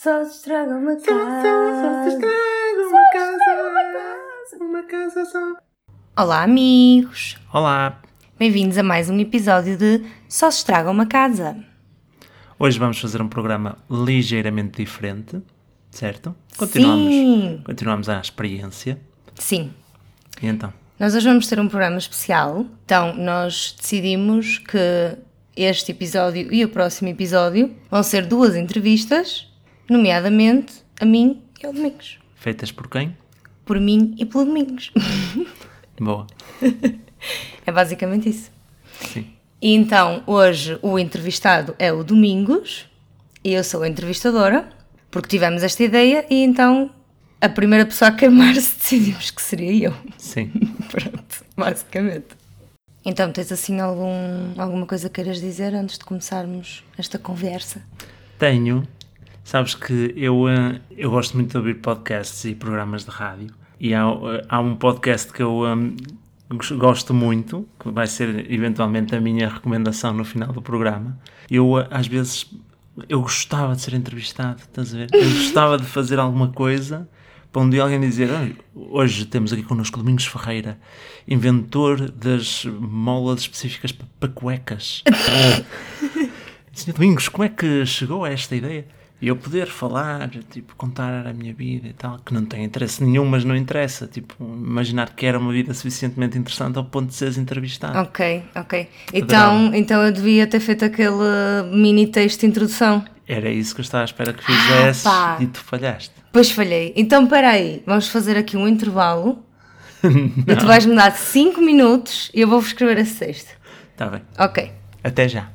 Só 0.00 0.24
se 0.24 0.36
estraga 0.36 0.76
uma 0.76 0.96
Só, 0.96 1.06
só, 1.06 1.12
só 1.12 2.02
se 2.04 2.08
estraga 2.10 2.86
uma 2.86 3.10
casa. 3.12 4.64
Uma 4.64 4.82
casa 4.84 5.24
só. 5.24 5.56
Olá, 6.16 6.44
amigos! 6.44 7.36
Olá. 7.52 8.00
Bem-vindos 8.38 8.78
a 8.78 8.84
mais 8.84 9.10
um 9.10 9.18
episódio 9.18 9.76
de 9.76 10.04
Só 10.28 10.52
se 10.52 10.58
estraga 10.58 10.88
uma 10.88 11.04
casa. 11.04 11.56
Hoje 12.60 12.78
vamos 12.78 13.00
fazer 13.00 13.20
um 13.20 13.28
programa 13.28 13.76
ligeiramente 13.90 14.76
diferente, 14.76 15.42
certo? 15.90 16.32
Continuamos, 16.56 17.12
Sim! 17.12 17.62
continuamos 17.64 18.08
a 18.08 18.20
experiência. 18.20 19.00
Sim. 19.34 19.72
E 20.40 20.46
então? 20.46 20.72
Nós 20.96 21.12
hoje 21.16 21.26
vamos 21.26 21.48
ter 21.48 21.58
um 21.58 21.66
programa 21.66 21.98
especial. 21.98 22.66
Então, 22.84 23.16
nós 23.16 23.74
decidimos 23.76 24.58
que 24.58 25.18
este 25.56 25.90
episódio 25.90 26.54
e 26.54 26.64
o 26.64 26.68
próximo 26.68 27.08
episódio 27.08 27.74
vão 27.90 28.04
ser 28.04 28.26
duas 28.26 28.54
entrevistas, 28.54 29.47
nomeadamente 29.88 30.74
a 31.00 31.04
mim 31.04 31.42
e 31.62 31.66
ao 31.66 31.72
Domingos. 31.72 32.18
Feitas 32.36 32.70
por 32.70 32.88
quem? 32.88 33.16
Por 33.64 33.80
mim 33.80 34.14
e 34.18 34.24
pelo 34.24 34.44
Domingos. 34.44 34.92
Boa. 35.98 36.26
é 37.66 37.72
basicamente 37.72 38.28
isso. 38.28 38.50
Sim. 39.00 39.26
E 39.60 39.74
então, 39.74 40.22
hoje 40.26 40.78
o 40.82 40.98
entrevistado 40.98 41.74
é 41.78 41.92
o 41.92 42.04
Domingos 42.04 42.86
e 43.42 43.52
eu 43.52 43.64
sou 43.64 43.82
a 43.82 43.88
entrevistadora, 43.88 44.68
porque 45.10 45.28
tivemos 45.28 45.62
esta 45.62 45.82
ideia 45.82 46.24
e 46.30 46.44
então 46.44 46.90
a 47.40 47.48
primeira 47.48 47.84
pessoa 47.86 48.10
a 48.10 48.12
queimar-se 48.12 48.76
decidimos 48.78 49.30
que 49.30 49.42
seria 49.42 49.88
eu. 49.88 49.94
Sim. 50.16 50.50
Pronto, 50.90 51.44
basicamente. 51.56 52.38
Então, 53.04 53.32
tens 53.32 53.50
assim 53.50 53.80
algum, 53.80 54.60
alguma 54.60 54.86
coisa 54.86 55.08
que 55.08 55.16
queiras 55.16 55.40
dizer 55.40 55.74
antes 55.74 55.98
de 55.98 56.04
começarmos 56.04 56.84
esta 56.96 57.18
conversa? 57.18 57.82
Tenho. 58.38 58.86
Sabes 59.48 59.74
que 59.74 60.12
eu, 60.14 60.46
eh, 60.46 60.78
eu 60.94 61.10
gosto 61.10 61.34
muito 61.34 61.52
de 61.52 61.56
ouvir 61.56 61.76
podcasts 61.76 62.44
e 62.44 62.54
programas 62.54 63.06
de 63.06 63.10
rádio. 63.10 63.48
E 63.80 63.94
há, 63.94 64.02
eh, 64.02 64.44
há 64.46 64.60
um 64.60 64.76
podcast 64.76 65.32
que 65.32 65.42
eu 65.42 65.62
gos- 66.50 66.72
gosto 66.72 67.14
muito, 67.14 67.66
que 67.80 67.90
vai 67.90 68.06
ser 68.06 68.52
eventualmente 68.52 69.14
a 69.16 69.20
minha 69.22 69.48
recomendação 69.48 70.12
no 70.12 70.22
final 70.22 70.52
do 70.52 70.60
programa. 70.60 71.18
Eu, 71.50 71.78
eh, 71.78 71.88
às 71.90 72.06
vezes, 72.06 72.44
eu 73.08 73.22
gostava 73.22 73.74
de 73.74 73.80
ser 73.80 73.94
entrevistado, 73.94 74.60
estás 74.60 74.92
a 74.94 74.98
ver? 74.98 75.08
Eu 75.14 75.30
gostava 75.30 75.78
de 75.78 75.86
fazer 75.86 76.18
alguma 76.18 76.48
coisa 76.48 77.08
para 77.50 77.62
um 77.62 77.70
dia 77.70 77.82
alguém 77.82 77.98
dizer 78.00 78.30
"Olha, 78.30 78.54
hoje 78.74 79.24
temos 79.24 79.50
aqui 79.50 79.62
connosco 79.62 79.96
Domingos 79.96 80.26
Ferreira, 80.26 80.78
inventor 81.26 82.10
das 82.10 82.66
molas 82.66 83.40
específicas 83.40 83.92
pa- 83.92 84.04
para 84.20 84.28
cuecas. 84.28 85.02
Senhor 86.74 86.94
Domingos, 86.98 87.30
como 87.30 87.44
é 87.44 87.48
que 87.48 87.86
chegou 87.86 88.26
a 88.26 88.30
esta 88.30 88.54
ideia? 88.54 88.86
E 89.20 89.26
eu 89.26 89.34
poder 89.34 89.66
falar, 89.66 90.30
tipo, 90.48 90.76
contar 90.76 91.26
a 91.26 91.32
minha 91.32 91.52
vida 91.52 91.88
e 91.88 91.92
tal, 91.92 92.20
que 92.24 92.32
não 92.32 92.44
tem 92.44 92.62
interesse 92.62 93.02
nenhum, 93.02 93.24
mas 93.24 93.44
não 93.44 93.56
interessa. 93.56 94.06
Tipo, 94.06 94.36
imaginar 94.44 95.10
que 95.10 95.26
era 95.26 95.36
uma 95.38 95.52
vida 95.52 95.74
suficientemente 95.74 96.38
interessante 96.38 96.78
ao 96.78 96.84
ponto 96.84 97.08
de 97.08 97.14
seres 97.14 97.36
entrevistado. 97.36 97.98
Ok, 97.98 98.44
ok. 98.54 98.88
Então, 99.12 99.74
então 99.74 100.02
eu 100.04 100.12
devia 100.12 100.46
ter 100.46 100.60
feito 100.60 100.84
aquele 100.84 101.16
mini 101.72 102.06
texto 102.06 102.40
de 102.40 102.46
introdução. 102.46 103.04
Era 103.26 103.50
isso 103.50 103.74
que 103.74 103.80
eu 103.80 103.82
estava 103.82 104.04
à 104.04 104.06
espera 104.06 104.32
que 104.32 104.44
fizesses 104.44 105.02
pá. 105.02 105.36
e 105.40 105.46
tu 105.48 105.58
falhaste. 105.60 106.12
Pois 106.32 106.52
falhei. 106.52 106.92
Então, 106.96 107.26
peraí, 107.26 107.82
vamos 107.84 108.08
fazer 108.08 108.36
aqui 108.36 108.56
um 108.56 108.68
intervalo. 108.68 109.44
e 110.46 110.54
tu 110.54 110.64
vais-me 110.64 110.94
dar 110.94 111.10
5 111.10 111.60
minutos 111.60 112.30
e 112.32 112.40
eu 112.40 112.48
vou 112.48 112.60
escrever 112.60 112.98
esse 112.98 113.18
texto. 113.18 113.50
Está 113.92 114.06
bem. 114.06 114.22
Ok. 114.38 114.70
Até 115.02 115.28
já. 115.28 115.50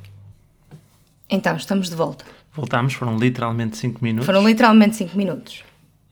Então, 1.30 1.56
estamos 1.56 1.90
de 1.90 1.96
volta. 1.96 2.26
Voltámos, 2.54 2.94
foram 2.94 3.18
literalmente 3.18 3.78
5 3.78 4.04
minutos. 4.04 4.26
Foram 4.26 4.48
literalmente 4.48 4.96
5 4.96 5.18
minutos. 5.18 5.64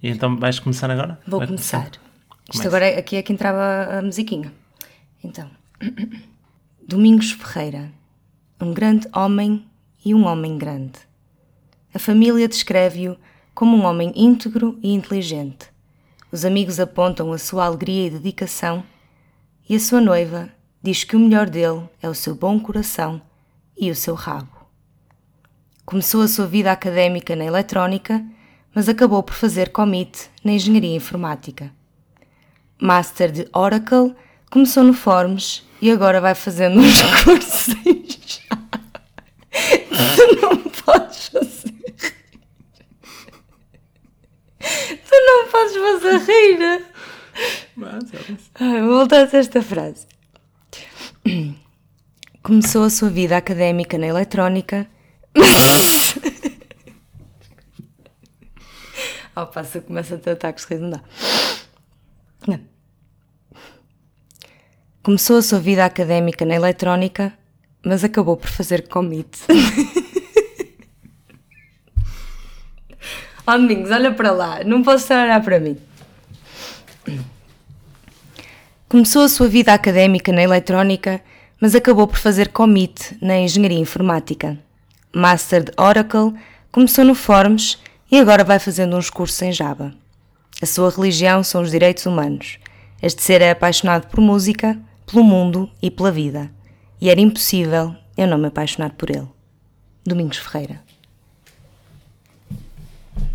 E 0.02 0.10
então 0.10 0.36
vais 0.38 0.60
começar 0.60 0.90
agora? 0.90 1.20
Vou 1.28 1.40
Vai 1.40 1.48
começar. 1.48 1.86
Isto 1.86 2.00
Começa. 2.52 2.68
agora 2.68 2.86
é, 2.86 2.98
aqui 2.98 3.16
é 3.16 3.22
que 3.22 3.32
entrava 3.32 4.00
a 4.00 4.02
musiquinha. 4.02 4.52
Então, 5.24 5.50
Domingos 6.88 7.32
Ferreira, 7.32 7.92
um 8.60 8.74
grande 8.74 9.08
homem 9.16 9.66
e 10.04 10.16
um 10.16 10.26
homem 10.26 10.58
grande. 10.58 11.00
A 11.94 12.00
família 12.00 12.48
descreve-o 12.48 13.18
como 13.54 13.78
um 13.78 13.86
homem 13.86 14.12
íntegro 14.16 14.80
e 14.82 14.92
inteligente. 14.92 15.68
Os 16.32 16.44
amigos 16.44 16.80
apontam 16.80 17.32
a 17.32 17.38
sua 17.38 17.66
alegria 17.66 18.08
e 18.08 18.10
dedicação, 18.10 18.84
e 19.70 19.76
a 19.76 19.80
sua 19.80 20.02
noiva 20.02 20.50
diz 20.82 21.04
que 21.04 21.16
o 21.16 21.20
melhor 21.20 21.50
dele 21.50 21.84
é 22.02 22.10
o 22.10 22.16
seu 22.16 22.34
bom 22.34 22.60
coração 22.60 23.22
e 23.78 23.92
o 23.92 23.96
seu 23.96 24.16
rabo. 24.16 24.51
Começou 25.92 26.22
a 26.22 26.28
sua 26.30 26.48
vida 26.48 26.72
académica 26.72 27.36
na 27.36 27.44
eletrónica, 27.44 28.24
mas 28.74 28.88
acabou 28.88 29.22
por 29.22 29.34
fazer 29.34 29.72
commit 29.72 30.30
na 30.42 30.54
engenharia 30.54 30.96
informática. 30.96 31.70
Master 32.80 33.30
de 33.30 33.46
Oracle, 33.52 34.16
começou 34.50 34.86
no 34.86 34.94
Forms 34.94 35.68
e 35.82 35.92
agora 35.92 36.22
vai 36.22 36.34
fazendo 36.34 36.80
uns 36.80 36.96
cursos 37.26 37.76
em 37.86 38.06
Java. 38.08 38.82
Tu 40.16 40.42
não 40.42 40.58
podes 40.60 41.28
fazer. 41.28 42.16
Tu 44.62 45.16
não 45.26 45.48
podes 45.50 45.76
fazer 45.76 46.32
rir. 46.32 46.86
Mas, 47.76 48.04
voltar 48.88 49.28
a 49.28 49.38
esta 49.38 49.62
frase. 49.62 50.08
Começou 52.42 52.86
a 52.86 52.90
sua 52.90 53.10
vida 53.10 53.36
académica 53.36 53.98
na 53.98 54.08
eletrónica. 54.08 54.88
Opa, 59.36 59.64
se 59.64 59.78
eu 59.78 59.82
começo 59.82 60.14
a 60.14 60.18
ter 60.18 60.32
ataques 60.32 60.66
de 60.66 60.74
riso, 60.74 60.84
não 60.84 60.90
dá. 60.92 61.02
Começou 65.04 65.38
a 65.38 65.42
sua 65.42 65.60
vida 65.60 65.84
académica 65.84 66.46
na 66.46 66.54
eletrónica, 66.54 67.34
mas 67.84 68.04
acabou 68.04 68.38
por 68.38 68.50
fazer 68.50 68.88
commit. 68.88 69.40
oh, 73.48 73.52
Domingos, 73.54 73.90
olha 73.90 74.14
para 74.14 74.32
lá, 74.32 74.64
não 74.64 74.84
posso 74.84 75.06
estar 75.06 75.22
a 75.22 75.24
olhar 75.24 75.44
para 75.44 75.60
mim. 75.60 75.76
Começou 78.88 79.24
a 79.24 79.30
sua 79.30 79.48
vida 79.48 79.74
académica 79.74 80.32
na 80.32 80.44
eletrónica, 80.44 81.20
mas 81.60 81.74
acabou 81.74 82.08
por 82.08 82.20
fazer 82.20 82.50
commit 82.50 83.18
na 83.20 83.40
engenharia 83.40 83.80
informática. 83.80 84.56
Master 85.14 85.64
de 85.66 85.72
Oracle, 85.78 86.34
começou 86.72 87.04
no 87.06 87.16
Forms 87.16 87.78
e 88.12 88.18
agora 88.18 88.44
vai 88.44 88.60
fazendo 88.60 88.96
uns 88.98 89.10
cursos 89.10 89.42
em 89.42 89.52
Java. 89.52 89.94
A 90.62 90.66
sua 90.66 90.90
religião 90.90 91.44
são 91.44 91.62
os 91.62 91.72
direitos 91.72 92.06
humanos. 92.06 92.58
Este 93.02 93.22
ser 93.22 93.42
é 93.42 93.52
apaixonado 93.52 94.08
por 94.08 94.22
música, 94.22 94.78
pelo 95.06 95.24
mundo 95.24 95.70
e 95.82 95.90
pela 95.90 96.12
vida. 96.12 96.52
E 97.00 97.10
era 97.10 97.20
impossível 97.20 97.96
eu 98.16 98.28
não 98.28 98.38
me 98.38 98.48
apaixonar 98.48 98.92
por 98.92 99.10
ele. 99.10 99.28
Domingos 100.06 100.38
Ferreira. 100.38 100.82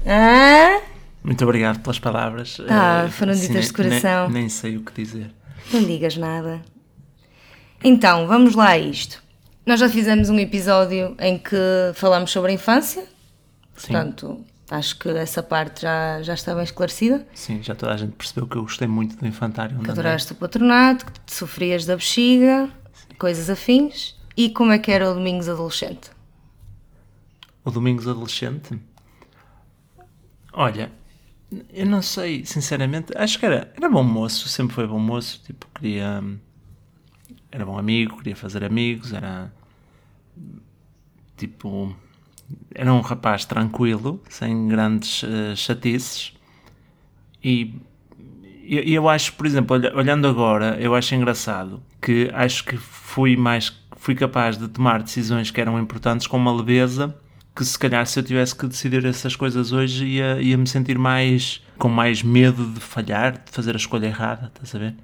Ah? 0.07 0.81
Muito 1.23 1.43
obrigado 1.45 1.81
pelas 1.81 1.99
palavras. 1.99 2.59
Ah, 2.69 3.05
Eh, 3.07 3.09
foram 3.11 3.33
assim, 3.33 3.49
ditas 3.49 3.67
de 3.67 3.73
coração. 3.73 4.25
Nem, 4.31 4.43
nem 4.43 4.49
sei 4.49 4.77
o 4.77 4.83
que 4.85 4.93
dizer. 5.03 5.31
Não 5.73 5.83
digas 5.83 6.17
nada. 6.17 6.63
Então, 7.83 8.27
vamos 8.29 8.55
lá 8.55 8.69
a 8.71 8.79
isto. 8.79 9.23
Nós 9.67 9.81
já 9.81 9.89
fizemos 9.89 10.31
um 10.31 10.39
episódio 10.39 11.17
em 11.19 11.37
que 11.39 11.57
falámos 11.95 12.31
sobre 12.31 12.53
a 12.53 12.55
infância, 12.55 13.03
Sim. 13.03 13.09
portanto, 13.93 14.45
acho 14.71 14.97
que 14.99 15.09
essa 15.09 15.43
parte 15.43 15.83
já, 15.83 16.23
já 16.23 16.35
está 16.35 16.55
bem 16.55 16.63
esclarecida. 16.63 17.27
Sim, 17.35 17.61
já 17.63 17.75
toda 17.75 17.93
a 17.93 17.97
gente 17.97 18.13
percebeu 18.13 18.47
que 18.47 18.57
eu 18.57 18.63
gostei 18.63 18.87
muito 18.87 19.17
do 19.17 19.27
infantário. 19.27 19.75
Que 19.77 19.81
andei. 19.81 19.93
adoraste 19.93 20.33
o 20.33 20.37
patronato, 20.37 21.05
que 21.07 21.13
sofrias 21.35 21.85
da 21.85 21.97
bexiga, 21.97 22.71
coisas 23.19 23.51
afins. 23.51 24.15
E 24.37 24.51
como 24.51 24.71
é 24.71 24.79
que 24.79 24.91
era 24.93 25.11
o 25.11 25.15
Domingos 25.15 25.49
adolescente? 25.49 26.11
O 27.65 27.71
Domingos 27.71 28.07
Adolescente? 28.07 28.79
Olha, 30.53 30.93
eu 31.73 31.87
não 31.87 32.01
sei, 32.03 32.45
sinceramente. 32.45 33.13
Acho 33.17 33.39
que 33.41 33.47
era, 33.47 33.73
era 33.77 33.89
bom 33.89 34.05
moço, 34.05 34.49
sempre 34.49 34.75
foi 34.75 34.87
bom 34.87 35.01
moço. 35.01 35.43
Tipo, 35.45 35.67
queria. 35.75 36.21
hum, 36.23 36.39
Era 37.51 37.65
bom 37.67 37.77
amigo, 37.79 38.19
queria 38.19 38.37
fazer 38.37 38.63
amigos, 38.63 39.13
era. 39.13 39.51
Tipo. 41.37 41.95
Era 42.75 42.93
um 42.93 43.01
rapaz 43.01 43.45
tranquilo, 43.45 44.23
sem 44.29 44.69
grandes 44.69 45.25
eh, 45.25 45.57
chatices. 45.57 46.33
E 47.43 47.75
eu, 48.65 48.83
eu 48.83 49.09
acho, 49.09 49.33
por 49.35 49.47
exemplo, 49.47 49.77
olha- 49.77 49.93
olhando 49.97 50.27
agora, 50.29 50.77
eu 50.81 50.95
acho 50.95 51.15
engraçado 51.15 51.83
que 52.01 52.31
acho 52.33 52.65
que 52.65 52.77
fui 52.77 53.37
mais 53.37 53.73
fui 53.97 54.15
capaz 54.15 54.57
de 54.57 54.69
tomar 54.69 55.03
decisões 55.03 55.51
que 55.51 55.61
eram 55.61 55.79
importantes 55.81 56.27
com 56.29 56.37
uma 56.37 56.53
leveza 56.55 57.17
que 57.57 57.65
se 57.65 57.77
calhar 57.77 58.07
se 58.07 58.19
eu 58.19 58.23
tivesse 58.23 58.55
que 58.55 58.67
decidir 58.69 59.05
essas 59.05 59.35
coisas 59.35 59.73
hoje 59.73 60.05
ia, 60.05 60.41
ia 60.41 60.57
me 60.57 60.67
sentir 60.69 60.97
mais 60.99 61.61
com 61.79 61.89
mais 61.89 62.23
medo 62.23 62.65
de 62.67 62.79
falhar, 62.81 63.33
de 63.33 63.51
fazer 63.51 63.73
a 63.75 63.77
escolha 63.77 64.07
errada, 64.07 64.53
estás 64.55 64.75
a 64.75 64.79
ver? 64.79 64.95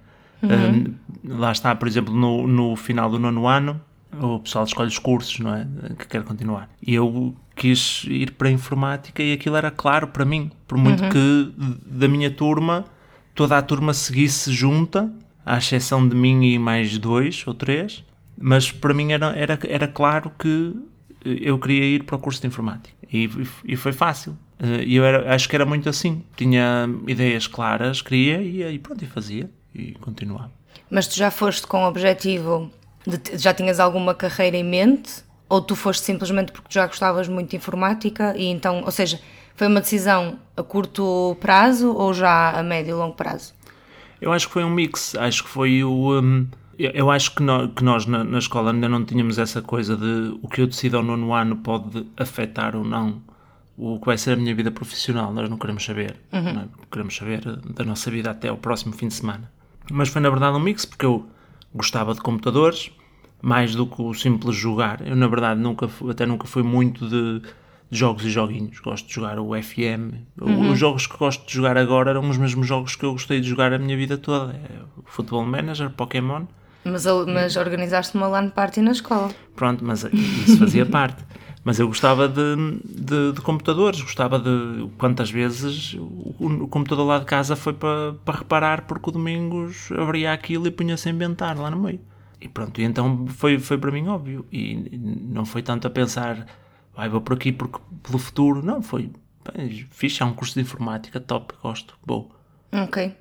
Um, 0.45 0.95
lá 1.25 1.51
está, 1.51 1.75
por 1.75 1.89
exemplo, 1.89 2.15
no, 2.15 2.47
no 2.47 2.77
final 2.77 3.11
do 3.11 3.19
nono 3.19 3.49
ano, 3.49 3.81
o 4.21 4.39
pessoal 4.41 4.65
escolhe 4.65 4.89
os 4.89 4.99
cursos, 4.99 5.39
não 5.39 5.55
é? 5.55 5.67
Que 5.99 6.07
quer 6.07 6.23
continuar. 6.25 6.69
E 6.87 6.95
eu 6.95 7.35
quis 7.55 8.05
ir 8.09 8.33
para 8.33 8.49
a 8.49 8.51
informática 8.51 9.23
e 9.23 9.33
aquilo 9.33 9.57
era 9.57 9.71
claro 9.71 10.09
para 10.09 10.25
mim, 10.25 10.51
por 10.67 10.79
muito 10.79 11.03
que 11.09 11.53
da 11.87 12.09
minha 12.09 12.31
turma 12.31 12.85
toda 13.35 13.57
a 13.57 13.63
turma 13.63 13.95
seguisse 13.95 14.53
junta, 14.53 15.11
à 15.45 15.59
exceção 15.59 16.07
de 16.07 16.15
mim 16.15 16.43
e 16.45 16.59
mais 16.59 16.97
dois 16.99 17.45
ou 17.47 17.55
três, 17.55 18.05
mas 18.39 18.71
para 18.71 18.93
mim 18.95 19.13
era, 19.13 19.27
era, 19.37 19.59
era 19.69 19.89
claro 19.89 20.31
que 20.39 20.75
eu 21.25 21.59
queria 21.59 21.85
ir 21.85 22.05
para 22.05 22.17
o 22.17 22.19
curso 22.19 22.41
de 22.41 22.47
informática 22.49 22.95
e, 23.13 23.31
e 23.65 23.77
foi 23.77 23.93
fácil. 23.93 24.37
Eh, 24.59 24.85
E 24.85 24.97
eu 24.97 25.05
era, 25.05 25.35
acho 25.35 25.49
que 25.49 25.55
era 25.55 25.65
muito 25.65 25.89
assim, 25.89 26.23
tinha 26.37 26.89
ideias 27.07 27.47
claras, 27.47 28.03
queria 28.03 28.43
e 28.43 28.63
aí 28.63 28.79
pronto, 28.79 29.03
e 29.05 29.07
fazia 29.07 29.51
e 29.75 29.93
continuava. 29.93 30.51
Mas 30.91 31.07
tu 31.07 31.17
já 31.17 31.31
foste 31.31 31.67
com 31.67 31.85
o 31.85 31.89
objetivo 31.89 32.71
de 33.07 33.39
já 33.39 33.53
tinhas 33.55 33.81
alguma 33.81 34.15
carreira 34.15 34.57
em 34.57 34.65
mente? 34.65 35.25
Ou 35.49 35.61
tu 35.61 35.77
foste 35.77 36.03
simplesmente 36.05 36.51
porque 36.53 36.69
já 36.71 36.87
gostavas 36.87 37.29
muito 37.29 37.51
de 37.51 37.57
informática 37.57 38.35
e 38.37 38.47
então, 38.47 38.83
ou 38.85 38.91
seja, 38.91 39.21
foi 39.55 39.67
uma 39.67 39.81
decisão 39.81 40.39
a 40.57 40.63
curto 40.63 41.37
prazo 41.41 41.93
ou 41.95 42.15
já 42.15 42.51
a 42.59 42.63
médio 42.63 42.93
e 42.93 42.95
longo 42.95 43.15
prazo? 43.15 43.53
Eu 44.21 44.33
acho 44.33 44.47
que 44.47 44.53
foi 44.55 44.65
um 44.65 44.71
mix. 44.71 45.15
Acho 45.17 45.43
que 45.45 45.51
foi 45.51 45.85
o. 45.85 46.21
hum, 46.21 46.47
eu, 46.79 47.11
acho 47.11 47.35
que, 47.35 47.43
nó- 47.43 47.69
que 47.69 47.85
nós 47.85 48.07
na, 48.07 48.25
na 48.25 48.39
escola 48.39 48.71
ainda 48.73 48.89
não 48.89 49.05
tínhamos 49.05 49.39
essa 49.39 49.61
coisa 49.61 49.95
de 49.97 50.39
o 50.43 50.49
que 50.49 50.61
eu 50.63 50.67
decido 50.67 50.97
ao 50.97 51.03
nono 51.03 51.35
ano 51.35 51.57
pode 51.57 52.07
afetar 52.17 52.75
ou 52.75 52.83
não 52.85 53.21
o 53.77 53.99
que 53.99 54.07
vai 54.07 54.17
ser 54.17 54.33
a 54.33 54.37
minha 54.37 54.55
vida 54.55 54.71
profissional. 54.71 55.33
Nós 55.35 55.51
não 55.51 55.59
queremos 55.59 55.85
saber. 55.85 56.17
não 56.31 56.39
é? 56.63 56.65
Queremos 56.91 57.15
saber 57.17 57.41
da 57.45 57.85
nossa 57.85 58.11
vida 58.11 58.31
até 58.31 58.49
ao 58.49 58.57
próximo 58.57 58.93
fim 58.95 59.09
de 59.09 59.15
semana. 59.15 59.51
Mas 59.91 60.09
foi 60.09 60.23
na 60.23 60.31
verdade 60.31 60.57
um 60.57 60.61
mix 60.61 60.85
porque 60.87 61.05
eu 61.05 61.27
gostava 61.75 62.15
de 62.15 62.21
computadores 62.21 62.91
mais 63.41 63.75
do 63.75 63.87
que 63.87 64.01
o 64.01 64.15
simples 64.15 64.55
jogar. 64.57 65.07
Eu 65.07 65.17
na 65.17 65.27
verdade 65.27 65.61
nunca 65.61 65.89
até 66.11 66.25
nunca 66.27 66.47
fui 66.47 66.63
muito 66.63 67.09
de, 67.09 67.41
de 67.91 67.99
jogos 67.99 68.25
e 68.25 68.31
joguinhos. 68.31 68.79
Gosto 68.81 69.09
de 69.09 69.15
jogar 69.15 69.39
o 69.41 69.51
FM. 69.61 70.15
O- 70.41 70.71
Os 70.73 70.79
jogos 70.79 71.07
que 71.07 71.17
gosto 71.17 71.45
de 71.47 71.53
jogar 71.55 71.77
agora 71.77 72.11
eram 72.11 72.29
os 72.29 72.37
mesmos 72.39 72.67
jogos 72.67 72.95
que 72.95 73.05
eu 73.05 73.13
gostei 73.13 73.41
de 73.41 73.49
jogar 73.49 73.73
a 73.73 73.79
minha 73.79 73.97
vida 73.97 74.17
toda. 74.17 74.53
É 74.53 74.83
Football 75.07 75.45
Manager, 75.47 75.91
Pokémon. 75.91 76.45
Mas, 76.85 77.05
mas 77.27 77.57
organizaste 77.57 78.17
uma 78.17 78.27
LAN 78.27 78.49
party 78.51 78.81
na 78.81 78.91
escola. 78.93 79.31
Pronto, 79.55 79.85
mas 79.85 80.03
isso 80.05 80.59
fazia 80.59 80.85
parte. 80.87 81.23
Mas 81.65 81.79
eu 81.79 81.87
gostava 81.87 82.29
de, 82.29 82.57
de, 82.85 83.33
de 83.33 83.41
computadores, 83.41 84.01
gostava 84.01 84.39
de. 84.39 84.89
Quantas 84.99 85.31
vezes 85.31 85.95
o, 85.95 86.35
o 86.65 86.69
computador 86.69 87.07
lá 87.07 87.19
de 87.21 87.25
casa 87.25 87.55
foi 87.55 87.73
para, 87.73 88.15
para 88.25 88.39
reparar 88.39 88.83
porque 88.83 89.11
o 89.11 89.13
Domingos 89.13 89.91
abria 89.93 90.33
aquilo 90.33 90.67
e 90.67 90.71
punha-se 90.73 91.09
a 91.09 91.13
inventar 91.13 91.57
lá 91.57 91.71
no 91.71 91.79
meio. 91.79 92.01
E 92.41 92.49
pronto, 92.49 92.81
e 92.81 92.85
então 92.85 93.27
foi, 93.29 93.59
foi 93.61 93.79
para 93.79 93.93
mim 93.93 94.09
óbvio. 94.09 94.45
E 94.51 94.99
não 94.99 95.45
foi 95.45 95.63
tanto 95.63 95.87
a 95.87 95.91
pensar, 95.91 96.47
vai, 96.97 97.09
vou 97.09 97.21
por 97.21 97.35
aqui 97.35 97.53
porque 97.53 97.79
pelo 98.03 98.19
futuro. 98.19 98.61
Não, 98.65 98.83
foi. 98.83 99.11
bem, 99.55 99.87
é 100.21 100.25
um 100.25 100.35
curso 100.35 100.55
de 100.55 100.61
informática, 100.63 101.21
top, 101.21 101.55
gosto, 101.63 101.97
vou. 102.05 102.35
Ok. 102.73 103.15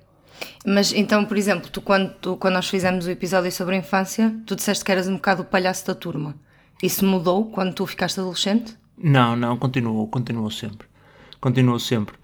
Mas 0.66 0.92
então, 0.94 1.24
por 1.26 1.38
exemplo, 1.38 1.70
tu 1.70 1.80
quando, 1.82 2.12
tu- 2.16 2.38
quando 2.38 2.56
nós 2.56 2.68
fizemos 2.68 3.06
o 3.06 3.12
episódio 3.12 3.52
sobre 3.52 3.76
a 3.76 3.78
infância, 3.80 4.36
tu 4.48 4.56
disseste 4.56 4.84
que 4.84 4.92
eras 4.92 5.08
um 5.08 5.14
bocado 5.16 5.44
o 5.44 5.46
palhaço 5.46 5.86
da 5.86 5.94
turma. 5.94 6.36
Isso 6.81 7.06
mudou 7.06 7.45
quando 7.51 7.74
tu 7.74 7.86
ficaste 7.86 8.19
adolescente? 8.19 8.75
Não, 8.98 9.36
não, 9.36 9.57
continuou, 9.57 10.07
continuou 10.07 10.50
sempre. 10.51 10.88
Continuou 11.39 11.80
sempre. 11.80 12.16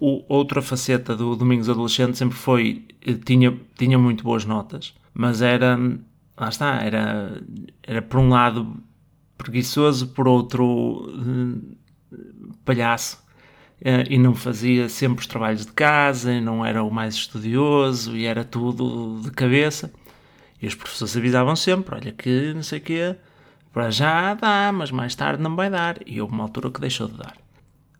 O- 0.00 0.24
outra 0.28 0.62
faceta 0.62 1.14
do 1.16 1.36
Domingos 1.36 1.68
Adolescente 1.68 2.16
sempre 2.16 2.36
foi, 2.36 2.84
eh, 3.04 3.14
tinha, 3.14 3.56
tinha 3.76 3.98
muito 3.98 4.24
boas 4.24 4.44
notas, 4.44 4.94
mas 5.12 5.42
era, 5.42 5.76
lá 6.38 6.48
está, 6.48 6.76
era, 6.80 7.42
era 7.82 8.00
por 8.02 8.18
um 8.20 8.28
lado 8.30 8.76
preguiçoso, 9.36 10.08
por 10.08 10.26
outro 10.28 10.64
hum, 11.12 11.74
palhaço, 12.64 13.22
eh, 13.80 14.04
e 14.08 14.16
não 14.18 14.34
fazia 14.34 14.88
sempre 14.88 15.20
os 15.20 15.26
trabalhos 15.26 15.66
de 15.66 15.72
casa, 15.72 16.32
e 16.32 16.40
não 16.40 16.64
era 16.64 16.82
o 16.82 16.90
mais 16.90 17.14
estudioso, 17.14 18.16
e 18.16 18.24
era 18.24 18.44
tudo 18.44 19.20
de 19.22 19.30
cabeça. 19.32 19.92
E 20.64 20.66
os 20.66 20.74
professores 20.74 21.16
avisavam 21.16 21.54
sempre, 21.56 21.94
olha 21.94 22.12
que 22.12 22.52
não 22.54 22.62
sei 22.62 22.78
o 22.78 22.82
quê, 22.82 23.16
para 23.72 23.90
já 23.90 24.32
dá, 24.34 24.70
mas 24.72 24.90
mais 24.90 25.14
tarde 25.14 25.42
não 25.42 25.54
vai 25.54 25.68
dar. 25.68 25.98
E 26.06 26.20
houve 26.20 26.32
uma 26.32 26.44
altura 26.44 26.70
que 26.70 26.80
deixou 26.80 27.06
de 27.08 27.18
dar. 27.18 27.34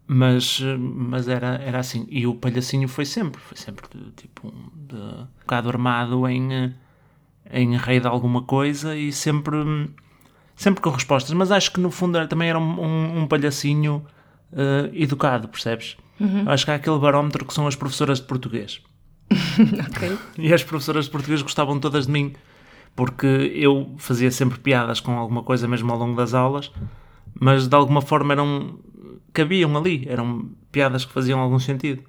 Mas, 0.06 0.60
mas 0.78 1.28
era, 1.28 1.56
era 1.56 1.78
assim. 1.78 2.06
E 2.10 2.26
o 2.26 2.34
palhacinho 2.34 2.88
foi 2.88 3.04
sempre, 3.04 3.40
foi 3.40 3.56
sempre 3.56 3.86
tipo 4.16 4.48
um, 4.48 4.86
de, 4.86 4.94
um 4.96 5.26
bocado 5.40 5.68
armado 5.68 6.28
em, 6.28 6.74
em 7.50 7.76
rei 7.76 8.00
de 8.00 8.06
alguma 8.06 8.42
coisa 8.42 8.96
e 8.96 9.12
sempre, 9.12 9.56
sempre 10.54 10.80
com 10.82 10.90
respostas. 10.90 11.32
Mas 11.32 11.50
acho 11.50 11.72
que 11.72 11.80
no 11.80 11.90
fundo 11.90 12.16
era- 12.18 12.26
também 12.28 12.48
era 12.48 12.58
um, 12.58 12.80
um, 12.80 13.18
um 13.22 13.26
palhacinho 13.26 14.04
eh, 14.52 14.90
educado, 14.94 15.48
percebes? 15.48 15.96
Acho 16.46 16.64
que 16.64 16.70
há 16.70 16.74
aquele 16.76 16.98
barómetro 16.98 17.44
que 17.44 17.52
são 17.52 17.66
as 17.66 17.74
professoras 17.76 18.20
de 18.20 18.26
português. 18.26 18.80
Ok. 19.88 20.18
E 20.38 20.52
as 20.52 20.62
professoras 20.62 21.06
de 21.06 21.10
português 21.10 21.40
gostavam 21.42 21.78
todas 21.80 22.06
de 22.06 22.12
mim, 22.12 22.34
porque 22.94 23.26
eu 23.54 23.94
fazia 23.98 24.30
sempre 24.30 24.58
piadas 24.58 25.00
com 25.00 25.12
alguma 25.12 25.42
coisa 25.42 25.66
mesmo 25.66 25.90
ao 25.92 25.98
longo 25.98 26.16
das 26.16 26.34
aulas, 26.34 26.70
mas 27.38 27.66
de 27.66 27.74
alguma 27.74 28.00
forma 28.00 28.32
eram 28.32 28.78
cabiam 29.32 29.76
ali, 29.76 30.06
eram 30.08 30.50
piadas 30.70 31.04
que 31.04 31.12
faziam 31.12 31.40
algum 31.40 31.58
sentido. 31.58 32.02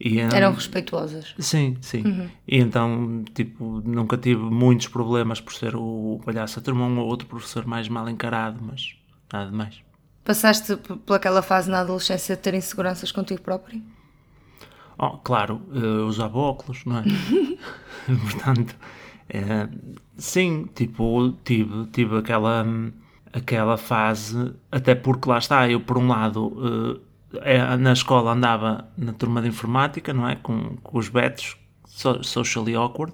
E, 0.00 0.22
hum, 0.22 0.28
Eram 0.32 0.52
respeituosas. 0.52 1.34
Sim, 1.40 1.76
sim. 1.80 2.30
E 2.46 2.58
então, 2.58 3.24
tipo, 3.34 3.82
nunca 3.84 4.16
tive 4.16 4.40
muitos 4.40 4.86
problemas 4.86 5.40
por 5.40 5.52
ser 5.52 5.74
o 5.74 6.20
palhaço. 6.24 6.60
A 6.60 6.62
turma 6.62 6.84
um 6.86 7.00
ou 7.00 7.06
outro 7.08 7.26
professor 7.26 7.66
mais 7.66 7.88
mal 7.88 8.08
encarado, 8.08 8.60
mas 8.62 8.94
nada 9.32 9.50
mais. 9.50 9.82
Passaste 10.24 10.76
pelaquela 11.04 11.42
fase 11.42 11.68
na 11.68 11.80
adolescência 11.80 12.36
de 12.36 12.42
ter 12.42 12.54
inseguranças 12.54 13.10
contigo 13.10 13.40
próprio? 13.40 13.82
Oh, 14.96 15.16
claro, 15.18 15.62
eu 15.72 16.06
usava 16.06 16.38
óculos, 16.38 16.84
não 16.84 16.98
é? 16.98 17.04
Portanto, 18.06 18.76
eh, 19.28 19.68
sim, 20.16 20.66
tipo, 20.74 21.32
tive, 21.44 21.86
tive 21.92 22.18
aquela, 22.18 22.66
aquela 23.32 23.76
fase, 23.76 24.52
até 24.70 24.94
porque 24.94 25.28
lá 25.28 25.38
está, 25.38 25.68
eu 25.68 25.80
por 25.80 25.98
um 25.98 26.08
lado, 26.08 27.00
eh, 27.34 27.56
eh, 27.56 27.76
na 27.76 27.92
escola 27.92 28.32
andava 28.32 28.88
na 28.96 29.12
turma 29.12 29.42
de 29.42 29.48
informática, 29.48 30.12
não 30.12 30.28
é? 30.28 30.36
Com, 30.36 30.76
com 30.82 30.98
os 30.98 31.08
betos, 31.08 31.56
so, 31.86 32.22
socially 32.24 32.74
awkward, 32.74 33.12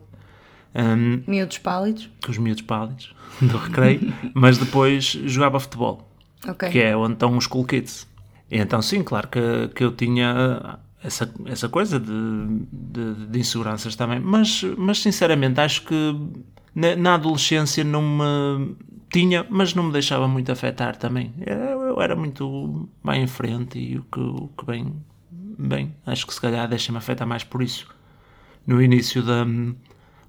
hum, 0.74 1.22
Miúdos 1.26 1.58
pálidos? 1.58 2.10
com 2.24 2.30
os 2.30 2.38
miúdos 2.38 2.62
pálidos 2.62 3.14
do 3.40 3.56
recreio, 3.56 4.12
mas 4.34 4.58
depois 4.58 5.04
jogava 5.04 5.58
futebol 5.60 6.08
Ok. 6.48 6.68
que 6.70 6.78
é 6.80 6.96
onde 6.96 7.14
estão 7.14 7.36
os 7.36 7.46
cool 7.46 7.64
kids. 7.64 8.06
E 8.50 8.58
então, 8.58 8.82
sim, 8.82 9.02
claro 9.02 9.26
que, 9.28 9.68
que 9.74 9.82
eu 9.82 9.90
tinha 9.92 10.78
essa, 11.04 11.32
essa 11.44 11.68
coisa 11.68 12.00
de, 12.00 12.66
de, 12.72 13.26
de 13.26 13.38
inseguranças 13.38 13.94
também, 13.94 14.18
mas, 14.18 14.62
mas 14.78 15.00
sinceramente 15.00 15.60
acho 15.60 15.84
que 15.84 16.16
na, 16.74 16.96
na 16.96 17.14
adolescência 17.14 17.84
não 17.84 18.02
me 18.02 18.74
tinha, 19.12 19.46
mas 19.50 19.74
não 19.74 19.84
me 19.84 19.92
deixava 19.92 20.26
muito 20.26 20.50
afetar 20.50 20.96
também. 20.96 21.32
Eu, 21.46 21.82
eu 21.82 22.00
era 22.00 22.16
muito 22.16 22.88
bem 23.04 23.22
em 23.22 23.26
frente 23.26 23.78
e 23.78 23.98
o 23.98 24.02
que, 24.04 24.18
o 24.18 24.48
que 24.56 24.64
bem, 24.64 24.96
bem, 25.30 25.94
acho 26.06 26.26
que 26.26 26.32
se 26.32 26.40
calhar 26.40 26.66
deixa-me 26.66 26.96
afetar 26.96 27.28
mais 27.28 27.44
por 27.44 27.62
isso. 27.62 27.86
No 28.66 28.80
início 28.80 29.22
da, 29.22 29.44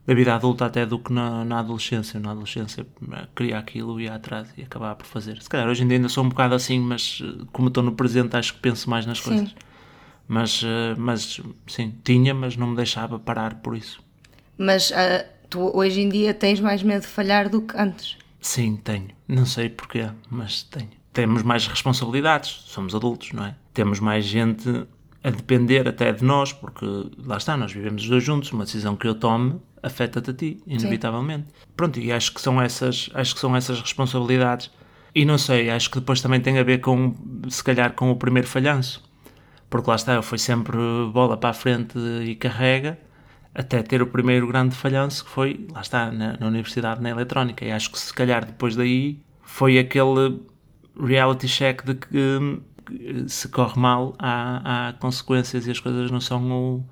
da 0.05 0.13
vida 0.13 0.35
adulta 0.35 0.65
até 0.65 0.85
do 0.85 0.99
que 0.99 1.13
na, 1.13 1.45
na 1.45 1.59
adolescência. 1.59 2.19
Na 2.19 2.31
adolescência 2.31 2.85
eh, 3.13 3.27
queria 3.33 3.57
aquilo, 3.57 3.97
ia 3.97 4.13
atrás 4.13 4.49
e 4.57 4.61
acabava 4.61 4.95
por 4.95 5.05
fazer. 5.05 5.41
Se 5.41 5.47
calhar 5.47 5.69
hoje 5.69 5.83
em 5.83 5.87
dia 5.87 5.97
ainda 5.97 6.09
sou 6.09 6.23
um 6.23 6.29
bocado 6.29 6.53
assim, 6.53 6.79
mas 6.79 7.23
eh, 7.23 7.45
como 7.53 7.69
estou 7.69 7.81
no 7.81 7.93
presente 7.93 8.35
acho 8.35 8.55
que 8.55 8.59
penso 8.59 8.89
mais 8.89 9.05
nas 9.05 9.19
Sim. 9.19 9.29
coisas. 9.29 9.55
Mas, 10.27 10.61
eh, 10.63 10.95
mas 10.97 11.39
sim, 11.67 11.93
tinha, 12.03 12.33
mas 12.33 12.57
não 12.57 12.67
me 12.67 12.75
deixava 12.75 13.19
parar 13.19 13.55
por 13.55 13.75
isso. 13.75 14.01
Mas 14.57 14.91
ah, 14.91 15.25
tu 15.49 15.75
hoje 15.75 16.01
em 16.01 16.09
dia 16.09 16.33
tens 16.33 16.59
mais 16.59 16.81
medo 16.81 17.01
de 17.01 17.07
falhar 17.07 17.49
do 17.49 17.61
que 17.61 17.77
antes. 17.77 18.17
Sim, 18.41 18.75
tenho. 18.77 19.09
Não 19.27 19.45
sei 19.45 19.69
porquê, 19.69 20.09
mas 20.29 20.63
tenho. 20.63 20.89
Temos 21.13 21.43
mais 21.43 21.67
responsabilidades, 21.67 22.63
somos 22.67 22.93
adultos, 22.93 23.31
não 23.31 23.45
é? 23.45 23.55
Temos 23.73 23.99
mais 23.99 24.25
gente 24.25 24.85
a 25.23 25.29
depender 25.29 25.87
até 25.87 26.11
de 26.11 26.23
nós, 26.23 26.53
porque 26.53 26.85
lá 27.25 27.37
está, 27.37 27.57
nós 27.57 27.71
vivemos 27.71 28.03
os 28.03 28.09
dois 28.09 28.23
juntos, 28.23 28.51
uma 28.51 28.65
decisão 28.65 28.95
que 28.95 29.07
eu 29.07 29.15
tome 29.15 29.59
afeta-te 29.81 30.31
a 30.31 30.33
ti, 30.33 30.59
inevitavelmente. 30.65 31.45
Pronto, 31.77 31.99
e 31.99 32.11
acho 32.11 32.33
que 32.33 32.41
são 32.41 32.61
essas, 32.61 33.09
acho 33.13 33.35
que 33.35 33.39
são 33.39 33.55
essas 33.55 33.79
responsabilidades. 33.79 34.71
E 35.13 35.23
não 35.23 35.37
sei, 35.37 35.69
acho 35.69 35.89
que 35.89 35.99
depois 35.99 36.21
também 36.21 36.41
tem 36.41 36.57
a 36.57 36.63
ver 36.63 36.79
com, 36.79 37.15
se 37.47 37.63
calhar, 37.63 37.93
com 37.93 38.11
o 38.11 38.15
primeiro 38.15 38.47
falhanço. 38.47 39.04
Porque 39.69 39.89
lá 39.89 39.95
está, 39.95 40.13
eu 40.13 40.23
fui 40.23 40.37
sempre 40.37 40.77
bola 41.11 41.37
para 41.37 41.49
a 41.49 41.53
frente 41.53 41.97
e 41.97 42.35
carrega, 42.35 42.97
até 43.53 43.81
ter 43.81 44.01
o 44.01 44.07
primeiro 44.07 44.47
grande 44.47 44.75
falhanço 44.75 45.25
que 45.25 45.31
foi, 45.31 45.67
lá 45.71 45.81
está, 45.81 46.11
na, 46.11 46.37
na 46.37 46.47
universidade, 46.47 47.01
na 47.01 47.09
eletrónica. 47.09 47.65
E 47.65 47.71
acho 47.71 47.91
que 47.91 47.99
se 47.99 48.13
calhar 48.13 48.45
depois 48.45 48.75
daí 48.75 49.19
foi 49.41 49.77
aquele 49.79 50.39
reality 50.99 51.47
check 51.47 51.83
de 51.83 51.95
que 51.95 52.17
hum, 52.17 52.61
se 53.27 53.47
corre 53.49 53.79
mal 53.79 54.15
há, 54.19 54.89
há 54.89 54.93
consequências 54.93 55.67
e 55.67 55.71
as 55.71 55.79
coisas 55.79 56.11
não 56.11 56.21
são 56.21 56.51
o, 56.51 56.85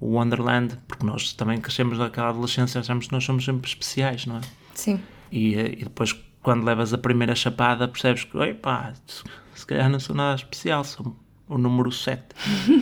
o 0.00 0.16
Wonderland, 0.16 0.78
porque 0.86 1.06
nós 1.06 1.32
também 1.32 1.60
crescemos 1.60 1.98
naquela 1.98 2.28
adolescência, 2.28 2.80
achamos 2.80 3.06
que 3.06 3.12
nós 3.12 3.24
somos 3.24 3.44
sempre 3.44 3.68
especiais, 3.68 4.26
não 4.26 4.36
é? 4.36 4.40
Sim. 4.74 5.00
E, 5.30 5.54
eh, 5.54 5.74
e 5.78 5.84
depois 5.84 6.12
quando 6.42 6.64
levas 6.64 6.92
a 6.92 6.98
primeira 6.98 7.34
chapada 7.34 7.88
percebes 7.88 8.24
que, 8.24 8.36
oi 8.36 8.52
pá, 8.52 8.92
se 9.54 9.66
calhar 9.66 9.88
não 9.88 9.98
sou 9.98 10.14
nada 10.14 10.36
especial, 10.36 10.84
sou 10.84 11.16
o 11.54 11.58
número 11.58 11.90
7. 11.92 12.22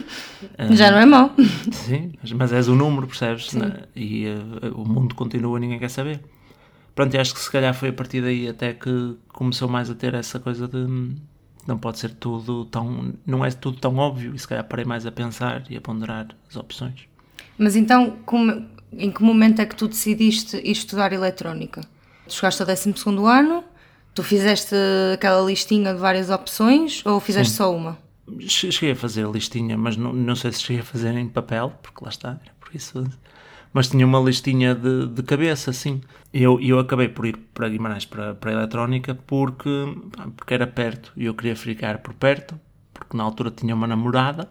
Já 0.70 0.90
não 0.90 0.98
é 0.98 1.06
mau. 1.06 1.34
Sim, 1.72 2.12
mas, 2.20 2.32
mas 2.32 2.52
és 2.52 2.68
o 2.68 2.74
número, 2.74 3.06
percebes? 3.06 3.52
Né? 3.52 3.84
E 3.94 4.26
uh, 4.26 4.80
o 4.80 4.88
mundo 4.88 5.14
continua, 5.14 5.58
ninguém 5.58 5.78
quer 5.78 5.90
saber. 5.90 6.20
Pronto, 6.94 7.16
acho 7.18 7.34
que 7.34 7.40
se 7.40 7.50
calhar 7.50 7.72
foi 7.74 7.88
a 7.88 7.92
partir 7.92 8.20
daí 8.20 8.48
até 8.48 8.74
que 8.74 9.16
começou 9.28 9.68
mais 9.68 9.88
a 9.88 9.94
ter 9.94 10.14
essa 10.14 10.38
coisa 10.38 10.68
de 10.68 10.76
hum, 10.76 11.14
não 11.66 11.78
pode 11.78 11.98
ser 11.98 12.10
tudo 12.10 12.64
tão. 12.66 13.14
não 13.26 13.44
é 13.44 13.50
tudo 13.50 13.78
tão 13.78 13.96
óbvio, 13.96 14.34
e 14.34 14.38
se 14.38 14.46
calhar 14.46 14.64
parei 14.64 14.84
mais 14.84 15.06
a 15.06 15.12
pensar 15.12 15.64
e 15.70 15.76
a 15.76 15.80
ponderar 15.80 16.28
as 16.48 16.56
opções. 16.56 17.06
Mas 17.56 17.76
então, 17.76 18.18
como, 18.26 18.66
em 18.92 19.10
que 19.10 19.22
momento 19.22 19.60
é 19.60 19.66
que 19.66 19.76
tu 19.76 19.88
decidiste 19.88 20.56
ir 20.56 20.72
estudar 20.72 21.12
eletrónica? 21.12 21.82
Tu 22.26 22.34
chegaste 22.34 22.62
ao 22.62 22.66
12 22.66 22.92
ano, 23.26 23.64
tu 24.14 24.22
fizeste 24.22 24.74
aquela 25.14 25.42
listinha 25.42 25.94
de 25.94 26.00
várias 26.00 26.30
opções 26.30 27.04
ou 27.06 27.20
fizeste 27.20 27.52
Sim. 27.52 27.58
só 27.58 27.74
uma? 27.74 27.98
Cheguei 28.46 28.92
a 28.92 28.96
fazer 28.96 29.26
a 29.26 29.28
listinha, 29.28 29.76
mas 29.76 29.96
não, 29.96 30.12
não 30.12 30.36
sei 30.36 30.52
se 30.52 30.62
cheguei 30.62 30.82
a 30.82 30.84
fazer 30.84 31.14
em 31.16 31.28
papel, 31.28 31.72
porque 31.82 32.04
lá 32.04 32.10
está, 32.10 32.28
era 32.42 32.54
por 32.60 32.74
isso. 32.74 33.04
Mas 33.72 33.88
tinha 33.88 34.06
uma 34.06 34.20
listinha 34.20 34.74
de, 34.74 35.08
de 35.08 35.22
cabeça, 35.22 35.72
sim. 35.72 36.00
E 36.32 36.42
eu, 36.42 36.60
eu 36.60 36.78
acabei 36.78 37.08
por 37.08 37.26
ir 37.26 37.36
para 37.54 37.68
Guimarães, 37.68 38.04
para, 38.04 38.34
para 38.34 38.50
a 38.50 38.54
eletrónica, 38.54 39.14
porque, 39.14 39.70
porque 40.36 40.54
era 40.54 40.66
perto 40.66 41.12
e 41.16 41.24
eu 41.24 41.34
queria 41.34 41.56
ficar 41.56 41.98
por 41.98 42.14
perto, 42.14 42.58
porque 42.92 43.16
na 43.16 43.24
altura 43.24 43.50
tinha 43.50 43.74
uma 43.74 43.86
namorada. 43.86 44.48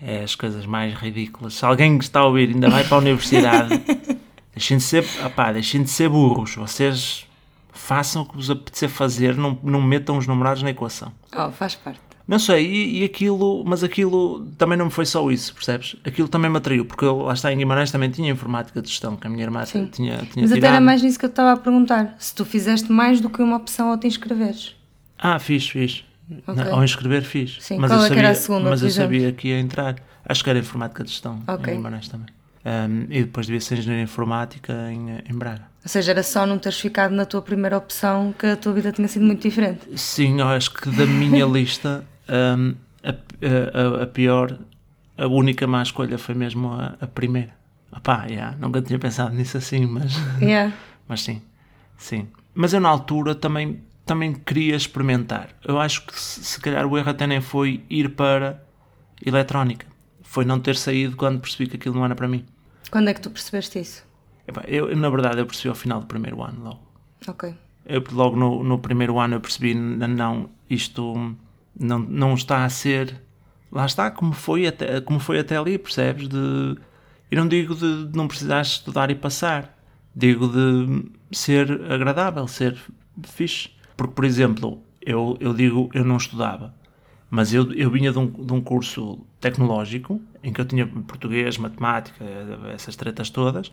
É 0.00 0.22
as 0.22 0.34
coisas 0.34 0.64
mais 0.64 0.94
ridículas. 0.94 1.54
Se 1.54 1.64
alguém 1.64 1.98
que 1.98 2.04
está 2.04 2.20
a 2.20 2.26
ouvir 2.26 2.48
ainda 2.48 2.70
vai 2.70 2.84
para 2.84 2.96
a 2.96 3.00
universidade, 3.00 3.82
deixem 4.54 4.78
de 4.78 4.82
ser, 4.82 5.04
opá, 5.24 5.52
deixem 5.52 5.82
de 5.82 5.90
ser 5.90 6.08
burros. 6.08 6.54
Vocês 6.54 7.26
façam 7.72 8.22
o 8.22 8.26
que 8.26 8.36
vos 8.36 8.50
apetecer 8.50 8.88
fazer, 8.88 9.36
não, 9.36 9.58
não 9.62 9.82
metam 9.82 10.16
os 10.16 10.26
namorados 10.26 10.62
na 10.62 10.70
equação. 10.70 11.12
Oh, 11.36 11.50
faz 11.50 11.74
parte. 11.74 12.09
Não 12.30 12.38
sei, 12.38 12.64
e, 12.64 13.00
e 13.00 13.04
aquilo, 13.04 13.64
mas 13.66 13.82
aquilo 13.82 14.46
também 14.56 14.78
não 14.78 14.88
foi 14.88 15.04
só 15.04 15.28
isso, 15.32 15.52
percebes? 15.52 15.96
Aquilo 16.04 16.28
também 16.28 16.48
me 16.48 16.58
atraiu, 16.58 16.84
porque 16.84 17.04
eu, 17.04 17.22
lá 17.22 17.34
está 17.34 17.52
em 17.52 17.58
Guimarães 17.58 17.90
também 17.90 18.08
tinha 18.08 18.30
informática 18.30 18.80
de 18.80 18.88
gestão, 18.88 19.16
que 19.16 19.26
a 19.26 19.30
minha 19.30 19.42
irmã 19.42 19.66
Sim. 19.66 19.86
tinha, 19.86 20.18
tinha 20.18 20.42
Mas 20.42 20.52
até 20.52 20.60
tirado. 20.60 20.74
era 20.76 20.80
mais 20.80 21.02
nisso 21.02 21.18
que 21.18 21.24
eu 21.24 21.28
estava 21.28 21.50
a 21.50 21.56
perguntar. 21.56 22.14
Se 22.20 22.32
tu 22.32 22.44
fizeste 22.44 22.92
mais 22.92 23.20
do 23.20 23.28
que 23.28 23.42
uma 23.42 23.56
opção 23.56 23.88
ao 23.90 23.98
te 23.98 24.06
inscreveres. 24.06 24.76
Ah, 25.18 25.40
fiz, 25.40 25.68
fiz. 25.68 26.04
Ok. 26.46 26.62
Ao 26.70 26.84
inscrever 26.84 27.22
fiz. 27.24 27.56
Sim, 27.60 27.78
mas 27.78 27.90
qual 27.90 27.98
eu 27.98 28.04
é 28.04 28.08
sabia, 28.10 28.22
era 28.22 28.30
a 28.30 28.34
segunda, 28.36 28.70
Mas 28.70 28.82
eu 28.84 28.90
sabia 28.90 29.32
que 29.32 29.48
ia 29.48 29.58
entrar. 29.58 29.96
Acho 30.24 30.44
que 30.44 30.50
era 30.50 30.60
informática 30.60 31.02
de 31.02 31.10
gestão 31.10 31.42
Ok. 31.48 31.72
em 31.72 31.76
Guimarães 31.78 32.06
também. 32.08 32.28
Um, 32.64 33.06
e 33.10 33.22
depois 33.24 33.46
devia 33.46 33.60
ser 33.60 33.78
engenharia 33.78 34.04
informática 34.04 34.72
em, 34.92 35.18
em 35.28 35.36
Braga. 35.36 35.62
Ou 35.82 35.88
seja, 35.88 36.12
era 36.12 36.22
só 36.22 36.46
não 36.46 36.58
teres 36.58 36.78
ficado 36.78 37.12
na 37.12 37.24
tua 37.24 37.42
primeira 37.42 37.76
opção 37.76 38.32
que 38.38 38.46
a 38.46 38.56
tua 38.56 38.72
vida 38.72 38.92
tinha 38.92 39.08
sido 39.08 39.24
muito 39.24 39.42
diferente. 39.42 39.80
Sim, 39.96 40.40
eu 40.40 40.46
acho 40.46 40.72
que 40.74 40.90
da 40.90 41.06
minha 41.06 41.44
lista, 41.48 42.04
um, 42.30 42.74
a, 43.02 43.10
a- 43.10 44.02
a- 44.04 44.06
pior, 44.06 44.58
a 45.18 45.26
única 45.26 45.66
má 45.66 45.82
escolha 45.82 46.16
foi 46.18 46.34
mesmo 46.34 46.72
a, 46.72 46.96
a 47.00 47.06
primeira. 47.06 47.54
Opá, 47.92 48.26
yeah, 48.26 48.56
nunca 48.58 48.80
tinha 48.80 48.98
pensado 48.98 49.34
nisso 49.34 49.56
assim, 49.56 49.84
mas, 49.86 50.14
Yeah. 50.40 50.72
mas 51.08 51.22
sim, 51.22 51.42
sim. 51.96 52.28
Mas 52.54 52.72
eu 52.72 52.80
na 52.80 52.88
altura 52.88 53.34
também, 53.34 53.80
também 54.06 54.32
queria 54.32 54.76
experimentar. 54.76 55.48
Eu 55.64 55.80
acho 55.80 56.06
que 56.06 56.18
se, 56.18 56.44
se 56.44 56.60
calhar 56.60 56.86
o 56.86 56.96
erro 56.96 57.10
até 57.10 57.26
nem 57.26 57.40
foi 57.40 57.82
ir 57.90 58.10
para 58.10 58.62
eletrónica. 59.24 59.86
Foi 60.22 60.44
não 60.44 60.60
ter 60.60 60.76
saído 60.76 61.16
quando 61.16 61.40
percebi 61.40 61.68
que 61.68 61.76
aquilo 61.76 61.96
não 61.96 62.04
era 62.04 62.14
para 62.14 62.28
mim. 62.28 62.44
Quando 62.90 63.08
é 63.08 63.14
que 63.14 63.20
tu 63.20 63.30
percebeste 63.30 63.80
isso? 63.80 64.04
Epá, 64.46 64.62
eu, 64.66 64.94
na 64.96 65.10
verdade, 65.10 65.38
eu 65.40 65.46
percebi 65.46 65.68
ao 65.68 65.74
final 65.74 66.00
do 66.00 66.06
primeiro 66.06 66.42
ano 66.42 66.62
logo. 66.62 66.80
Ok. 67.26 67.52
Eu, 67.86 68.04
logo 68.12 68.36
no, 68.36 68.62
no 68.62 68.78
primeiro 68.78 69.18
ano 69.18 69.34
eu 69.36 69.40
percebi, 69.40 69.74
não, 69.74 70.48
isto 70.68 71.34
não, 71.80 71.98
não 71.98 72.34
está 72.34 72.64
a 72.64 72.68
ser, 72.68 73.20
lá 73.72 73.86
está, 73.86 74.10
como 74.10 74.32
foi 74.34 74.66
até, 74.66 75.00
como 75.00 75.18
foi 75.18 75.38
até 75.38 75.56
ali, 75.56 75.78
percebes? 75.78 76.28
De, 76.28 76.36
eu 77.30 77.38
não 77.38 77.48
digo 77.48 77.74
de, 77.74 78.06
de 78.06 78.16
não 78.16 78.28
precisares 78.28 78.72
estudar 78.72 79.10
e 79.10 79.14
passar, 79.14 79.78
digo 80.14 80.46
de 80.46 81.10
ser 81.32 81.70
agradável, 81.90 82.46
ser 82.46 82.78
fixe. 83.24 83.70
Porque, 83.96 84.14
por 84.14 84.24
exemplo, 84.24 84.82
eu, 85.00 85.36
eu 85.40 85.54
digo, 85.54 85.88
eu 85.94 86.04
não 86.04 86.18
estudava, 86.18 86.74
mas 87.30 87.54
eu, 87.54 87.72
eu 87.72 87.90
vinha 87.90 88.12
de 88.12 88.18
um, 88.18 88.26
de 88.26 88.52
um 88.52 88.60
curso 88.60 89.24
tecnológico, 89.40 90.20
em 90.42 90.52
que 90.52 90.60
eu 90.60 90.64
tinha 90.64 90.86
português, 90.86 91.56
matemática, 91.56 92.24
essas 92.74 92.94
tretas 92.94 93.30
todas, 93.30 93.70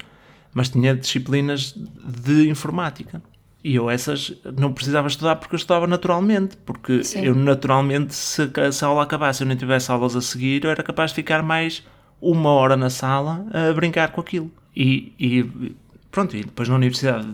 mas 0.53 0.69
tinha 0.69 0.95
disciplinas 0.95 1.73
de 1.75 2.49
informática. 2.49 3.21
E 3.67 3.75
eu 3.75 3.89
essas 3.89 4.33
não 4.57 4.71
precisava 4.71 5.09
estudar 5.09 5.36
porque 5.36 5.53
eu 5.53 5.57
estudava 5.57 5.86
naturalmente, 5.86 6.55
porque 6.65 7.03
Sim. 7.03 7.25
eu 7.25 7.36
naturalmente, 7.36 8.15
se 8.15 8.41
a, 8.43 8.86
aula 8.86 9.03
acabasse 9.03 9.43
eu 9.43 9.47
não 9.47 9.57
tivesse 9.57 9.91
aulas 9.91 10.15
a 10.15 10.21
seguir, 10.21 10.63
eu 10.63 10.71
era 10.71 10.81
capaz 10.81 11.12
de 11.12 11.15
ficar 11.15 11.43
mais 11.43 11.86
uma 12.21 12.50
hora 12.51 12.77
na 12.77 12.89
sala 12.89 13.45
a 13.51 13.74
brincar 13.74 14.13
com 14.13 14.21
aquilo. 14.21 14.50
E, 14.74 15.12
e 15.19 15.75
pronto, 16.09 16.38
e 16.38 16.45
depois 16.45 16.69
na 16.69 16.75
universidade 16.75 17.27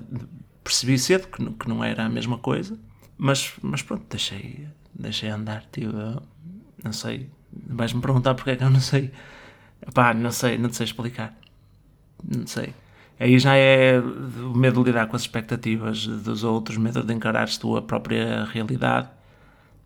percebi 0.63 0.98
cedo 0.98 1.28
que, 1.28 1.40
não- 1.44 1.54
que 1.54 1.70
não 1.70 1.84
era 1.84 2.04
a 2.06 2.10
mesma 2.10 2.40
coisa, 2.40 2.80
mas, 3.16 3.54
mas 3.62 3.84
pronto, 3.84 4.04
deixei, 4.10 4.68
deixei 4.92 5.30
andar, 5.30 5.63
tipo, 5.72 5.94
não 6.84 6.92
sei, 6.94 7.30
vais-me 7.68 8.02
perguntar 8.02 8.34
porque 8.34 8.50
é 8.50 8.56
que 8.56 8.63
eu 8.63 8.72
não 8.72 8.80
sei, 8.80 9.12
pá, 9.94 10.16
não 10.16 10.32
sei, 10.32 10.58
não 10.58 10.70
te 10.70 10.78
sei 10.78 10.86
explicar, 10.86 11.38
não 12.24 12.48
sei. 12.48 12.74
Aí 13.20 13.38
já 13.39 13.55
é 13.55 14.00
o 14.00 14.58
medo 14.58 14.84
de 14.84 14.89
lidar 14.89 15.08
com 15.08 15.15
as 15.15 15.22
expectativas 15.22 16.05
dos 16.08 16.43
outros, 16.43 16.77
medo 16.77 17.03
de 17.03 17.13
encarares 17.13 17.58
tu 17.58 17.77
a 17.77 17.82
própria 17.82 18.46
realidade, 18.46 19.10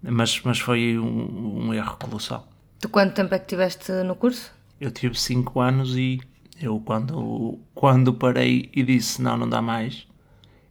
mas, 0.01 0.41
mas 0.43 0.59
foi 0.59 0.97
um, 0.97 1.67
um 1.67 1.73
erro 1.73 1.97
colossal. 1.97 2.47
Tu 2.79 2.89
quanto 2.89 3.13
tempo 3.13 3.33
é 3.33 3.39
que 3.39 3.47
tiveste 3.47 3.91
no 4.03 4.15
curso? 4.15 4.51
Eu 4.79 4.91
tive 4.91 5.19
5 5.19 5.59
anos 5.59 5.95
e 5.95 6.19
eu 6.61 6.79
quando, 6.79 7.59
quando 7.73 8.13
parei 8.13 8.69
e 8.73 8.83
disse 8.83 9.21
não, 9.21 9.37
não 9.37 9.49
dá 9.49 9.61
mais, 9.61 10.07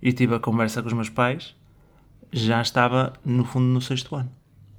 e 0.01 0.13
tive 0.13 0.35
a 0.35 0.41
conversa 0.41 0.83
com 0.83 0.89
os 0.89 0.95
meus 0.95 1.09
pais, 1.09 1.55
já 2.33 2.61
estava 2.61 3.13
no 3.25 3.45
fundo 3.45 3.67
no 3.67 3.81
sexto 3.81 4.15
ano. 4.15 4.31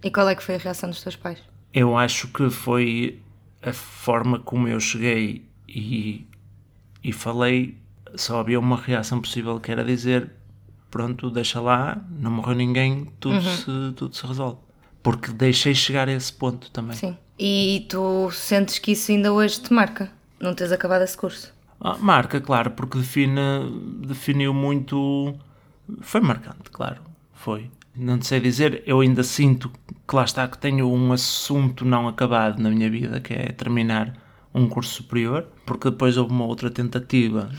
E 0.04 0.12
qual 0.12 0.28
é 0.30 0.36
que 0.36 0.44
foi 0.44 0.56
a 0.56 0.60
reação 0.60 0.90
dos 0.90 1.02
teus 1.02 1.16
pais? 1.16 1.40
Eu 1.74 1.98
acho 1.98 2.28
que 2.30 2.50
foi 2.50 3.20
a 3.62 3.74
forma 3.74 4.40
como 4.40 4.68
eu 4.68 4.80
cheguei 4.80 5.46
e, 5.68 6.26
e 7.04 7.12
falei, 7.12 7.78
só 8.16 8.40
havia 8.40 8.60
uma 8.60 8.78
reação 8.78 9.22
possível 9.22 9.60
que 9.60 9.72
era 9.72 9.84
dizer 9.84 10.32
pronto, 10.90 11.30
deixa 11.30 11.60
lá, 11.60 12.02
não 12.10 12.32
morreu 12.32 12.56
ninguém, 12.56 13.08
tudo, 13.20 13.42
se, 13.42 13.94
tudo 13.96 14.16
se 14.16 14.26
resolve. 14.26 14.58
Porque 15.04 15.32
deixei 15.32 15.74
chegar 15.76 16.08
a 16.08 16.12
esse 16.12 16.34
ponto 16.34 16.72
também. 16.72 16.96
Sim. 16.96 17.18
E 17.38 17.86
tu 17.88 18.32
sentes 18.32 18.80
que 18.80 18.92
isso 18.94 19.12
ainda 19.12 19.32
hoje 19.32 19.62
te 19.62 19.72
marca? 19.72 20.12
Não 20.40 20.54
teres 20.54 20.72
acabado 20.72 21.04
esse 21.04 21.16
curso? 21.16 21.54
Ah, 21.80 21.98
marca, 21.98 22.42
claro, 22.42 22.72
porque 22.72 22.98
define, 22.98 23.40
definiu 24.06 24.54
muito. 24.54 25.36
Foi 26.02 26.20
marcante, 26.20 26.70
claro, 26.72 27.02
foi. 27.34 27.70
Não 27.96 28.22
sei 28.22 28.40
dizer, 28.40 28.84
eu 28.86 29.00
ainda 29.00 29.24
sinto 29.24 29.72
que 30.08 30.16
lá 30.16 30.24
está 30.24 30.48
que 30.48 30.58
tenho 30.58 30.92
um 30.92 31.12
assunto 31.14 31.86
não 31.86 32.08
acabado 32.08 32.60
na 32.60 32.70
minha 32.70 32.90
vida, 32.90 33.20
que 33.20 33.34
é 33.34 33.52
terminar 33.52 34.14
um 34.58 34.68
curso 34.68 34.96
superior, 34.96 35.48
porque 35.66 35.90
depois 35.90 36.18
houve 36.18 36.32
uma 36.32 36.46
outra 36.46 36.70
tentativa 36.70 37.50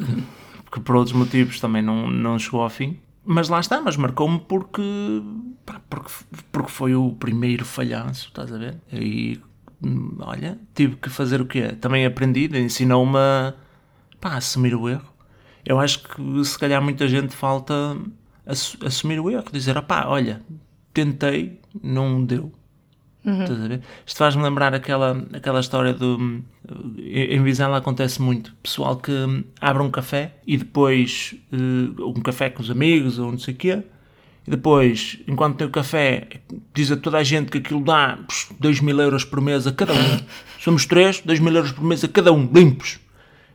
que 0.72 0.80
por 0.80 0.96
outros 0.96 1.14
motivos 1.16 1.60
também 1.60 1.82
não, 1.82 2.10
não 2.10 2.38
chegou 2.38 2.62
ao 2.62 2.70
fim. 2.70 2.98
Mas 3.24 3.48
lá 3.48 3.60
está, 3.60 3.80
mas 3.80 3.96
marcou-me 3.96 4.38
porque, 4.38 4.82
pá, 5.64 5.80
porque, 5.88 6.10
porque 6.52 6.70
foi 6.70 6.94
o 6.94 7.12
primeiro 7.12 7.64
falhanço, 7.64 8.28
estás 8.28 8.52
a 8.52 8.58
ver? 8.58 8.76
E 8.92 9.40
olha, 10.18 10.58
tive 10.74 10.96
que 10.96 11.08
fazer 11.08 11.40
o 11.40 11.46
quê? 11.46 11.68
Também 11.80 12.04
aprendi, 12.04 12.50
ensinou-me 12.58 13.16
a 13.16 13.54
pá, 14.20 14.34
assumir 14.36 14.74
o 14.74 14.88
erro. 14.88 15.12
Eu 15.64 15.80
acho 15.80 16.02
que 16.06 16.44
se 16.44 16.58
calhar 16.58 16.82
muita 16.82 17.08
gente 17.08 17.34
falta 17.34 17.96
assu- 18.46 18.76
assumir 18.84 19.18
o 19.20 19.30
erro, 19.30 19.44
dizer, 19.50 19.78
opá, 19.78 20.04
olha, 20.06 20.42
tentei, 20.92 21.60
não 21.82 22.22
deu. 22.22 22.52
Estás 23.24 23.60
a 23.60 23.68
ver? 23.68 23.80
Isto 24.06 24.18
faz-me 24.18 24.42
lembrar 24.42 24.74
aquela, 24.74 25.24
aquela 25.32 25.60
história 25.60 25.94
do. 25.94 26.42
Em 26.98 27.42
Vizela 27.42 27.78
acontece 27.78 28.20
muito. 28.20 28.54
Pessoal 28.62 28.96
que 28.96 29.10
hum, 29.10 29.44
abre 29.60 29.82
um 29.82 29.90
café 29.90 30.34
e 30.46 30.56
depois. 30.56 31.34
eh, 31.52 32.02
um 32.02 32.20
café 32.20 32.50
com 32.50 32.62
os 32.62 32.70
amigos 32.70 33.18
ou 33.18 33.30
não 33.30 33.38
sei 33.38 33.54
o 33.54 33.56
quê. 33.56 33.82
E 34.46 34.50
depois, 34.50 35.18
enquanto 35.26 35.56
tem 35.56 35.66
o 35.66 35.70
café, 35.70 36.28
diz 36.74 36.92
a 36.92 36.96
toda 36.98 37.16
a 37.16 37.22
gente 37.22 37.50
que 37.50 37.58
aquilo 37.58 37.82
dá 37.82 38.18
2 38.60 38.80
mil 38.80 39.00
euros 39.00 39.24
por 39.24 39.40
mês 39.40 39.66
a 39.66 39.72
cada 39.72 39.94
um. 39.94 40.20
Somos 40.60 40.84
três, 40.84 41.20
2 41.20 41.40
mil 41.40 41.54
euros 41.54 41.72
por 41.72 41.82
mês 41.82 42.04
a 42.04 42.08
cada 42.08 42.30
um, 42.30 42.50
limpos. 42.52 43.00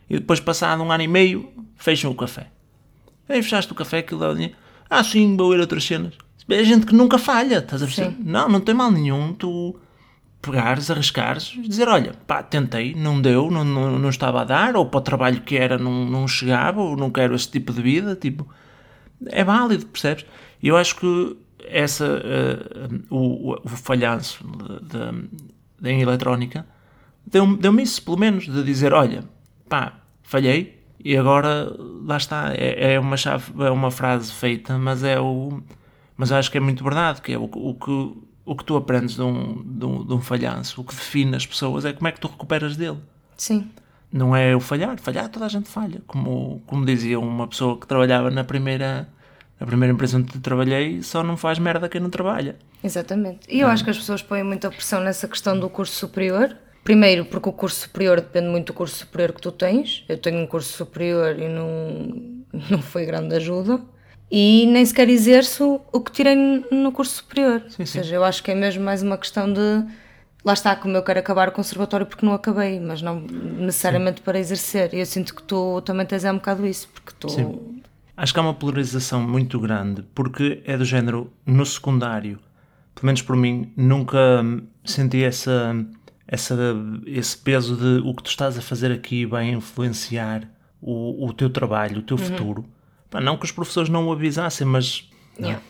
E 0.08 0.14
depois, 0.18 0.40
passado 0.40 0.82
um 0.82 0.90
ano 0.90 1.04
e 1.04 1.08
meio, 1.08 1.48
fecham 1.76 2.10
o 2.10 2.14
café. 2.16 2.48
Aí 3.28 3.40
fechaste 3.40 3.70
o 3.70 3.74
café, 3.76 3.98
aquilo 3.98 4.18
dá 4.18 4.32
dinheiro. 4.32 4.54
Ah, 4.88 5.04
sim, 5.04 5.36
vou 5.36 5.54
ir 5.54 5.58
a 5.58 5.60
outras 5.60 5.84
cenas. 5.84 6.14
É 6.50 6.64
gente 6.64 6.86
que 6.86 6.94
nunca 6.94 7.18
falha, 7.18 7.58
estás 7.58 7.82
a 7.82 7.86
perceber? 7.86 8.16
Sim. 8.16 8.22
Não, 8.24 8.48
não 8.48 8.60
tem 8.60 8.74
mal 8.74 8.90
nenhum 8.90 9.32
tu 9.32 9.78
pegares, 10.42 10.90
arriscares 10.90 11.54
e 11.56 11.68
dizer: 11.68 11.88
olha, 11.88 12.12
pá, 12.26 12.42
tentei, 12.42 12.94
não 12.94 13.20
deu, 13.20 13.50
não, 13.50 13.64
não, 13.64 13.98
não 13.98 14.08
estava 14.08 14.42
a 14.42 14.44
dar, 14.44 14.76
ou 14.76 14.86
para 14.86 14.98
o 14.98 15.02
trabalho 15.02 15.40
que 15.42 15.56
era 15.56 15.78
não, 15.78 16.04
não 16.04 16.26
chegava, 16.26 16.80
ou 16.80 16.96
não 16.96 17.10
quero 17.10 17.34
este 17.34 17.52
tipo 17.52 17.72
de 17.72 17.82
vida. 17.82 18.16
Tipo, 18.16 18.48
é 19.26 19.44
válido, 19.44 19.86
percebes? 19.86 20.26
E 20.62 20.68
eu 20.68 20.76
acho 20.76 20.96
que 20.96 21.36
essa, 21.68 22.04
uh, 22.06 23.14
o, 23.14 23.52
o, 23.52 23.68
falhanço 23.68 24.44
da 25.80 25.90
eletrónica 25.90 26.66
deu-me 27.26 27.56
deu 27.56 27.78
isso, 27.80 28.02
pelo 28.02 28.18
menos, 28.18 28.44
de 28.46 28.62
dizer: 28.62 28.92
olha, 28.92 29.24
pá, 29.68 30.00
falhei 30.22 30.80
e 31.02 31.16
agora 31.16 31.72
lá 32.04 32.16
está. 32.16 32.52
É, 32.54 32.94
é, 32.94 33.00
uma, 33.00 33.16
chave, 33.16 33.52
é 33.64 33.70
uma 33.70 33.90
frase 33.90 34.32
feita, 34.32 34.78
mas 34.78 35.02
é 35.02 35.18
o. 35.18 35.62
Mas 36.20 36.30
acho 36.30 36.50
que 36.50 36.58
é 36.58 36.60
muito 36.60 36.84
verdade, 36.84 37.22
que 37.22 37.32
é 37.32 37.38
o, 37.38 37.44
o 37.44 37.74
que 37.74 38.14
o 38.44 38.54
que 38.54 38.62
tu 38.62 38.76
aprendes 38.76 39.14
de 39.14 39.22
um, 39.22 39.62
de, 39.64 39.86
um, 39.86 40.04
de 40.04 40.12
um 40.12 40.20
falhanço, 40.20 40.82
o 40.82 40.84
que 40.84 40.94
define 40.94 41.34
as 41.34 41.46
pessoas 41.46 41.86
é 41.86 41.94
como 41.94 42.08
é 42.08 42.12
que 42.12 42.20
tu 42.20 42.28
recuperas 42.28 42.76
dele. 42.76 42.98
Sim. 43.38 43.70
Não 44.12 44.36
é 44.36 44.54
o 44.54 44.60
falhar, 44.60 44.98
falhar 45.00 45.30
toda 45.30 45.46
a 45.46 45.48
gente 45.48 45.70
falha. 45.70 46.02
Como, 46.06 46.62
como 46.66 46.84
dizia 46.84 47.18
uma 47.18 47.48
pessoa 47.48 47.78
que 47.80 47.86
trabalhava 47.86 48.30
na 48.30 48.44
primeira, 48.44 49.08
na 49.58 49.66
primeira 49.66 49.94
empresa 49.94 50.18
onde 50.18 50.38
trabalhei, 50.40 51.02
só 51.02 51.22
não 51.22 51.38
faz 51.38 51.58
merda 51.58 51.88
quem 51.88 52.02
não 52.02 52.10
trabalha. 52.10 52.56
Exatamente. 52.84 53.40
E 53.48 53.60
eu 53.60 53.68
acho 53.68 53.82
que 53.82 53.88
as 53.88 53.96
pessoas 53.96 54.20
põem 54.20 54.42
muita 54.42 54.68
pressão 54.68 55.00
nessa 55.00 55.26
questão 55.26 55.58
do 55.58 55.70
curso 55.70 55.94
superior. 55.94 56.54
Primeiro, 56.84 57.24
porque 57.24 57.48
o 57.48 57.52
curso 57.52 57.80
superior 57.80 58.20
depende 58.20 58.48
muito 58.48 58.66
do 58.66 58.72
curso 58.74 58.94
superior 58.94 59.32
que 59.32 59.40
tu 59.40 59.52
tens. 59.52 60.04
Eu 60.06 60.18
tenho 60.18 60.38
um 60.38 60.46
curso 60.46 60.76
superior 60.76 61.38
e 61.38 61.48
não, 61.48 62.44
não 62.68 62.82
foi 62.82 63.06
grande 63.06 63.34
ajuda 63.36 63.80
e 64.30 64.66
nem 64.66 64.84
sequer 64.86 65.08
exerço 65.08 65.80
o 65.92 66.00
que 66.00 66.12
tirei 66.12 66.36
no 66.70 66.92
curso 66.92 67.16
superior. 67.16 67.62
Sim. 67.68 67.76
Ou 67.82 67.86
seja, 67.86 68.14
eu 68.14 68.22
acho 68.22 68.42
que 68.42 68.50
é 68.50 68.54
mesmo 68.54 68.84
mais 68.84 69.02
uma 69.02 69.18
questão 69.18 69.52
de. 69.52 69.84
Lá 70.44 70.54
está, 70.54 70.74
como 70.76 70.96
eu 70.96 71.02
quero 71.02 71.18
acabar 71.18 71.48
o 71.48 71.52
conservatório 71.52 72.06
porque 72.06 72.24
não 72.24 72.32
acabei, 72.32 72.80
mas 72.80 73.02
não 73.02 73.20
necessariamente 73.20 74.18
sim. 74.18 74.24
para 74.24 74.38
exercer. 74.38 74.94
E 74.94 75.00
eu 75.00 75.06
sinto 75.06 75.34
que 75.34 75.42
tu 75.42 75.82
também 75.82 76.06
tens 76.06 76.24
é 76.24 76.30
um 76.30 76.36
bocado 76.36 76.66
isso, 76.66 76.88
porque 76.94 77.12
tu. 77.18 77.28
Sim. 77.28 77.82
Acho 78.16 78.32
que 78.32 78.38
há 78.38 78.42
uma 78.42 78.54
polarização 78.54 79.20
muito 79.20 79.58
grande, 79.58 80.02
porque 80.14 80.62
é 80.64 80.76
do 80.76 80.84
género, 80.84 81.32
no 81.44 81.64
secundário, 81.66 82.38
pelo 82.94 83.06
menos 83.06 83.22
por 83.22 83.34
mim, 83.34 83.72
nunca 83.74 84.18
senti 84.84 85.24
essa, 85.24 85.74
essa, 86.28 86.56
esse 87.06 87.36
peso 87.38 87.76
de 87.76 88.06
o 88.06 88.14
que 88.14 88.22
tu 88.22 88.28
estás 88.28 88.58
a 88.58 88.62
fazer 88.62 88.92
aqui 88.92 89.24
vai 89.24 89.48
influenciar 89.48 90.46
o, 90.82 91.26
o 91.26 91.32
teu 91.32 91.48
trabalho, 91.48 92.00
o 92.00 92.02
teu 92.02 92.18
uhum. 92.18 92.24
futuro 92.24 92.66
Pá, 93.10 93.20
não 93.20 93.36
que 93.36 93.44
os 93.44 93.52
professores 93.52 93.90
não 93.90 94.06
o 94.06 94.12
avisassem, 94.12 94.66
mas. 94.66 95.10
Yeah. 95.38 95.60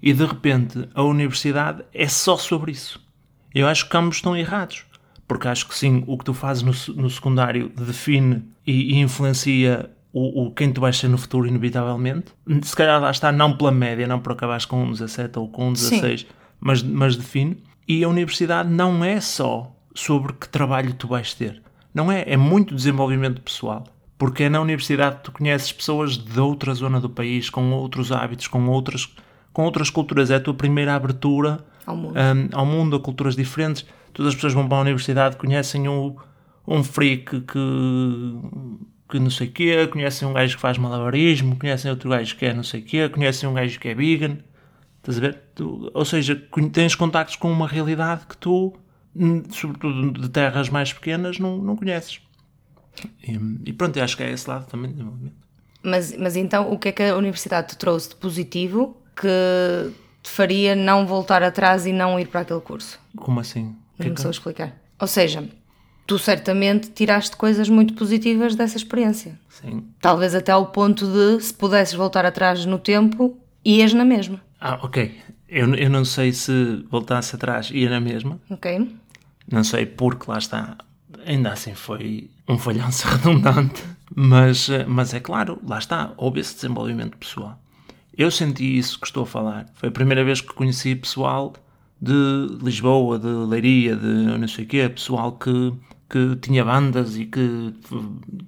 E 0.00 0.12
de 0.12 0.24
repente 0.24 0.88
a 0.94 1.02
universidade 1.02 1.82
é 1.92 2.06
só 2.06 2.36
sobre 2.36 2.70
isso. 2.70 3.04
Eu 3.52 3.66
acho 3.66 3.88
que 3.88 3.96
ambos 3.96 4.16
estão 4.16 4.36
errados. 4.36 4.84
Porque 5.26 5.46
acho 5.46 5.68
que 5.68 5.76
sim, 5.76 6.04
o 6.06 6.16
que 6.16 6.24
tu 6.24 6.32
fazes 6.32 6.62
no, 6.62 6.94
no 6.94 7.10
secundário 7.10 7.68
define 7.68 8.42
e, 8.66 8.94
e 8.94 9.00
influencia 9.00 9.90
o, 10.10 10.46
o, 10.46 10.50
quem 10.52 10.72
tu 10.72 10.80
vais 10.80 10.96
ser 10.96 11.08
no 11.08 11.18
futuro, 11.18 11.46
inevitavelmente. 11.46 12.32
Se 12.62 12.74
calhar 12.74 12.98
lá 12.98 13.10
está, 13.10 13.30
não 13.30 13.54
pela 13.54 13.70
média, 13.70 14.06
não 14.06 14.20
por 14.20 14.32
acabares 14.32 14.64
com 14.64 14.82
um 14.82 14.90
17 14.90 15.38
ou 15.38 15.48
com 15.48 15.68
um 15.68 15.72
16, 15.72 16.26
mas, 16.58 16.82
mas 16.82 17.16
define. 17.16 17.62
E 17.86 18.02
a 18.02 18.08
universidade 18.08 18.70
não 18.70 19.04
é 19.04 19.20
só 19.20 19.74
sobre 19.94 20.32
que 20.32 20.48
trabalho 20.48 20.94
tu 20.94 21.08
vais 21.08 21.34
ter. 21.34 21.62
Não 21.92 22.10
é, 22.10 22.24
é 22.26 22.36
muito 22.36 22.74
desenvolvimento 22.74 23.42
pessoal 23.42 23.84
porque 24.18 24.48
na 24.48 24.60
universidade 24.60 25.20
tu 25.22 25.30
conheces 25.30 25.70
pessoas 25.70 26.18
de 26.18 26.40
outra 26.40 26.74
zona 26.74 27.00
do 27.00 27.08
país, 27.08 27.48
com 27.48 27.70
outros 27.70 28.10
hábitos, 28.10 28.48
com 28.48 28.66
outras, 28.66 29.14
com 29.52 29.62
outras 29.62 29.88
culturas. 29.88 30.30
É 30.30 30.34
a 30.34 30.40
tua 30.40 30.54
primeira 30.54 30.94
abertura 30.94 31.64
ao 31.86 31.96
mundo, 31.96 32.18
um, 32.18 32.48
ao 32.52 32.66
mundo 32.66 32.96
a 32.96 33.00
culturas 33.00 33.36
diferentes. 33.36 33.86
Todas 34.12 34.30
as 34.30 34.34
pessoas 34.34 34.54
vão 34.54 34.68
para 34.68 34.78
a 34.78 34.80
universidade, 34.80 35.36
conhecem 35.36 35.88
um, 35.88 36.16
um 36.66 36.82
freak 36.82 37.42
que, 37.42 37.58
que 39.08 39.20
não 39.20 39.30
sei 39.30 39.46
o 39.46 39.52
quê, 39.52 39.86
conhecem 39.86 40.26
um 40.26 40.32
gajo 40.32 40.56
que 40.56 40.60
faz 40.60 40.76
malabarismo, 40.76 41.56
conhecem 41.56 41.88
outro 41.88 42.10
gajo 42.10 42.36
que 42.36 42.44
é 42.44 42.52
não 42.52 42.64
sei 42.64 42.80
o 42.80 42.84
quê, 42.84 43.08
conhecem 43.08 43.48
um 43.48 43.54
gajo 43.54 43.78
que 43.78 43.88
é 43.88 43.94
vegan. 43.94 44.38
Estás 44.96 45.18
a 45.18 45.20
ver? 45.20 45.42
Tu, 45.54 45.90
ou 45.94 46.04
seja, 46.04 46.34
tens 46.72 46.96
contactos 46.96 47.36
com 47.36 47.52
uma 47.52 47.68
realidade 47.68 48.26
que 48.26 48.36
tu, 48.36 48.74
sobretudo 49.50 50.20
de 50.20 50.28
terras 50.28 50.68
mais 50.68 50.92
pequenas, 50.92 51.38
não, 51.38 51.56
não 51.58 51.76
conheces. 51.76 52.20
E, 53.22 53.38
e 53.70 53.72
pronto, 53.72 53.96
eu 53.96 54.04
acho 54.04 54.16
que 54.16 54.22
é 54.22 54.30
esse 54.30 54.48
lado 54.48 54.66
também 54.66 54.90
de 54.90 54.96
desenvolvimento. 54.96 55.36
Mas, 55.82 56.16
mas 56.16 56.36
então, 56.36 56.72
o 56.72 56.78
que 56.78 56.88
é 56.88 56.92
que 56.92 57.02
a 57.02 57.16
universidade 57.16 57.68
te 57.68 57.76
trouxe 57.76 58.10
de 58.10 58.16
positivo 58.16 58.96
que 59.14 59.92
te 60.22 60.30
faria 60.30 60.74
não 60.74 61.06
voltar 61.06 61.42
atrás 61.42 61.86
e 61.86 61.92
não 61.92 62.18
ir 62.18 62.28
para 62.28 62.40
aquele 62.40 62.60
curso? 62.60 62.98
Como 63.16 63.40
assim? 63.40 63.76
Não 63.98 64.06
me 64.06 64.30
explicar. 64.30 64.76
Ou 65.00 65.06
seja, 65.06 65.48
tu 66.06 66.18
certamente 66.18 66.90
tiraste 66.90 67.36
coisas 67.36 67.68
muito 67.68 67.94
positivas 67.94 68.54
dessa 68.54 68.76
experiência. 68.76 69.38
Sim. 69.48 69.84
Talvez 70.00 70.34
até 70.34 70.52
ao 70.52 70.66
ponto 70.66 71.06
de, 71.06 71.42
se 71.42 71.52
pudesses 71.54 71.94
voltar 71.94 72.24
atrás 72.24 72.64
no 72.64 72.78
tempo, 72.78 73.36
ias 73.64 73.92
na 73.92 74.04
mesma. 74.04 74.40
Ah, 74.60 74.78
ok. 74.82 75.16
Eu, 75.48 75.74
eu 75.74 75.88
não 75.90 76.04
sei 76.04 76.32
se 76.32 76.84
voltasse 76.90 77.34
atrás, 77.34 77.70
ia 77.72 77.88
na 77.88 78.00
mesma. 78.00 78.40
Ok. 78.50 78.88
Não 79.50 79.64
sei, 79.64 79.86
porque 79.86 80.30
lá 80.30 80.38
está 80.38 80.76
ainda 81.26 81.52
assim 81.52 81.74
foi 81.74 82.30
um 82.48 82.58
falhanço 82.58 83.06
redundante, 83.08 83.84
mas, 84.14 84.68
mas 84.86 85.12
é 85.14 85.20
claro, 85.20 85.58
lá 85.66 85.78
está, 85.78 86.12
houve 86.16 86.40
esse 86.40 86.54
desenvolvimento 86.54 87.16
pessoal. 87.16 87.60
Eu 88.16 88.30
senti 88.30 88.76
isso 88.76 88.98
que 88.98 89.06
estou 89.06 89.22
a 89.22 89.26
falar. 89.26 89.66
Foi 89.74 89.90
a 89.90 89.92
primeira 89.92 90.24
vez 90.24 90.40
que 90.40 90.52
conheci 90.52 90.96
pessoal 90.96 91.52
de 92.00 92.48
Lisboa, 92.62 93.18
de 93.18 93.28
Leiria, 93.28 93.94
de 93.94 94.06
não 94.06 94.48
sei 94.48 94.64
o 94.64 94.68
quê, 94.68 94.88
pessoal 94.88 95.32
que, 95.32 95.72
que 96.08 96.36
tinha 96.36 96.64
bandas 96.64 97.16
e 97.16 97.26
que. 97.26 97.74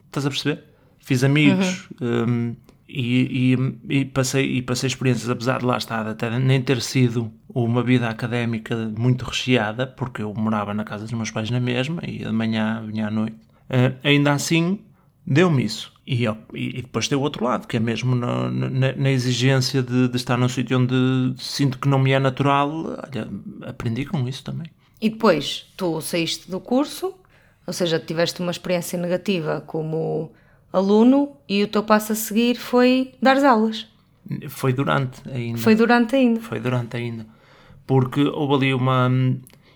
Estás 0.06 0.26
a 0.26 0.30
perceber? 0.30 0.64
Fiz 0.98 1.22
amigos. 1.22 1.88
Uhum. 2.00 2.24
Um, 2.28 2.56
e, 2.92 3.54
e, 3.88 4.00
e, 4.00 4.04
passei, 4.04 4.56
e 4.56 4.62
passei 4.62 4.88
experiências, 4.88 5.30
apesar 5.30 5.60
de 5.60 5.66
lá 5.66 5.76
estar 5.76 6.08
até 6.08 6.36
nem 6.40 6.60
ter 6.60 6.82
sido 6.82 7.32
uma 7.48 7.84
vida 7.84 8.08
académica 8.08 8.76
muito 8.98 9.24
recheada, 9.24 9.86
porque 9.86 10.22
eu 10.22 10.34
morava 10.34 10.74
na 10.74 10.82
casa 10.82 11.04
dos 11.04 11.12
meus 11.12 11.30
pais 11.30 11.50
na 11.50 11.60
mesma, 11.60 12.02
e 12.04 12.18
de 12.18 12.32
manhã 12.32 12.84
vinha 12.84 13.06
à 13.06 13.10
noite. 13.10 13.36
Uh, 13.70 13.96
ainda 14.02 14.32
assim, 14.32 14.80
deu-me 15.24 15.64
isso. 15.64 15.92
E, 16.06 16.26
e, 16.54 16.82
depois 16.82 17.06
tem 17.06 17.16
o 17.16 17.20
outro 17.20 17.44
lado, 17.44 17.68
que 17.68 17.76
é 17.76 17.80
mesmo 17.80 18.16
na, 18.16 18.50
na, 18.50 18.92
na 18.96 19.10
exigência 19.10 19.80
de, 19.80 20.08
de, 20.08 20.16
estar 20.16 20.36
num 20.36 20.48
sítio 20.48 20.76
onde 20.76 20.94
sinto 21.38 21.78
que 21.78 21.88
não 21.88 22.00
me 22.00 22.10
é 22.10 22.18
natural, 22.18 22.68
olha, 22.68 23.28
aprendi 23.62 24.04
com 24.04 24.26
isso 24.28 24.42
também. 24.42 24.68
E 25.00 25.08
depois, 25.08 25.66
tu 25.76 26.00
saíste 26.00 26.50
do 26.50 26.58
curso, 26.58 27.14
ou 27.64 27.72
seja, 27.72 28.00
tiveste 28.00 28.42
uma 28.42 28.50
experiência 28.50 28.98
negativa 28.98 29.62
como 29.64 30.32
aluno 30.72 31.36
e 31.48 31.62
o 31.62 31.68
teu 31.68 31.84
passo 31.84 32.12
a 32.12 32.16
seguir 32.16 32.56
foi 32.56 33.12
dar 33.22 33.42
aulas. 33.44 33.86
Foi 34.48 34.72
durante 34.72 35.20
ainda. 35.30 35.58
Foi 35.58 35.74
durante 35.76 36.16
ainda. 36.16 36.40
Foi 36.40 36.58
durante 36.58 36.96
ainda. 36.96 37.26
Porque 37.86 38.20
houve 38.22 38.66
ali 38.66 38.74
uma. 38.74 39.10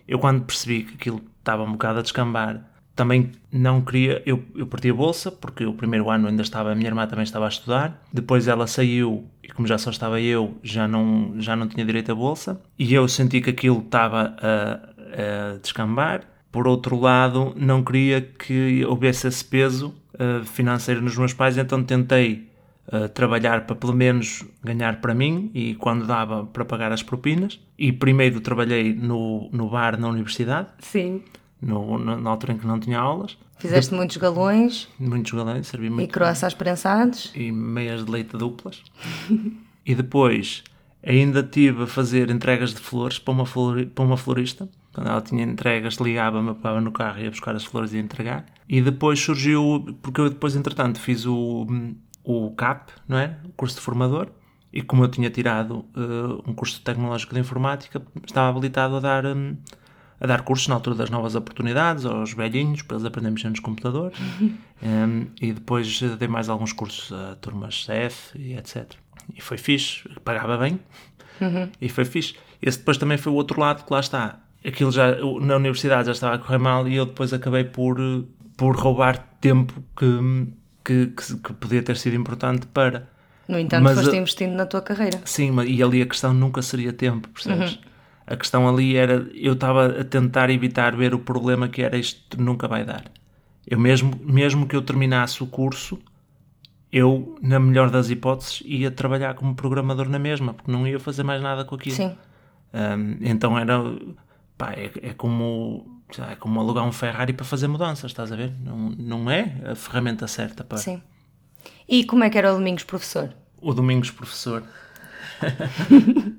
Eu, 0.06 0.18
quando 0.18 0.44
percebi 0.44 0.82
que 0.82 0.94
aquilo 0.94 1.22
estava 1.38 1.62
um 1.62 1.72
bocado 1.72 2.00
a 2.00 2.02
descambar, 2.02 2.64
também 2.94 3.32
não 3.52 3.80
queria. 3.80 4.22
Eu, 4.24 4.42
eu 4.54 4.66
parti 4.66 4.90
a 4.90 4.94
bolsa, 4.94 5.30
porque 5.30 5.66
o 5.66 5.74
primeiro 5.74 6.10
ano 6.10 6.28
ainda 6.28 6.42
estava. 6.42 6.72
A 6.72 6.74
minha 6.74 6.88
irmã 6.88 7.06
também 7.06 7.24
estava 7.24 7.46
a 7.46 7.48
estudar. 7.48 8.02
Depois 8.12 8.46
ela 8.46 8.66
saiu, 8.66 9.24
e 9.42 9.48
como 9.48 9.66
já 9.66 9.78
só 9.78 9.90
estava 9.90 10.20
eu, 10.20 10.56
já 10.62 10.86
não, 10.86 11.34
já 11.38 11.56
não 11.56 11.66
tinha 11.66 11.84
direito 11.84 12.12
à 12.12 12.14
bolsa. 12.14 12.60
E 12.78 12.94
eu 12.94 13.06
senti 13.08 13.40
que 13.40 13.50
aquilo 13.50 13.78
estava 13.78 14.36
a, 14.38 15.54
a 15.54 15.58
descambar. 15.58 16.22
Por 16.52 16.68
outro 16.68 16.98
lado, 16.98 17.52
não 17.56 17.82
queria 17.82 18.20
que 18.20 18.84
houvesse 18.84 19.26
esse 19.26 19.44
peso 19.44 19.92
uh, 20.14 20.44
financeiro 20.44 21.02
nos 21.02 21.16
meus 21.16 21.32
pais, 21.32 21.58
então 21.58 21.82
tentei 21.82 22.48
uh, 22.92 23.08
trabalhar 23.08 23.66
para 23.66 23.74
pelo 23.74 23.92
menos 23.92 24.44
ganhar 24.62 25.00
para 25.00 25.12
mim 25.12 25.50
e 25.52 25.74
quando 25.74 26.06
dava 26.06 26.44
para 26.46 26.64
pagar 26.64 26.92
as 26.92 27.02
propinas. 27.02 27.58
E 27.76 27.92
primeiro 27.92 28.40
trabalhei 28.40 28.94
no, 28.94 29.48
no 29.52 29.68
bar 29.68 29.98
na 29.98 30.08
universidade. 30.08 30.68
Sim. 30.78 31.22
No, 31.60 31.98
na, 31.98 32.16
na 32.16 32.30
altura 32.30 32.52
em 32.52 32.58
que 32.58 32.66
não 32.66 32.78
tinha 32.78 32.98
aulas. 32.98 33.38
Fizeste 33.58 33.90
de... 33.90 33.96
muitos 33.96 34.16
galões. 34.18 34.88
Muitos 34.98 35.32
galões, 35.32 35.66
servi 35.66 35.88
muito. 35.88 36.08
E 36.08 36.12
croissants 36.12 36.54
prensados. 36.54 37.32
E 37.34 37.50
meias 37.50 38.04
de 38.04 38.10
leite 38.10 38.36
duplas. 38.36 38.82
e 39.86 39.94
depois 39.94 40.62
ainda 41.06 41.42
tive 41.42 41.84
a 41.84 41.86
fazer 41.86 42.30
entregas 42.30 42.74
de 42.74 42.80
flores 42.80 43.18
para 43.18 43.32
uma, 43.32 43.46
flor, 43.46 43.86
para 43.86 44.04
uma 44.04 44.16
florista. 44.16 44.68
Quando 44.92 45.08
ela 45.08 45.20
tinha 45.20 45.42
entregas, 45.42 45.94
ligava-me, 45.96 46.54
pegava 46.54 46.80
no 46.80 46.92
carro 46.92 47.18
e 47.18 47.24
ia 47.24 47.30
buscar 47.30 47.54
as 47.54 47.64
flores 47.64 47.92
e 47.92 47.98
entregar. 47.98 48.46
E 48.68 48.80
depois 48.80 49.18
surgiu, 49.20 49.98
porque 50.00 50.20
eu 50.20 50.30
depois, 50.30 50.56
entretanto, 50.56 51.00
fiz 51.00 51.26
o, 51.26 51.66
o 52.22 52.50
CAP, 52.52 52.90
não 53.06 53.18
é? 53.18 53.36
O 53.44 53.52
curso 53.52 53.76
de 53.76 53.82
formador. 53.82 54.28
E 54.72 54.82
como 54.82 55.04
eu 55.04 55.08
tinha 55.08 55.30
tirado 55.30 55.84
uh, 55.96 56.42
um 56.46 56.54
curso 56.54 56.80
tecnológico 56.80 57.34
de 57.34 57.40
informática, 57.40 58.02
estava 58.26 58.48
habilitado 58.48 58.96
a 58.96 59.00
dar, 59.00 59.26
um, 59.26 59.56
a 60.24 60.26
dar 60.26 60.40
cursos 60.40 60.68
na 60.68 60.74
altura 60.74 60.96
das 60.96 61.10
novas 61.10 61.34
oportunidades 61.34 62.06
aos 62.06 62.32
velhinhos, 62.32 62.80
para 62.80 62.96
eles 62.96 63.04
aprenderem 63.06 63.34
mexer 63.34 63.50
nos 63.50 63.60
computadores. 63.60 64.18
um, 64.82 65.26
e 65.38 65.52
depois 65.52 66.00
dei 66.18 66.26
mais 66.28 66.48
alguns 66.48 66.72
cursos 66.72 67.12
a 67.12 67.36
turmas 67.36 67.84
CF 67.86 68.38
e 68.38 68.54
etc. 68.56 68.92
E 69.36 69.40
foi 69.42 69.58
fixe, 69.58 70.08
pagava 70.24 70.56
bem. 70.56 70.80
Uhum. 71.42 71.68
E 71.78 71.88
foi 71.90 72.06
fixe. 72.06 72.34
Esse 72.62 72.78
depois 72.78 72.96
também 72.96 73.18
foi 73.18 73.30
o 73.32 73.34
outro 73.34 73.60
lado 73.60 73.84
que 73.84 73.92
lá 73.92 74.00
está. 74.00 74.40
Aquilo 74.66 74.90
já, 74.90 75.14
na 75.42 75.56
universidade 75.56 76.06
já 76.06 76.12
estava 76.12 76.36
a 76.36 76.38
correr 76.38 76.58
mal 76.58 76.88
e 76.88 76.96
eu 76.96 77.04
depois 77.04 77.32
acabei 77.34 77.64
por, 77.64 77.98
por 78.56 78.76
roubar 78.76 79.18
tempo 79.42 79.74
que, 79.94 80.48
que, 80.82 81.06
que, 81.08 81.36
que 81.36 81.52
podia 81.52 81.82
ter 81.82 81.98
sido 81.98 82.16
importante 82.16 82.66
para 82.68 83.06
No 83.46 83.58
entanto, 83.58 83.82
Mas 83.82 84.00
foste 84.00 84.16
investindo 84.16 84.54
na 84.54 84.64
tua 84.64 84.80
carreira. 84.80 85.20
Sim, 85.26 85.50
mas- 85.50 85.68
e 85.68 85.82
ali 85.82 86.00
a 86.00 86.06
questão 86.06 86.32
nunca 86.32 86.62
seria 86.62 86.94
tempo, 86.94 87.28
percebes? 87.28 87.78
A 88.26 88.36
questão 88.36 88.68
ali 88.68 88.96
era, 88.96 89.28
eu 89.34 89.52
estava 89.52 90.00
a 90.00 90.04
tentar 90.04 90.50
evitar 90.50 90.96
ver 90.96 91.14
o 91.14 91.18
problema 91.18 91.68
que 91.68 91.82
era 91.82 91.96
isto 91.96 92.40
nunca 92.40 92.66
vai 92.66 92.84
dar. 92.84 93.04
Eu 93.66 93.78
mesmo, 93.78 94.18
mesmo 94.22 94.66
que 94.66 94.74
eu 94.74 94.82
terminasse 94.82 95.42
o 95.42 95.46
curso, 95.46 95.98
eu, 96.90 97.36
na 97.42 97.58
melhor 97.58 97.90
das 97.90 98.08
hipóteses, 98.08 98.62
ia 98.64 98.90
trabalhar 98.90 99.34
como 99.34 99.54
programador 99.54 100.08
na 100.08 100.18
mesma, 100.18 100.54
porque 100.54 100.70
não 100.70 100.86
ia 100.86 101.00
fazer 101.00 101.22
mais 101.22 101.42
nada 101.42 101.64
com 101.64 101.74
aquilo. 101.74 101.96
Sim. 101.96 102.16
Um, 102.72 103.16
então 103.20 103.58
era, 103.58 103.78
pá, 104.56 104.72
é, 104.72 104.90
é 105.02 105.12
como, 105.12 106.02
é 106.30 106.34
como 106.36 106.60
alugar 106.60 106.84
um 106.84 106.92
Ferrari 106.92 107.32
para 107.32 107.44
fazer 107.44 107.68
mudanças, 107.68 108.10
estás 108.10 108.32
a 108.32 108.36
ver? 108.36 108.52
Não, 108.60 108.90
não 108.90 109.30
é 109.30 109.54
a 109.70 109.74
ferramenta 109.74 110.26
certa 110.26 110.64
para... 110.64 110.78
Sim. 110.78 111.02
E 111.88 112.04
como 112.04 112.24
é 112.24 112.30
que 112.30 112.38
era 112.38 112.52
o 112.52 112.56
Domingos 112.56 112.84
professor? 112.84 113.30
O 113.60 113.72
Domingos 113.72 114.10
Professor. 114.10 114.62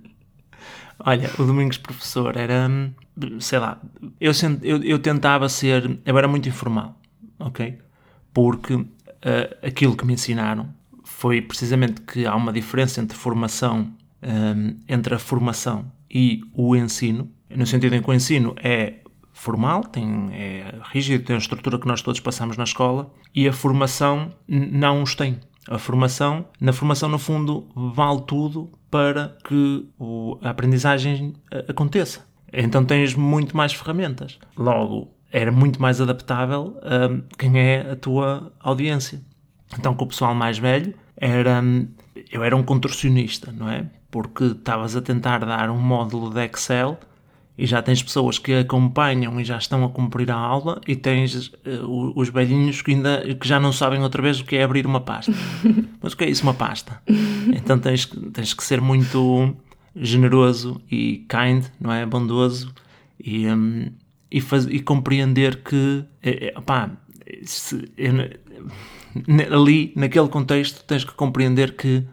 Olha, 0.99 1.29
o 1.37 1.43
Domingos 1.43 1.77
Professor 1.77 2.37
era, 2.37 2.67
hum, 2.69 2.91
sei 3.39 3.59
lá, 3.59 3.81
eu, 4.19 4.31
eu, 4.61 4.83
eu 4.83 4.99
tentava 4.99 5.49
ser, 5.49 5.99
eu 6.05 6.17
era 6.17 6.27
muito 6.27 6.47
informal, 6.47 6.99
ok? 7.39 7.77
Porque 8.33 8.85
eh, 9.21 9.57
aquilo 9.61 9.95
que 9.95 10.05
me 10.05 10.13
ensinaram 10.13 10.69
foi 11.03 11.41
precisamente 11.41 12.01
que 12.01 12.25
há 12.25 12.35
uma 12.35 12.51
diferença 12.51 13.01
entre 13.01 13.17
formação, 13.17 13.93
hum, 14.23 14.77
entre 14.87 15.15
a 15.15 15.19
formação 15.19 15.91
e 16.09 16.41
o 16.53 16.75
ensino, 16.75 17.29
no 17.49 17.65
sentido 17.65 17.95
em 17.95 18.01
que 18.01 18.09
o 18.09 18.13
ensino 18.13 18.55
é 18.57 18.95
formal, 19.33 19.83
tem, 19.83 20.29
é 20.31 20.79
rígido, 20.91 21.25
tem 21.25 21.35
a 21.35 21.39
estrutura 21.39 21.77
que 21.77 21.87
nós 21.87 22.01
todos 22.01 22.21
passamos 22.21 22.55
na 22.55 22.63
escola, 22.63 23.13
e 23.33 23.47
a 23.47 23.53
formação 23.53 24.31
não 24.47 25.03
os 25.03 25.13
tem. 25.13 25.39
A 25.69 25.79
formação, 25.79 26.45
na 26.59 26.71
formação, 26.71 27.09
no 27.09 27.17
fundo, 27.17 27.67
vale 27.75 28.21
tudo 28.21 28.71
para 28.91 29.35
que 29.43 29.87
a 30.41 30.49
aprendizagem 30.49 31.33
eh, 31.51 31.65
aconteça. 31.67 32.25
Então 32.53 32.85
tens 32.85 33.15
muito 33.15 33.57
mais 33.57 33.73
ferramentas. 33.73 34.39
Logo, 34.55 35.11
era 35.31 35.51
muito 35.51 35.81
mais 35.81 35.99
adaptável 35.99 36.77
a 36.81 37.37
quem 37.37 37.59
é 37.59 37.91
a 37.91 37.95
tua 37.95 38.53
audiência. 38.59 39.21
Então, 39.77 39.93
com 39.93 40.05
o 40.05 40.07
pessoal 40.07 40.33
mais 40.33 40.57
velho, 40.57 40.93
era, 41.17 41.61
eu 42.31 42.43
era 42.43 42.55
um 42.55 42.63
contorcionista, 42.63 43.51
não 43.51 43.69
é? 43.69 43.85
Porque 44.09 44.45
estavas 44.45 44.95
a 44.95 45.01
tentar 45.01 45.39
dar 45.39 45.69
um 45.69 45.77
módulo 45.77 46.29
de 46.29 46.45
Excel 46.45 46.97
e 47.57 47.65
já 47.65 47.81
tens 47.81 48.03
pessoas 48.03 48.37
que 48.37 48.53
acompanham 48.53 49.39
e 49.39 49.43
já 49.45 49.57
estão 49.57 49.83
a 49.85 49.89
cumprir 49.89 50.29
a 50.29 50.35
aula 50.35 50.81
e 50.87 50.95
tens 50.95 51.51
o- 51.83 52.11
os 52.19 52.29
velhinhos 52.29 52.81
que 52.81 52.91
ainda 52.91 53.23
que 53.35 53.47
já 53.47 53.59
não 53.59 53.71
sabem 53.71 54.01
outra 54.01 54.21
vez 54.21 54.39
o 54.41 54.45
que 54.45 54.55
é 54.57 54.63
abrir 54.63 54.85
uma 54.85 54.99
pasta. 55.01 55.31
Mas 56.01 56.13
o 56.13 56.17
que 56.17 56.23
é 56.25 56.29
isso, 56.29 56.43
uma 56.43 56.53
pasta? 56.53 57.01
Então 57.53 57.79
tens, 57.79 58.05
que- 58.05 58.19
tens 58.31 58.53
que 58.53 58.63
ser 58.63 58.81
muito 58.81 59.55
generoso 59.95 60.81
e 60.91 61.25
kind, 61.29 61.63
não 61.79 61.91
é? 61.93 62.05
Bondoso 62.05 62.73
e, 63.17 63.47
hum, 63.47 63.89
e, 64.29 64.41
faz- 64.41 64.65
e 64.69 64.79
compreender 64.81 65.63
que, 65.63 66.03
eh, 66.21 66.47
eh, 66.53 66.59
opá, 66.59 66.91
se- 67.43 67.89
ne- 69.27 69.47
ali, 69.49 69.93
naquele 69.95 70.27
contexto, 70.27 70.83
tens 70.83 71.03
que 71.05 71.13
compreender 71.13 71.75
que 71.75 72.03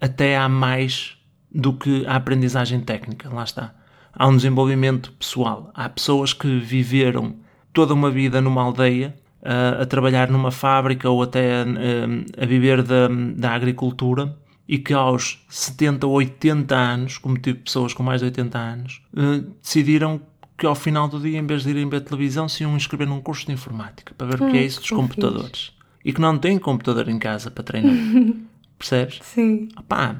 até 0.00 0.36
há 0.36 0.48
mais 0.48 1.16
do 1.50 1.72
que 1.72 2.04
a 2.06 2.16
aprendizagem 2.16 2.80
técnica, 2.80 3.28
lá 3.30 3.42
está. 3.44 3.74
Há 4.18 4.26
um 4.26 4.36
desenvolvimento 4.36 5.12
pessoal. 5.12 5.70
Há 5.72 5.88
pessoas 5.88 6.32
que 6.32 6.58
viveram 6.58 7.36
toda 7.72 7.94
uma 7.94 8.10
vida 8.10 8.40
numa 8.40 8.62
aldeia, 8.62 9.14
ah, 9.42 9.82
a 9.82 9.86
trabalhar 9.86 10.28
numa 10.28 10.50
fábrica 10.50 11.08
ou 11.08 11.22
até 11.22 11.62
ah, 11.62 12.42
a 12.42 12.44
viver 12.44 12.82
da, 12.82 13.08
da 13.36 13.52
agricultura 13.52 14.36
e 14.66 14.76
que 14.76 14.92
aos 14.92 15.44
70 15.48 16.06
ou 16.06 16.14
80 16.14 16.74
anos, 16.74 17.18
como 17.18 17.38
tive 17.38 17.60
pessoas 17.60 17.94
com 17.94 18.02
mais 18.02 18.20
de 18.20 18.26
80 18.26 18.58
anos, 18.58 19.02
ah, 19.16 19.40
decidiram 19.62 20.20
que 20.58 20.66
ao 20.66 20.74
final 20.74 21.06
do 21.06 21.20
dia, 21.20 21.38
em 21.38 21.46
vez 21.46 21.62
de 21.62 21.70
irem 21.70 21.88
ver 21.88 22.00
televisão, 22.00 22.48
se 22.48 22.64
iam 22.64 22.76
inscrever 22.76 23.06
num 23.06 23.20
curso 23.20 23.46
de 23.46 23.52
informática 23.52 24.12
para 24.18 24.26
ver 24.26 24.42
o 24.42 24.50
que 24.50 24.58
é 24.58 24.64
isso 24.64 24.80
dos 24.80 24.90
computadores. 24.90 25.72
E 26.04 26.12
que 26.12 26.20
não 26.20 26.36
têm 26.36 26.58
computador 26.58 27.08
em 27.08 27.18
casa 27.18 27.50
para 27.52 27.62
treinar. 27.62 27.94
Percebes? 28.76 29.20
Sim. 29.22 29.68
Opá, 29.78 30.16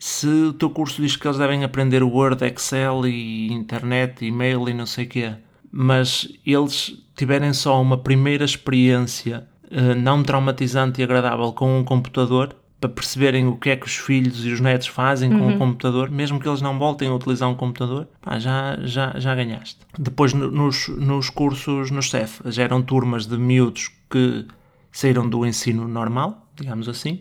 se 0.00 0.26
o 0.26 0.52
teu 0.52 0.70
curso 0.70 1.00
diz 1.02 1.14
que 1.14 1.26
eles 1.28 1.36
devem 1.38 1.62
aprender 1.62 2.02
Word, 2.02 2.42
Excel 2.44 3.06
e 3.06 3.52
internet, 3.52 4.24
e-mail 4.24 4.68
e 4.68 4.74
não 4.74 4.86
sei 4.86 5.04
o 5.04 5.08
quê, 5.08 5.32
mas 5.70 6.26
eles 6.44 6.98
tiverem 7.14 7.52
só 7.52 7.80
uma 7.80 7.98
primeira 7.98 8.44
experiência 8.44 9.46
eh, 9.70 9.94
não 9.94 10.22
traumatizante 10.22 11.00
e 11.00 11.04
agradável 11.04 11.52
com 11.52 11.78
um 11.78 11.84
computador, 11.84 12.56
para 12.80 12.88
perceberem 12.88 13.46
o 13.46 13.56
que 13.56 13.68
é 13.68 13.76
que 13.76 13.84
os 13.86 13.94
filhos 13.94 14.42
e 14.46 14.50
os 14.50 14.58
netos 14.58 14.86
fazem 14.86 15.30
com 15.30 15.48
o 15.54 15.58
computador, 15.58 16.10
mesmo 16.10 16.40
que 16.40 16.48
eles 16.48 16.62
não 16.62 16.78
voltem 16.78 17.08
a 17.10 17.14
utilizar 17.14 17.46
um 17.46 17.54
computador, 17.54 18.08
pá, 18.22 18.38
já, 18.38 18.78
já, 18.84 19.12
já 19.18 19.34
ganhaste. 19.34 19.76
Depois, 19.98 20.32
no- 20.32 20.50
nos, 20.50 20.88
nos 20.88 21.28
cursos 21.28 21.90
no 21.90 22.02
CEF, 22.02 22.40
já 22.46 22.62
eram 22.62 22.80
turmas 22.80 23.26
de 23.26 23.36
miúdos 23.36 23.90
que 24.10 24.46
saíram 24.90 25.28
do 25.28 25.44
ensino 25.44 25.86
normal, 25.86 26.48
digamos 26.56 26.88
assim, 26.88 27.20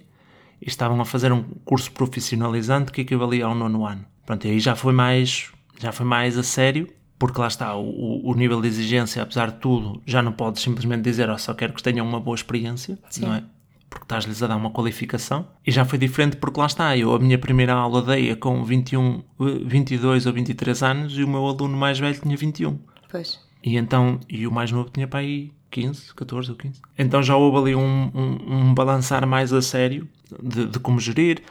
e 0.62 0.68
estavam 0.68 1.00
a 1.02 1.06
fazer 1.06 1.32
um 1.32 1.44
curso 1.66 1.92
profissionalizante 1.92 2.92
que 2.92 3.02
equivalia 3.02 3.46
ao 3.46 3.56
nono 3.56 3.86
ano. 3.86 4.06
Pronto, 4.26 4.46
e 4.46 4.52
aí 4.52 4.60
já 4.60 4.76
foi 4.76 4.94
mais, 4.94 5.52
já 5.80 5.92
foi 5.92 6.06
mais 6.06 6.38
a 6.38 6.44
sério, 6.44 6.88
porque 7.18 7.40
lá 7.40 7.48
está, 7.48 7.76
o, 7.76 8.22
o 8.24 8.34
nível 8.34 8.62
de 8.62 8.68
exigência, 8.68 9.22
apesar 9.22 9.52
de 9.52 9.58
tudo, 9.58 10.02
já 10.06 10.22
não 10.22 10.32
podes 10.32 10.62
simplesmente 10.62 11.02
dizer, 11.02 11.30
oh, 11.30 11.38
só 11.38 11.54
quero 11.54 11.74
que 11.74 11.84
tenham 11.84 12.08
uma 12.08 12.20
boa 12.20 12.36
experiência, 12.36 12.98
não 13.20 13.34
é? 13.34 13.44
Porque 13.90 14.06
estás-lhes 14.06 14.42
a 14.44 14.48
dar 14.48 14.56
uma 14.56 14.70
qualificação. 14.70 15.48
E 15.66 15.72
já 15.72 15.84
foi 15.84 15.98
diferente 15.98 16.38
porque 16.38 16.60
lá 16.60 16.68
está, 16.68 16.96
eu 16.96 17.14
a 17.14 17.20
minha 17.20 17.40
primeira 17.40 17.74
aula 17.74 18.04
dei 18.04 18.36
com 18.36 18.64
21, 18.64 19.24
eh, 19.42 19.44
22 19.66 20.28
ou 20.28 20.34
23 20.34 20.84
anos 20.84 21.18
e 21.18 21.24
o 21.24 21.28
meu 21.28 21.46
aluno 21.48 21.76
mais 21.76 21.98
velho 21.98 22.20
tinha 22.22 22.38
21. 22.38 22.78
Pois. 23.10 23.40
E 23.64 23.78
então, 23.78 24.20
e 24.30 24.46
o 24.46 24.52
mais 24.52 24.72
novo 24.72 24.92
tinha 24.92 25.08
para 25.08 25.22
aí 25.22 25.52
15, 25.72 26.14
14 26.14 26.52
ou 26.52 26.56
15. 26.56 26.82
Então 26.98 27.24
já 27.24 27.36
houve 27.36 27.58
ali 27.58 27.76
um, 27.76 28.12
um, 28.14 28.54
um 28.54 28.74
balançar 28.74 29.26
mais 29.26 29.52
a 29.52 29.62
sério 29.62 30.08
de, 30.42 30.68
de 30.68 30.80
como 30.80 31.00
gerir, 31.00 31.42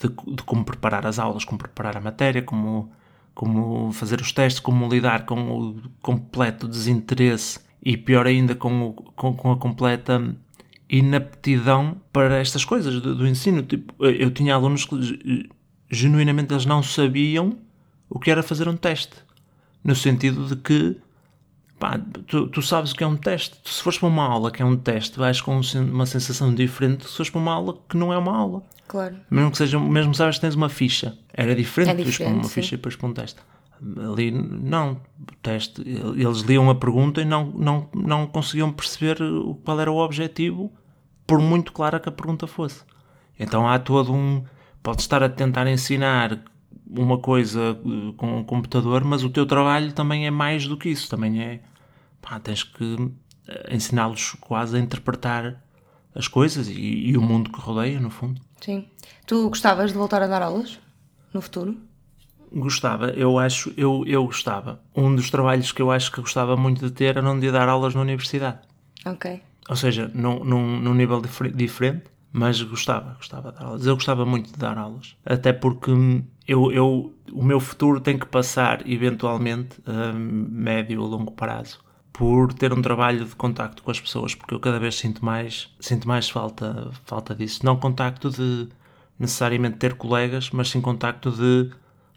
de, 0.00 0.08
de 0.08 0.42
como 0.42 0.64
preparar 0.64 1.06
as 1.06 1.18
aulas, 1.18 1.44
como 1.44 1.58
preparar 1.58 1.96
a 1.96 2.00
matéria, 2.00 2.42
como, 2.42 2.90
como 3.34 3.92
fazer 3.92 4.20
os 4.20 4.32
testes, 4.32 4.60
como 4.60 4.88
lidar 4.88 5.24
com 5.24 5.50
o 5.50 5.82
completo 6.02 6.66
desinteresse 6.68 7.60
e 7.82 7.96
pior 7.96 8.26
ainda 8.26 8.54
com, 8.54 8.88
o, 8.88 8.92
com, 8.92 9.34
com 9.34 9.52
a 9.52 9.56
completa 9.56 10.36
inaptidão 10.88 12.00
para 12.12 12.38
estas 12.38 12.64
coisas 12.64 13.00
do, 13.00 13.14
do 13.14 13.26
ensino. 13.26 13.62
Tipo, 13.62 14.04
eu 14.04 14.30
tinha 14.30 14.54
alunos 14.54 14.84
que 14.84 15.48
genuinamente 15.90 16.52
eles 16.52 16.66
não 16.66 16.82
sabiam 16.82 17.58
o 18.08 18.18
que 18.18 18.30
era 18.30 18.42
fazer 18.42 18.68
um 18.68 18.76
teste. 18.76 19.16
No 19.84 19.94
sentido 19.94 20.46
de 20.46 20.56
que 20.56 20.96
pá, 21.78 22.00
tu, 22.26 22.46
tu 22.48 22.62
sabes 22.62 22.92
o 22.92 22.94
que 22.96 23.04
é 23.04 23.06
um 23.06 23.16
teste. 23.16 23.58
Tu, 23.62 23.70
se 23.70 23.82
fores 23.82 23.98
para 23.98 24.08
uma 24.08 24.24
aula 24.24 24.50
que 24.50 24.62
é 24.62 24.64
um 24.64 24.76
teste, 24.76 25.18
vais 25.18 25.40
com 25.40 25.56
um 25.56 25.62
uma 25.92 26.06
sensação 26.06 26.54
diferente 26.54 27.04
se 27.08 27.16
fores 27.16 27.30
para 27.30 27.40
uma 27.40 27.52
aula 27.52 27.78
que 27.88 27.96
não 27.96 28.12
é 28.12 28.18
uma 28.18 28.36
aula. 28.36 28.62
Claro. 28.86 29.16
Mesmo 29.30 29.50
que 29.50 29.58
seja, 29.58 29.78
mesmo 29.78 30.14
sabes 30.14 30.36
que 30.36 30.40
tens 30.40 30.54
uma 30.54 30.68
ficha. 30.68 31.16
Era 31.32 31.54
diferente, 31.54 31.96
É 31.98 32.00
ires 32.00 32.16
para 32.16 32.26
uma 32.26 32.34
diferente, 32.34 32.46
sim. 32.48 32.54
ficha 32.62 32.74
e 32.74 32.78
depois 32.78 32.96
para 32.96 33.08
um 33.08 33.12
teste. 33.12 33.40
Ali, 34.12 34.30
não, 34.32 35.00
teste, 35.40 35.82
eles 35.86 36.40
liam 36.40 36.68
a 36.68 36.74
pergunta 36.74 37.20
e 37.20 37.24
não, 37.24 37.46
não, 37.46 37.88
não 37.94 38.26
conseguiam 38.26 38.72
perceber 38.72 39.18
qual 39.64 39.78
era 39.78 39.92
o 39.92 39.98
objetivo, 39.98 40.72
por 41.26 41.38
muito 41.38 41.72
clara 41.72 42.00
que 42.00 42.08
a 42.08 42.12
pergunta 42.12 42.46
fosse. 42.46 42.82
Então 43.38 43.68
há 43.68 43.78
todo 43.78 44.12
um. 44.12 44.42
Podes 44.82 45.04
estar 45.04 45.22
a 45.22 45.28
tentar 45.28 45.66
ensinar 45.68 46.40
uma 46.90 47.18
coisa 47.18 47.78
eh, 47.84 48.12
com 48.16 48.38
um 48.38 48.44
computador, 48.44 49.04
mas 49.04 49.22
o 49.24 49.30
teu 49.30 49.44
trabalho 49.46 49.92
também 49.92 50.26
é 50.26 50.30
mais 50.30 50.66
do 50.66 50.76
que 50.76 50.88
isso. 50.88 51.08
Também 51.08 51.42
é. 51.42 51.60
Pá, 52.20 52.38
tens 52.40 52.62
que 52.62 53.10
eh, 53.46 53.74
ensiná-los 53.74 54.32
quase 54.40 54.76
a 54.76 54.80
interpretar 54.80 55.62
as 56.14 56.26
coisas 56.28 56.68
e, 56.68 56.72
e 57.10 57.16
o 57.16 57.22
mundo 57.22 57.50
que 57.50 57.60
rodeia, 57.60 58.00
no 58.00 58.10
fundo. 58.10 58.40
Sim. 58.60 58.86
Tu 59.26 59.48
gostavas 59.48 59.92
de 59.92 59.98
voltar 59.98 60.22
a 60.22 60.26
dar 60.26 60.42
aulas 60.42 60.78
no 61.32 61.40
futuro? 61.40 61.76
Gostava, 62.50 63.10
eu 63.10 63.38
acho, 63.38 63.72
eu, 63.76 64.02
eu 64.06 64.24
gostava. 64.24 64.80
Um 64.96 65.14
dos 65.14 65.30
trabalhos 65.30 65.70
que 65.70 65.82
eu 65.82 65.90
acho 65.90 66.10
que 66.10 66.20
gostava 66.20 66.56
muito 66.56 66.86
de 66.86 66.90
ter 66.90 67.16
era 67.16 67.30
um 67.30 67.38
de 67.38 67.50
dar 67.52 67.68
aulas 67.68 67.94
na 67.94 68.00
universidade. 68.00 68.58
Ok. 69.04 69.42
Ou 69.68 69.76
seja, 69.76 70.10
num, 70.14 70.42
num, 70.42 70.80
num 70.80 70.94
nível 70.94 71.20
difer- 71.20 71.52
diferente, 71.54 72.04
mas 72.32 72.60
gostava, 72.62 73.14
gostava 73.14 73.50
de 73.52 73.58
dar 73.58 73.64
aulas. 73.64 73.86
Eu 73.86 73.94
gostava 73.94 74.24
muito 74.26 74.52
de 74.52 74.58
dar 74.58 74.76
aulas. 74.78 75.16
Até 75.24 75.52
porque 75.52 75.90
eu, 76.46 76.70
eu, 76.72 77.14
o 77.32 77.42
meu 77.42 77.60
futuro 77.60 78.00
tem 78.00 78.18
que 78.18 78.26
passar, 78.26 78.88
eventualmente, 78.88 79.80
a 79.86 80.12
médio 80.12 81.00
ou 81.02 81.08
longo 81.08 81.32
prazo, 81.32 81.80
por 82.12 82.52
ter 82.52 82.72
um 82.72 82.82
trabalho 82.82 83.24
de 83.24 83.34
contacto 83.36 83.82
com 83.82 83.90
as 83.90 84.00
pessoas, 84.00 84.34
porque 84.34 84.54
eu 84.54 84.60
cada 84.60 84.78
vez 84.78 84.96
sinto 84.96 85.24
mais, 85.24 85.70
sinto 85.80 86.06
mais 86.08 86.28
falta, 86.28 86.90
falta 87.04 87.34
disso. 87.34 87.64
Não 87.64 87.76
contacto 87.76 88.30
de 88.30 88.68
necessariamente 89.18 89.78
ter 89.78 89.94
colegas, 89.94 90.50
mas 90.50 90.68
sim 90.68 90.80
contacto 90.80 91.30
de 91.30 91.70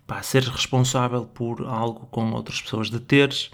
pá, 0.05 0.21
seres 0.21 0.47
responsável 0.49 1.25
por 1.25 1.65
algo 1.65 2.07
com 2.07 2.31
outras 2.31 2.61
pessoas, 2.61 2.89
de 2.89 2.99
teres 2.99 3.51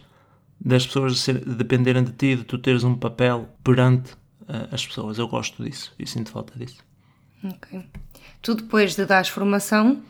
das 0.59 0.85
pessoas 0.85 1.19
ser- 1.19 1.43
dependerem 1.45 2.03
de 2.03 2.11
ti, 2.13 2.35
de 2.35 2.43
tu 2.43 2.57
teres 2.57 2.83
um 2.83 2.95
papel 2.95 3.47
perante 3.63 4.15
as 4.71 4.85
pessoas. 4.85 5.17
Eu 5.17 5.27
gosto 5.27 5.63
disso 5.63 5.93
e 5.99 6.07
sinto 6.07 6.31
falta 6.31 6.57
disso. 6.57 6.77
Ok. 7.43 7.83
Tu 8.41 8.55
depois 8.55 8.95
de 8.95 9.05
dares 9.05 9.29
formação, 9.29 10.01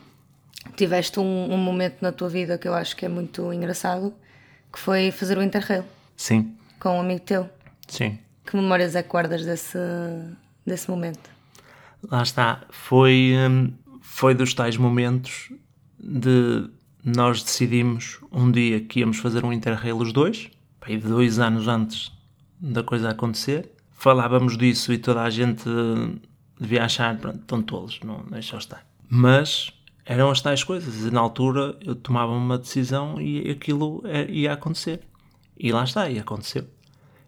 tiveste 0.76 1.20
um, 1.20 1.52
um 1.52 1.56
momento 1.58 2.00
na 2.00 2.12
tua 2.12 2.28
vida 2.28 2.56
que 2.58 2.66
eu 2.68 2.74
acho 2.74 2.96
que 2.96 3.04
é 3.04 3.08
muito 3.08 3.52
engraçado, 3.52 4.14
que 4.72 4.78
foi 4.78 5.10
fazer 5.10 5.38
o 5.38 5.42
Interrail 5.42 5.84
Sim, 6.16 6.56
com 6.78 6.96
um 6.96 7.00
amigo 7.00 7.20
teu. 7.20 7.48
sim. 7.86 8.18
Que 8.46 8.56
memórias 8.56 8.94
é 8.96 9.02
que 9.02 9.10
guardas 9.10 9.44
desse, 9.44 9.78
desse 10.66 10.88
momento? 10.90 11.28
Lá 12.02 12.22
está. 12.22 12.62
Foi, 12.70 13.34
hum, 13.36 13.74
foi 14.00 14.34
dos 14.34 14.54
tais 14.54 14.78
momentos 14.78 15.52
de 15.98 16.70
nós 17.04 17.42
decidimos 17.42 18.18
um 18.32 18.50
dia 18.50 18.80
que 18.80 19.00
íamos 19.00 19.18
fazer 19.18 19.44
um 19.44 19.52
Interrail 19.52 19.98
os 19.98 20.12
dois, 20.14 20.50
aí 20.80 20.96
dois 20.96 21.38
anos 21.38 21.68
antes 21.68 22.10
da 22.58 22.82
coisa 22.82 23.10
acontecer. 23.10 23.70
Falávamos 24.00 24.56
disso 24.56 24.92
e 24.92 24.98
toda 24.98 25.22
a 25.22 25.28
gente 25.28 25.64
devia 26.58 26.84
achar, 26.84 27.18
pronto, 27.18 27.40
estão 27.40 27.60
tolos, 27.60 27.98
não 28.04 28.24
deixa 28.30 28.56
estar. 28.56 28.86
Mas 29.10 29.72
eram 30.06 30.30
as 30.30 30.40
tais 30.40 30.62
coisas. 30.62 31.04
E 31.04 31.10
na 31.10 31.18
altura 31.18 31.76
eu 31.84 31.96
tomava 31.96 32.30
uma 32.30 32.56
decisão 32.56 33.20
e 33.20 33.50
aquilo 33.50 34.00
é- 34.06 34.30
ia 34.30 34.52
acontecer. 34.52 35.00
E 35.58 35.72
lá 35.72 35.82
está, 35.82 36.08
e 36.08 36.16
aconteceu. 36.16 36.64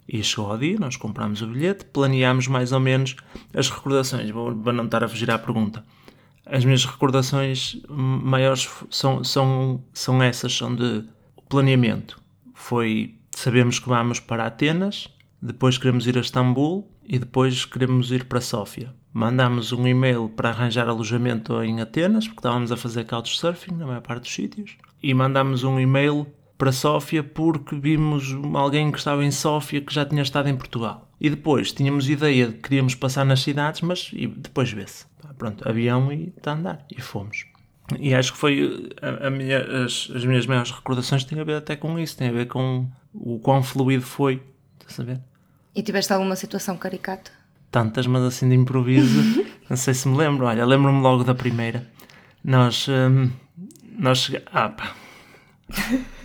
E 0.08 0.22
chegou 0.22 0.48
ao 0.48 0.56
dia, 0.56 0.78
nós 0.78 0.96
comprámos 0.96 1.42
o 1.42 1.48
bilhete, 1.48 1.86
planeámos 1.86 2.46
mais 2.46 2.70
ou 2.70 2.78
menos 2.78 3.16
as 3.52 3.68
recordações. 3.68 4.30
Vou, 4.30 4.54
vou 4.54 4.72
não 4.72 4.84
estar 4.84 5.02
a 5.02 5.08
fugir 5.08 5.28
à 5.28 5.38
pergunta. 5.40 5.84
As 6.46 6.64
minhas 6.64 6.84
recordações 6.84 7.82
maiores 7.88 8.68
são, 8.90 9.24
são, 9.24 9.82
são 9.92 10.22
essas, 10.22 10.56
são 10.56 10.72
de 10.72 11.04
planeamento. 11.48 12.22
Foi, 12.54 13.16
sabemos 13.32 13.80
que 13.80 13.88
vamos 13.88 14.20
para 14.20 14.46
Atenas, 14.46 15.08
depois 15.42 15.78
queremos 15.78 16.06
ir 16.06 16.16
a 16.18 16.20
Istambul 16.20 16.88
e 17.06 17.18
depois 17.18 17.64
queremos 17.64 18.10
ir 18.12 18.24
para 18.24 18.40
Sófia. 18.40 18.92
Mandámos 19.12 19.72
um 19.72 19.86
e-mail 19.86 20.28
para 20.28 20.50
arranjar 20.50 20.88
alojamento 20.88 21.60
em 21.62 21.80
Atenas, 21.80 22.26
porque 22.26 22.40
estávamos 22.40 22.70
a 22.70 22.76
fazer 22.76 23.04
couchsurfing 23.04 23.74
na 23.74 23.86
maior 23.86 24.02
parte 24.02 24.22
dos 24.22 24.32
sítios. 24.34 24.76
E 25.02 25.12
mandámos 25.14 25.64
um 25.64 25.80
e-mail 25.80 26.26
para 26.56 26.70
Sófia 26.72 27.22
porque 27.24 27.74
vimos 27.74 28.32
alguém 28.54 28.92
que 28.92 28.98
estava 28.98 29.24
em 29.24 29.30
Sófia 29.30 29.80
que 29.80 29.92
já 29.94 30.04
tinha 30.04 30.22
estado 30.22 30.48
em 30.48 30.56
Portugal. 30.56 31.08
E 31.20 31.28
depois 31.30 31.72
tínhamos 31.72 32.08
ideia 32.08 32.46
de 32.48 32.52
que 32.54 32.60
queríamos 32.60 32.94
passar 32.94 33.24
nas 33.24 33.40
cidades, 33.40 33.80
mas 33.80 34.10
depois 34.36 34.70
vê-se. 34.70 35.06
Pronto, 35.38 35.66
avião 35.68 36.12
e 36.12 36.32
está 36.36 36.52
a 36.52 36.54
andar. 36.54 36.86
E 36.94 37.00
fomos. 37.00 37.46
E 37.98 38.14
acho 38.14 38.32
que 38.32 38.38
foi 38.38 38.90
a, 39.02 39.26
a 39.26 39.30
minha- 39.30 39.84
as, 39.84 40.10
as 40.14 40.24
minhas 40.24 40.46
maiores 40.46 40.70
recordações 40.70 41.24
têm 41.24 41.40
a 41.40 41.44
ver 41.44 41.56
até 41.56 41.74
com 41.76 41.98
isso, 41.98 42.16
têm 42.16 42.28
a 42.28 42.32
ver 42.32 42.46
com 42.46 42.86
o 43.12 43.38
quão 43.40 43.62
fluido 43.62 44.02
foi. 44.04 44.40
Estás 44.80 45.00
a 45.00 45.04
ver? 45.04 45.20
E 45.74 45.82
tiveste 45.82 46.12
alguma 46.12 46.36
situação 46.36 46.76
caricata? 46.76 47.30
tantas, 47.70 48.04
mas 48.04 48.22
assim 48.24 48.48
de 48.48 48.56
improviso, 48.56 49.20
não 49.70 49.76
sei 49.76 49.94
se 49.94 50.08
me 50.08 50.16
lembro. 50.16 50.44
Olha, 50.46 50.66
lembro-me 50.66 51.00
logo 51.00 51.22
da 51.22 51.34
primeira. 51.36 51.88
Nós, 52.42 52.88
hum, 52.88 53.30
nós. 53.96 54.30
Ah, 54.52 54.68
pá. 54.70 54.94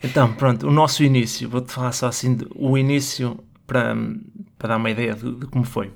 Então, 0.00 0.32
pronto, 0.34 0.68
o 0.68 0.70
nosso 0.70 1.02
início, 1.02 1.48
vou-te 1.48 1.72
falar 1.72 1.90
só 1.90 2.06
assim, 2.06 2.36
de- 2.36 2.46
o 2.54 2.78
início 2.78 3.42
para, 3.66 3.96
para 4.56 4.68
dar 4.68 4.76
uma 4.76 4.90
ideia 4.90 5.12
de, 5.12 5.34
de 5.34 5.46
como 5.46 5.64
foi. 5.64 5.92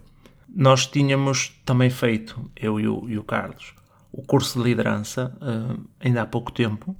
Nós 0.48 0.86
tínhamos 0.86 1.60
também 1.64 1.88
feito, 1.88 2.50
eu 2.56 2.80
e 2.80 2.88
o, 2.88 3.08
e 3.08 3.16
o 3.16 3.22
Carlos, 3.22 3.74
o 4.10 4.20
curso 4.20 4.58
de 4.58 4.64
liderança 4.68 5.32
hum, 5.40 5.84
ainda 6.00 6.22
há 6.22 6.26
pouco 6.26 6.50
tempo, 6.50 6.96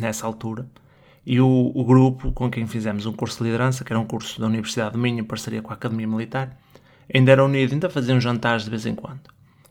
nessa 0.00 0.26
altura, 0.26 0.66
e 1.26 1.40
o, 1.40 1.72
o 1.74 1.84
grupo 1.84 2.32
com 2.32 2.50
quem 2.50 2.66
fizemos 2.66 3.06
um 3.06 3.12
curso 3.12 3.38
de 3.38 3.44
liderança, 3.44 3.84
que 3.84 3.92
era 3.92 4.00
um 4.00 4.06
curso 4.06 4.40
da 4.40 4.46
Universidade 4.46 4.92
de 4.92 4.98
Minho, 4.98 5.20
em 5.20 5.24
parceria 5.24 5.62
com 5.62 5.70
a 5.70 5.74
Academia 5.74 6.06
Militar, 6.06 6.56
ainda 7.12 7.32
era 7.32 7.44
unido, 7.44 7.72
ainda 7.72 7.90
faziam 7.90 8.20
jantares 8.20 8.64
de 8.64 8.70
vez 8.70 8.86
em 8.86 8.94
quando. 8.94 9.20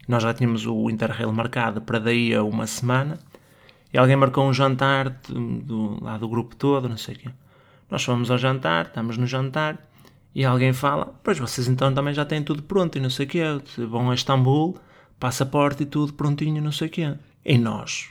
Nós 0.07 0.23
já 0.23 0.33
tínhamos 0.33 0.65
o 0.65 0.89
Interrail 0.89 1.31
marcado 1.31 1.81
para 1.81 1.99
daí 1.99 2.33
a 2.33 2.43
uma 2.43 2.65
semana, 2.67 3.19
e 3.93 3.97
alguém 3.97 4.15
marcou 4.15 4.47
um 4.47 4.53
jantar 4.53 5.09
do, 5.27 5.59
do- 5.59 6.03
lá 6.03 6.17
do 6.17 6.27
grupo 6.29 6.55
todo, 6.55 6.87
não 6.87 6.97
sei 6.97 7.15
o 7.15 7.17
quê. 7.19 7.29
Nós 7.89 8.03
fomos 8.03 8.29
ao 8.29 8.37
jantar, 8.37 8.85
estamos 8.85 9.17
no 9.17 9.25
jantar, 9.25 9.77
e 10.35 10.45
alguém 10.45 10.71
fala, 10.73 11.11
pois 11.23 11.39
vocês 11.39 11.67
então 11.67 11.91
também 11.91 12.13
já 12.13 12.23
têm 12.23 12.43
tudo 12.43 12.61
pronto 12.61 12.97
e 12.97 13.01
não 13.01 13.09
sei 13.09 13.25
o 13.25 13.29
quê, 13.29 13.43
vão 13.89 14.11
a 14.11 14.13
Istambul, 14.13 14.77
passaporte 15.19 15.83
e 15.83 15.85
tudo 15.87 16.13
prontinho, 16.13 16.61
não 16.61 16.71
sei 16.71 16.87
o 16.87 16.91
quê. 16.91 17.15
E 17.43 17.57
nós, 17.57 18.09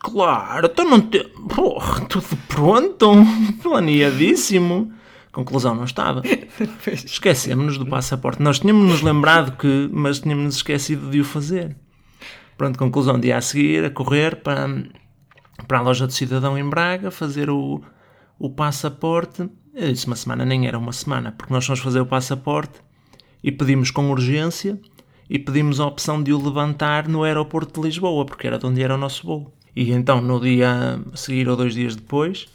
Claro, 0.00 0.66
então 0.66 0.88
não 0.88 1.00
tem. 1.00 1.28
Porra, 1.54 2.00
tudo 2.06 2.36
pronto, 2.48 3.12
planeadíssimo. 3.62 4.92
Conclusão, 5.30 5.74
não 5.74 5.84
estava. 5.84 6.22
Esquecemos-nos 7.04 7.78
do 7.78 7.86
passaporte. 7.86 8.42
Nós 8.42 8.58
tínhamos-nos 8.58 9.02
lembrado 9.02 9.56
que, 9.56 9.88
mas 9.92 10.18
tínhamos-nos 10.18 10.56
esquecido 10.56 11.10
de 11.10 11.20
o 11.20 11.24
fazer. 11.24 11.76
Pronto, 12.56 12.78
conclusão, 12.78 13.20
dia 13.20 13.36
a 13.36 13.40
seguir, 13.40 13.84
a 13.84 13.90
correr 13.90 14.36
para, 14.36 14.66
para 15.68 15.78
a 15.78 15.82
loja 15.82 16.06
do 16.06 16.12
cidadão 16.12 16.58
em 16.58 16.68
Braga, 16.68 17.10
fazer 17.10 17.48
o, 17.48 17.80
o 18.38 18.50
passaporte. 18.50 19.48
Eu 19.74 19.92
disse 19.92 20.06
uma 20.06 20.16
semana, 20.16 20.44
nem 20.44 20.66
era 20.66 20.78
uma 20.78 20.92
semana, 20.92 21.32
porque 21.32 21.52
nós 21.52 21.64
fomos 21.64 21.80
fazer 21.80 22.00
o 22.00 22.06
passaporte 22.06 22.80
e 23.44 23.52
pedimos 23.52 23.90
com 23.90 24.10
urgência 24.10 24.80
e 25.28 25.38
pedimos 25.38 25.78
a 25.78 25.86
opção 25.86 26.22
de 26.22 26.32
o 26.32 26.42
levantar 26.42 27.06
no 27.06 27.22
aeroporto 27.22 27.80
de 27.80 27.86
Lisboa, 27.86 28.26
porque 28.26 28.46
era 28.46 28.58
de 28.58 28.66
onde 28.66 28.82
era 28.82 28.94
o 28.94 28.98
nosso 28.98 29.24
voo. 29.24 29.59
E 29.74 29.92
então, 29.92 30.20
no 30.20 30.40
dia 30.40 31.00
a 31.12 31.16
seguir 31.16 31.48
ou 31.48 31.56
dois 31.56 31.74
dias 31.74 31.96
depois, 31.96 32.48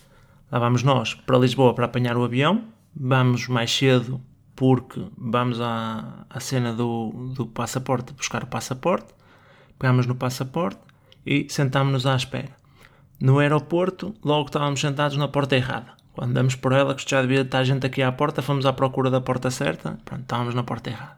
lá 0.52 0.60
vamos 0.60 0.84
nós 0.84 1.14
para 1.14 1.38
Lisboa 1.38 1.74
para 1.74 1.86
apanhar 1.86 2.18
o 2.18 2.24
avião. 2.24 2.64
Vamos 2.96 3.48
mais 3.48 3.72
cedo 3.72 4.22
porque 4.56 5.02
vamos 5.18 5.60
à, 5.60 6.26
à 6.30 6.40
cena 6.40 6.74
do, 6.74 7.32
do 7.36 7.46
passaporte, 7.46 8.14
buscar 8.14 8.44
o 8.44 8.48
passaporte. 8.48 9.14
Pegamos 9.78 10.06
no 10.06 10.16
passaporte 10.16 10.80
e 11.26 11.48
sentámos-nos 11.50 12.06
à 12.06 12.16
espera. 12.16 12.56
No 13.20 13.40
aeroporto, 13.40 14.14
logo 14.24 14.46
estávamos 14.46 14.80
sentados 14.80 15.18
na 15.18 15.28
porta 15.28 15.56
errada. 15.56 15.94
Quando 16.14 16.34
damos 16.34 16.56
por 16.56 16.72
ela, 16.72 16.96
que 16.96 17.10
já 17.10 17.22
devia 17.22 17.42
estar 17.42 17.64
gente 17.66 17.86
aqui 17.86 18.02
à 18.02 18.12
porta, 18.12 18.42
fomos 18.42 18.66
à 18.66 18.72
procura 18.72 19.10
da 19.10 19.20
porta 19.20 19.52
certa. 19.52 20.00
Pronto, 20.06 20.22
estávamos 20.22 20.56
na 20.56 20.64
porta 20.64 20.90
errada. 20.90 21.18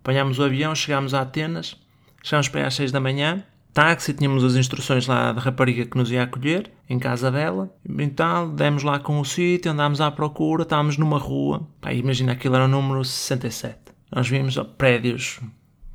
Apanhámos 0.00 0.38
o 0.38 0.44
avião, 0.44 0.74
chegámos 0.74 1.14
a 1.14 1.20
Atenas, 1.20 1.76
chegámos 2.22 2.48
para 2.48 2.62
aí 2.62 2.66
às 2.66 2.74
6 2.74 2.90
da 2.90 3.00
manhã, 3.00 3.44
táxi, 3.72 4.12
tínhamos 4.12 4.42
as 4.44 4.56
instruções 4.56 5.06
lá 5.06 5.32
da 5.32 5.40
rapariga 5.40 5.84
que 5.84 5.96
nos 5.96 6.10
ia 6.10 6.22
acolher, 6.22 6.70
em 6.88 6.98
casa 6.98 7.30
dela, 7.30 7.72
e 7.88 8.08
tal, 8.08 8.48
demos 8.50 8.82
lá 8.82 8.98
com 8.98 9.20
o 9.20 9.24
sítio, 9.24 9.70
andámos 9.70 10.00
à 10.00 10.10
procura, 10.10 10.62
estávamos 10.62 10.96
numa 10.96 11.18
rua, 11.18 11.68
pá, 11.80 11.92
imagina 11.92 12.32
aquilo 12.32 12.56
era 12.56 12.64
o 12.64 12.68
número 12.68 13.04
67. 13.04 13.76
Nós 14.10 14.28
vimos 14.28 14.56
ó, 14.56 14.64
prédios 14.64 15.40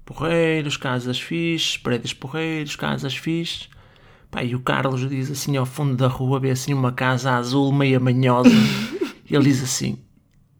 porreiros, 0.05 0.77
casas 0.77 1.19
fixes, 1.19 1.77
prédios 1.77 2.13
porreiros, 2.13 2.75
casas 2.75 3.15
fixes, 3.15 3.69
pá, 4.29 4.43
e 4.43 4.55
o 4.55 4.59
Carlos 4.59 5.07
diz 5.09 5.31
assim 5.31 5.57
ao 5.57 5.65
fundo 5.65 5.95
da 5.95 6.07
rua, 6.07 6.39
vê 6.39 6.51
assim 6.51 6.73
uma 6.73 6.91
casa 6.91 7.35
azul 7.35 7.71
meia 7.71 7.99
manhosa, 7.99 8.49
e 9.29 9.35
ele 9.35 9.45
diz 9.45 9.63
assim, 9.63 9.97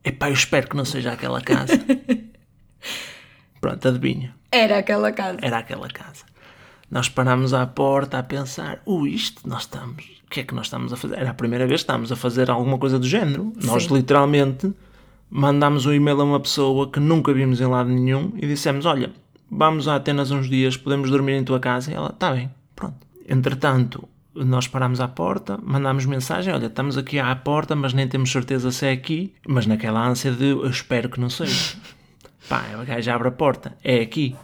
epá, 0.04 0.30
eu 0.30 0.34
espero 0.34 0.68
que 0.68 0.76
não 0.76 0.86
seja 0.86 1.14
aquela 1.14 1.42
casa. 1.42 1.74
Pronto, 3.62 3.88
adivinha. 3.88 4.36
Era 4.52 4.80
aquela 4.80 5.12
casa. 5.12 5.38
Era 5.42 5.60
aquela 5.60 5.88
casa. 5.88 6.26
Nós 6.94 7.10
parámos 7.10 7.56
à 7.56 7.66
porta 7.66 8.20
a 8.20 8.24
pensar: 8.24 8.80
ui, 8.86 9.10
isto 9.10 9.50
nós 9.50 9.64
estamos. 9.64 10.22
O 10.28 10.30
que 10.30 10.42
é 10.42 10.44
que 10.44 10.54
nós 10.54 10.68
estamos 10.68 10.94
a 10.94 10.96
fazer? 10.96 11.18
Era 11.18 11.32
a 11.32 11.34
primeira 11.34 11.66
vez 11.66 11.82
que 11.82 11.86
estávamos 11.86 12.12
a 12.12 12.16
fazer 12.16 12.52
alguma 12.52 12.78
coisa 12.78 13.00
do 13.00 13.08
género. 13.08 13.52
Nós 13.64 13.86
Sim. 13.86 13.96
literalmente 13.96 14.72
mandámos 15.28 15.88
um 15.88 15.92
e-mail 15.92 16.22
a 16.22 16.24
uma 16.24 16.40
pessoa 16.40 16.92
que 16.92 17.00
nunca 17.00 17.34
vimos 17.34 17.60
em 17.60 17.66
lado 17.66 17.90
nenhum 17.90 18.32
e 18.36 18.46
dissemos: 18.46 18.86
Olha, 18.86 19.12
vamos 19.50 19.88
a 19.88 19.96
Atenas 19.96 20.30
uns 20.30 20.48
dias, 20.48 20.78
podemos 20.78 21.10
dormir 21.10 21.34
em 21.34 21.44
tua 21.44 21.60
casa? 21.60 21.90
E 21.90 21.96
ela: 21.96 22.12
Está 22.12 22.32
bem, 22.32 22.52
pronto. 22.76 22.96
Entretanto, 23.28 24.08
nós 24.36 24.68
parámos 24.68 25.02
à 25.02 25.08
porta, 25.08 25.58
mandámos 25.64 26.06
mensagem: 26.06 26.54
Olha, 26.54 26.68
estamos 26.68 26.96
aqui 26.96 27.18
à 27.18 27.36
porta, 27.36 27.76
mas 27.76 27.92
nem 27.92 28.08
temos 28.08 28.32
certeza 28.32 28.70
se 28.70 28.86
é 28.86 28.92
aqui. 28.92 29.34
Mas 29.48 29.66
naquela 29.66 30.08
ânsia 30.08 30.32
de 30.32 30.50
eu 30.50 30.70
espero 30.70 31.10
que 31.10 31.20
não 31.20 31.32
seja. 31.32 31.76
Pá, 32.48 32.64
a 32.80 32.84
gaja 32.84 33.16
abre 33.16 33.30
a 33.30 33.32
porta, 33.32 33.76
é 33.84 34.00
aqui. 34.00 34.36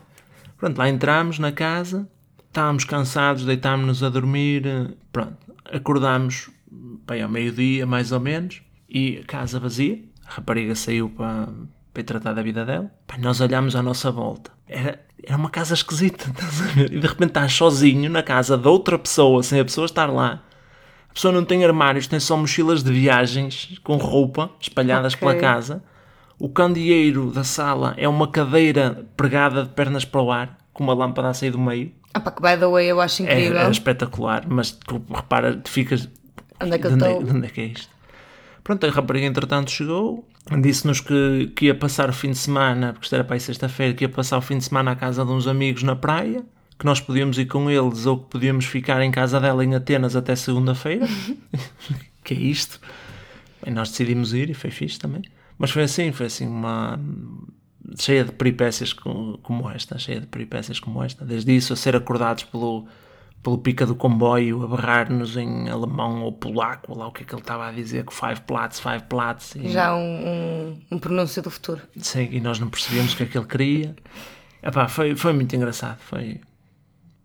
Pronto, 0.57 0.79
lá 0.79 0.89
entramos 0.89 1.37
na 1.37 1.51
casa, 1.51 2.09
estávamos 2.49 2.83
cansados, 2.83 3.45
deitámos-nos 3.45 4.03
a 4.03 4.09
dormir, 4.09 4.65
eh, 4.65 4.87
pronto, 5.11 5.37
acordámos 5.71 6.49
bem 7.07 7.21
ao 7.21 7.29
meio-dia, 7.29 7.85
mais 7.85 8.11
ou 8.11 8.19
menos, 8.19 8.61
e 8.89 9.19
a 9.23 9.25
casa 9.25 9.59
vazia, 9.59 9.99
a 10.27 10.33
rapariga 10.33 10.75
saiu 10.75 11.09
para, 11.09 11.49
para 11.93 12.03
tratar 12.03 12.33
da 12.33 12.41
vida 12.41 12.65
dela, 12.65 12.91
Pá, 13.07 13.17
nós 13.17 13.39
olhámos 13.39 13.75
à 13.75 13.81
nossa 13.81 14.11
volta, 14.11 14.51
era, 14.67 14.99
era 15.23 15.37
uma 15.37 15.49
casa 15.49 15.73
esquisita, 15.73 16.29
estás 16.29 16.61
a 16.61 16.65
ver? 16.65 16.93
E 16.93 16.99
de 16.99 17.07
repente 17.07 17.29
estás 17.29 17.53
sozinho 17.53 18.09
na 18.09 18.23
casa 18.23 18.57
de 18.57 18.67
outra 18.67 18.97
pessoa, 18.97 19.41
sem 19.43 19.59
a 19.59 19.65
pessoa 19.65 19.85
estar 19.85 20.07
lá, 20.07 20.43
a 21.09 21.13
pessoa 21.13 21.33
não 21.33 21.43
tem 21.45 21.63
armários, 21.65 22.07
tem 22.07 22.19
só 22.19 22.35
mochilas 22.37 22.83
de 22.83 22.91
viagens 22.91 23.79
com 23.83 23.95
roupa 23.97 24.51
espalhadas 24.59 25.13
Ok. 25.15 25.27
pela 25.27 25.39
casa. 25.39 25.83
O 26.37 26.47
candeeiro 26.47 27.31
da 27.31 27.43
sala 27.43 27.93
é 27.97 28.07
uma 28.07 28.27
cadeira 28.27 29.05
pregada 29.17 29.63
de 29.63 29.69
pernas 29.69 30.05
para 30.05 30.21
o 30.21 30.31
ar, 30.31 30.58
com 30.79 30.83
uma 30.85 30.93
lâmpada 30.93 31.27
a 31.29 31.33
sair 31.33 31.51
do 31.51 31.59
meio. 31.59 31.91
Ah 32.13 32.19
pá, 32.21 32.31
que 32.31 32.41
by 32.41 32.57
the 32.57 32.65
way 32.67 32.87
eu 32.87 32.99
acho 33.01 33.21
É, 33.23 33.25
incrível. 33.25 33.59
é 33.59 33.69
espetacular, 33.69 34.45
mas 34.47 34.71
tu 34.71 35.01
repara, 35.13 35.55
tu 35.57 35.69
ficas. 35.69 36.09
Onde 36.61 36.75
é 36.75 36.79
que 36.79 36.87
eu 36.87 36.97
de 36.97 37.03
onde, 37.03 37.45
é 37.45 37.49
que 37.49 37.61
é 37.61 37.65
isto? 37.65 37.89
Pronto, 38.63 38.85
a 38.85 38.89
rapariga 38.89 39.25
entretanto 39.25 39.71
chegou, 39.71 40.27
disse-nos 40.61 41.01
que, 41.01 41.51
que 41.55 41.65
ia 41.65 41.75
passar 41.75 42.09
o 42.09 42.13
fim 42.13 42.31
de 42.31 42.37
semana, 42.37 42.93
porque 42.93 43.05
isto 43.05 43.13
era 43.15 43.23
para 43.23 43.35
ir 43.35 43.39
sexta-feira, 43.41 43.93
que 43.93 44.03
ia 44.05 44.09
passar 44.09 44.37
o 44.37 44.41
fim 44.41 44.57
de 44.57 44.63
semana 44.63 44.91
à 44.91 44.95
casa 44.95 45.23
de 45.25 45.31
uns 45.31 45.47
amigos 45.47 45.83
na 45.83 45.95
praia, 45.95 46.43
que 46.77 46.85
nós 46.85 46.99
podíamos 47.01 47.37
ir 47.37 47.45
com 47.45 47.69
eles 47.69 48.05
ou 48.05 48.17
que 48.19 48.29
podíamos 48.29 48.65
ficar 48.65 49.01
em 49.01 49.11
casa 49.11 49.39
dela 49.39 49.63
em 49.65 49.75
Atenas 49.75 50.15
até 50.15 50.35
segunda-feira. 50.35 51.07
que 52.23 52.33
é 52.33 52.37
isto? 52.37 52.79
Bem, 53.63 53.73
nós 53.73 53.89
decidimos 53.89 54.33
ir 54.33 54.49
e 54.49 54.53
foi 54.53 54.71
fixe 54.71 54.97
também. 54.99 55.21
Mas 55.57 55.71
foi 55.71 55.83
assim, 55.83 56.11
foi 56.11 56.27
assim 56.27 56.47
uma 56.47 56.97
cheia 57.97 58.23
de 58.23 58.31
peripécias 58.31 58.93
como 58.93 59.69
esta, 59.69 59.97
cheia 59.97 60.19
de 60.19 60.27
peripécias 60.27 60.79
como 60.79 61.03
esta. 61.03 61.25
Desde 61.25 61.55
isso 61.55 61.73
a 61.73 61.75
ser 61.75 61.95
acordados 61.95 62.43
pelo, 62.43 62.87
pelo 63.41 63.57
pica 63.57 63.85
do 63.85 63.95
comboio, 63.95 64.63
a 64.63 64.67
barrar-nos 64.67 65.37
em 65.37 65.69
alemão 65.69 66.23
ou 66.23 66.31
polaco, 66.31 66.91
ou 66.91 66.97
lá 66.97 67.07
o 67.07 67.11
que 67.11 67.23
é 67.23 67.25
que 67.25 67.33
ele 67.33 67.41
estava 67.41 67.67
a 67.67 67.71
dizer, 67.71 68.03
com 68.03 68.11
five 68.11 68.41
plats, 68.41 68.79
five 68.79 69.03
plats. 69.09 69.55
E... 69.55 69.69
Já 69.69 69.95
um, 69.95 69.99
um, 69.99 70.81
um 70.91 70.99
pronúncio 70.99 71.41
do 71.41 71.49
futuro. 71.49 71.81
Sim, 71.97 72.29
e 72.31 72.39
nós 72.39 72.59
não 72.59 72.69
percebíamos 72.69 73.13
o 73.13 73.17
que 73.17 73.23
é 73.23 73.25
que 73.25 73.37
ele 73.37 73.47
queria. 73.47 73.95
Epá, 74.61 74.87
foi, 74.87 75.15
foi 75.15 75.33
muito 75.33 75.55
engraçado, 75.55 75.99
foi 75.99 76.41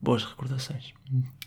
boas 0.00 0.24
recordações. 0.24 0.92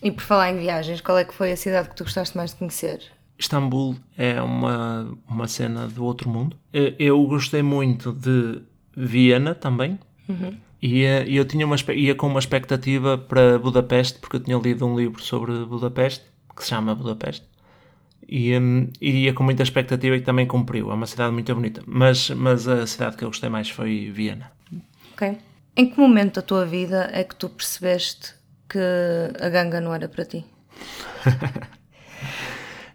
E 0.01 0.11
por 0.11 0.23
falar 0.23 0.51
em 0.51 0.57
viagens, 0.57 0.99
qual 0.99 1.17
é 1.17 1.23
que 1.23 1.33
foi 1.33 1.51
a 1.51 1.57
cidade 1.57 1.89
que 1.89 1.95
tu 1.95 2.03
gostaste 2.03 2.35
mais 2.35 2.51
de 2.51 2.57
conhecer? 2.57 3.01
Istambul 3.39 3.95
é 4.17 4.41
uma, 4.41 5.15
uma 5.27 5.47
cena 5.47 5.87
do 5.87 6.03
outro 6.03 6.29
mundo. 6.29 6.57
Eu 6.73 7.23
gostei 7.27 7.61
muito 7.61 8.11
de 8.11 8.61
Viena 8.97 9.53
também. 9.53 9.99
Uhum. 10.27 10.57
E 10.81 11.03
eu 11.27 11.45
tinha 11.45 11.65
uma, 11.65 11.75
ia 11.93 12.15
com 12.15 12.27
uma 12.27 12.39
expectativa 12.39 13.17
para 13.17 13.59
Budapeste, 13.59 14.19
porque 14.19 14.37
eu 14.37 14.39
tinha 14.39 14.57
lido 14.57 14.85
um 14.85 14.97
livro 14.97 15.21
sobre 15.21 15.53
Budapeste, 15.65 16.25
que 16.55 16.63
se 16.63 16.69
chama 16.69 16.95
Budapeste. 16.95 17.45
E, 18.27 18.57
um, 18.57 18.89
ia 18.99 19.33
com 19.33 19.43
muita 19.43 19.63
expectativa 19.63 20.15
e 20.15 20.21
também 20.21 20.45
cumpriu. 20.45 20.91
É 20.91 20.93
uma 20.93 21.05
cidade 21.05 21.31
muito 21.31 21.53
bonita. 21.53 21.81
Mas, 21.85 22.29
mas 22.31 22.67
a 22.67 22.85
cidade 22.85 23.15
que 23.15 23.23
eu 23.23 23.29
gostei 23.29 23.49
mais 23.49 23.69
foi 23.69 24.11
Viena. 24.11 24.51
Ok. 25.13 25.37
Em 25.75 25.89
que 25.89 25.99
momento 25.99 26.35
da 26.35 26.41
tua 26.41 26.65
vida 26.65 27.09
é 27.13 27.23
que 27.23 27.35
tu 27.35 27.49
percebeste 27.49 28.33
que 28.67 28.79
a 29.39 29.49
ganga 29.49 29.79
não 29.79 29.93
era 29.93 30.09
para 30.09 30.25
ti? 30.25 30.43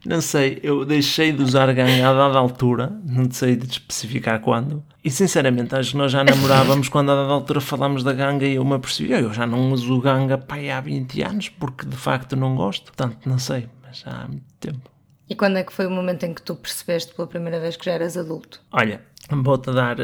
Não 0.05 0.21
sei, 0.21 0.59
eu 0.65 0.85
deixei 0.85 1.31
de 1.31 1.41
usar 1.41 1.73
gangue 1.73 2.03
a 2.03 2.13
dada 2.13 2.37
altura, 2.37 2.93
não 3.05 3.31
sei 3.31 3.55
de 3.55 3.67
especificar 3.67 4.41
quando. 4.41 4.85
E 5.05 5.11
sinceramente, 5.11 5.75
acho 5.75 5.93
que 5.93 5.97
nós 5.97 6.13
já 6.13 6.23
namorávamos 6.23 6.89
quando 6.89 7.11
a 7.11 7.15
dada 7.15 7.33
altura 7.33 7.61
falámos 7.61 8.05
da 8.05 8.13
ganga 8.13 8.47
e 8.47 8.55
eu 8.55 8.65
me 8.65 8.75
apercebi, 8.75 9.11
eu 9.13 9.33
já 9.33 9.47
não 9.47 9.73
uso 9.73 10.01
ganga 10.01 10.39
pai, 10.39 10.71
há 10.71 10.81
20 10.81 11.23
anos 11.23 11.49
porque 11.49 11.85
de 11.85 11.97
facto 11.97 12.37
não 12.37 12.55
gosto. 12.55 12.85
Portanto, 12.85 13.29
não 13.29 13.39
sei, 13.39 13.69
mas 13.83 13.99
já 13.99 14.11
há 14.11 14.29
muito 14.29 14.45
tempo. 14.61 14.91
E 15.29 15.35
quando 15.35 15.57
é 15.57 15.65
que 15.65 15.73
foi 15.73 15.87
o 15.87 15.91
momento 15.91 16.25
em 16.25 16.33
que 16.33 16.43
tu 16.43 16.55
percebeste 16.55 17.15
pela 17.15 17.27
primeira 17.27 17.59
vez 17.59 17.77
que 17.77 17.85
já 17.85 17.93
eras 17.93 18.17
adulto? 18.17 18.61
Olha, 18.71 19.03
vou-te 19.31 19.73
dar. 19.73 19.97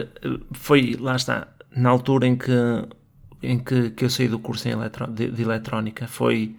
Foi, 0.52 0.96
lá 0.98 1.14
está, 1.14 1.48
na 1.76 1.90
altura 1.90 2.26
em 2.26 2.36
que, 2.36 2.52
em 3.42 3.58
que, 3.58 3.90
que 3.90 4.04
eu 4.04 4.10
saí 4.10 4.26
do 4.26 4.38
curso 4.38 4.68
eletro, 4.68 5.06
de, 5.06 5.30
de 5.30 5.42
eletrónica, 5.42 6.08
foi 6.08 6.56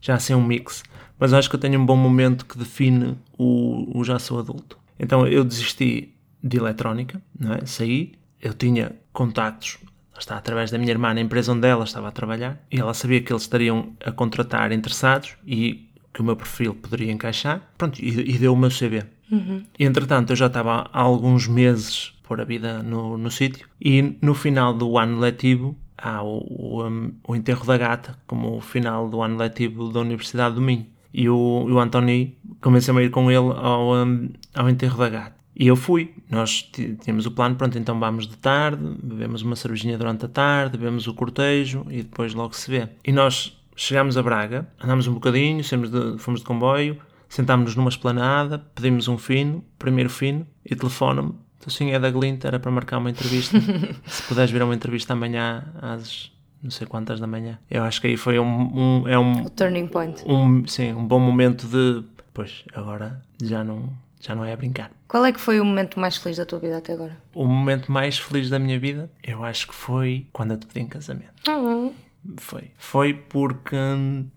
já 0.00 0.14
assim 0.14 0.34
um 0.34 0.42
mix 0.42 0.82
mas 1.18 1.32
acho 1.32 1.50
que 1.50 1.56
eu 1.56 1.60
tenho 1.60 1.80
um 1.80 1.84
bom 1.84 1.96
momento 1.96 2.46
que 2.46 2.56
define 2.56 3.18
o, 3.36 3.98
o 3.98 4.04
já 4.04 4.18
sou 4.18 4.38
adulto. 4.38 4.78
Então 4.98 5.26
eu 5.26 5.44
desisti 5.44 6.14
de 6.42 6.56
eletrónica, 6.56 7.20
não 7.38 7.54
é? 7.54 7.66
saí, 7.66 8.12
eu 8.40 8.54
tinha 8.54 8.92
contactos, 9.12 9.78
está 10.18 10.36
através 10.36 10.70
da 10.70 10.78
minha 10.78 10.90
irmã 10.90 11.14
na 11.14 11.20
empresa 11.20 11.52
onde 11.52 11.66
ela 11.66 11.84
estava 11.84 12.08
a 12.08 12.12
trabalhar, 12.12 12.60
e 12.70 12.78
ela 12.78 12.94
sabia 12.94 13.20
que 13.20 13.32
eles 13.32 13.42
estariam 13.42 13.92
a 14.04 14.12
contratar 14.12 14.72
interessados 14.72 15.36
e 15.46 15.88
que 16.12 16.20
o 16.20 16.24
meu 16.24 16.36
perfil 16.36 16.74
poderia 16.74 17.12
encaixar, 17.12 17.62
pronto, 17.76 18.00
e, 18.00 18.34
e 18.34 18.38
deu 18.38 18.52
o 18.52 18.56
meu 18.56 18.70
CV. 18.70 19.04
Uhum. 19.30 19.64
E 19.78 19.84
entretanto 19.84 20.30
eu 20.32 20.36
já 20.36 20.46
estava 20.46 20.88
há 20.92 21.00
alguns 21.00 21.46
meses 21.46 22.14
por 22.22 22.40
a 22.40 22.44
vida 22.44 22.82
no, 22.82 23.16
no 23.16 23.30
sítio, 23.30 23.68
e 23.80 24.16
no 24.20 24.34
final 24.34 24.74
do 24.74 24.98
ano 24.98 25.18
letivo 25.18 25.76
há 25.96 26.22
o, 26.22 26.38
o, 26.48 26.86
um, 26.86 27.12
o 27.26 27.36
enterro 27.36 27.66
da 27.66 27.76
gata, 27.76 28.18
como 28.26 28.56
o 28.56 28.60
final 28.60 29.08
do 29.08 29.22
ano 29.22 29.36
letivo 29.36 29.92
da 29.92 30.00
Universidade 30.00 30.54
do 30.54 30.60
Minho 30.60 30.86
e 31.12 31.28
o, 31.28 31.66
o 31.68 31.78
Anthony 31.78 32.36
comecei 32.60 32.94
a 32.94 33.02
ir 33.02 33.10
com 33.10 33.30
ele 33.30 33.52
ao, 33.56 33.94
um, 33.94 34.30
ao 34.54 34.68
enterro 34.68 34.98
da 34.98 35.08
gata. 35.08 35.37
E 35.58 35.66
eu 35.66 35.74
fui, 35.74 36.14
nós 36.30 36.62
tínhamos 37.02 37.26
o 37.26 37.32
plano, 37.32 37.56
pronto, 37.56 37.76
então 37.76 37.98
vamos 37.98 38.28
de 38.28 38.36
tarde, 38.36 38.80
bebemos 39.02 39.42
uma 39.42 39.56
cervejinha 39.56 39.98
durante 39.98 40.24
a 40.24 40.28
tarde, 40.28 40.78
bebemos 40.78 41.08
o 41.08 41.14
cortejo 41.14 41.84
e 41.90 42.02
depois 42.02 42.32
logo 42.32 42.54
se 42.54 42.70
vê. 42.70 42.88
E 43.04 43.10
nós 43.10 43.58
chegámos 43.74 44.16
a 44.16 44.22
Braga, 44.22 44.68
andámos 44.80 45.08
um 45.08 45.14
bocadinho, 45.14 45.64
fomos 45.64 45.90
de, 45.90 46.18
fomos 46.18 46.40
de 46.40 46.46
comboio, 46.46 46.98
sentámos-nos 47.28 47.74
numa 47.74 47.88
esplanada, 47.88 48.60
pedimos 48.72 49.08
um 49.08 49.18
fino, 49.18 49.64
primeiro 49.76 50.08
fino, 50.08 50.46
e 50.64 50.76
telefona-me, 50.76 51.34
assim 51.66 51.90
é 51.90 51.98
da 51.98 52.10
Glint, 52.10 52.44
era 52.44 52.60
para 52.60 52.70
marcar 52.70 52.98
uma 52.98 53.10
entrevista. 53.10 53.58
se 54.06 54.22
puderes 54.28 54.52
vir 54.52 54.62
a 54.62 54.64
uma 54.64 54.76
entrevista 54.76 55.12
amanhã 55.12 55.64
às 55.82 56.30
não 56.62 56.70
sei 56.70 56.86
quantas 56.86 57.20
da 57.20 57.26
manhã. 57.26 57.58
Eu 57.70 57.82
acho 57.82 58.00
que 58.00 58.06
aí 58.08 58.16
foi 58.16 58.38
um, 58.38 58.44
um 58.44 59.08
é 59.08 59.18
um 59.18 59.42
o 59.44 59.50
turning 59.50 59.88
point. 59.88 60.22
Um, 60.26 60.66
sim, 60.66 60.92
um 60.92 61.06
bom 61.06 61.20
momento 61.20 61.66
de, 61.66 62.04
pois, 62.32 62.64
agora 62.74 63.22
já 63.40 63.62
não 63.62 63.92
já 64.20 64.34
não 64.34 64.44
é 64.44 64.52
a 64.52 64.56
brincar. 64.56 64.90
Qual 65.06 65.24
é 65.24 65.32
que 65.32 65.40
foi 65.40 65.60
o 65.60 65.64
momento 65.64 65.98
mais 65.98 66.16
feliz 66.16 66.36
da 66.38 66.44
tua 66.44 66.58
vida 66.58 66.78
até 66.78 66.92
agora? 66.92 67.16
O 67.34 67.46
momento 67.46 67.90
mais 67.90 68.18
feliz 68.18 68.50
da 68.50 68.58
minha 68.58 68.78
vida, 68.78 69.10
eu 69.22 69.44
acho 69.44 69.68
que 69.68 69.74
foi 69.74 70.26
quando 70.32 70.52
eu 70.52 70.58
te 70.58 70.66
pedi 70.66 70.80
em 70.80 70.88
casamento. 70.88 71.32
Ah, 71.48 71.90
foi. 72.36 72.70
Foi 72.76 73.14
porque 73.14 73.76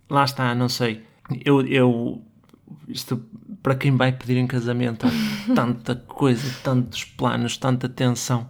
lá 0.10 0.24
está, 0.24 0.54
não 0.56 0.70
sei. 0.70 1.04
Eu, 1.44 1.66
eu 1.66 2.22
isto 2.88 3.24
para 3.62 3.76
quem 3.76 3.96
vai 3.96 4.12
pedir 4.12 4.38
em 4.38 4.48
casamento 4.48 5.06
há 5.06 5.12
tanta 5.54 5.96
coisa, 5.96 6.56
tantos 6.64 7.04
planos, 7.04 7.58
tanta 7.58 7.88
tensão 7.88 8.50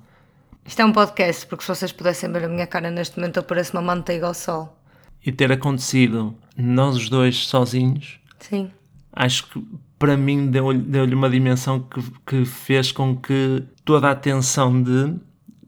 isto 0.66 0.80
é 0.82 0.86
um 0.86 0.94
podcast, 0.94 1.46
porque 1.48 1.64
se 1.64 1.68
vocês 1.68 1.92
pudessem 1.92 2.32
ver 2.32 2.46
a 2.46 2.48
minha 2.48 2.68
cara 2.68 2.92
neste 2.92 3.18
momento, 3.18 3.38
eu 3.38 3.44
pareço 3.44 3.74
uma 3.74 3.82
manteiga 3.82 4.28
ao 4.28 4.34
sol. 4.34 4.78
E 5.26 5.32
ter 5.32 5.52
acontecido 5.52 6.36
nós 6.56 6.96
os 6.96 7.10
dois 7.10 7.46
sozinhos, 7.46 8.20
Sim. 8.40 8.72
Acho 9.14 9.48
que 9.50 9.64
para 10.00 10.18
mim 10.18 10.48
deu-lhe 10.48 10.80
deu 10.80 11.06
uma 11.06 11.30
dimensão 11.30 11.80
que, 11.80 12.02
que 12.26 12.46
fez 12.46 12.92
com 12.92 13.16
que 13.16 13.64
toda 13.86 14.08
a 14.08 14.12
atenção 14.12 14.82
de, 14.82 15.14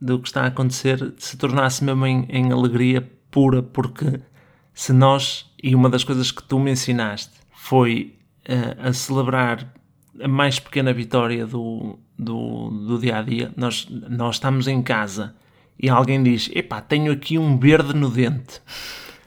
do 0.02 0.20
que 0.20 0.28
está 0.28 0.44
a 0.44 0.48
acontecer 0.48 1.14
se 1.18 1.38
tornasse 1.38 1.84
mesmo 1.84 2.06
em, 2.06 2.26
em 2.30 2.52
alegria 2.52 3.08
pura, 3.30 3.62
porque 3.62 4.20
se 4.74 4.92
nós, 4.92 5.52
e 5.62 5.76
uma 5.76 5.90
das 5.90 6.04
coisas 6.04 6.32
que 6.32 6.44
tu 6.44 6.60
me 6.60 6.72
ensinaste 6.72 7.34
foi 7.52 8.16
uh, 8.50 8.88
a 8.88 8.94
celebrar 8.94 9.72
a 10.22 10.28
mais 10.28 10.60
pequena 10.60 10.94
vitória 10.94 11.46
do, 11.46 12.00
do, 12.18 12.70
do 12.70 13.00
dia 13.00 13.18
a 13.18 13.22
dia. 13.22 13.52
Nós, 13.56 13.88
nós 13.90 14.36
estamos 14.36 14.68
em 14.68 14.82
casa 14.82 15.36
e 15.80 15.90
alguém 15.90 16.22
diz: 16.22 16.50
Epá, 16.54 16.82
tenho 16.82 17.12
aqui 17.12 17.38
um 17.38 17.58
verde 17.58 17.94
no 17.94 18.10
dente. 18.10 18.62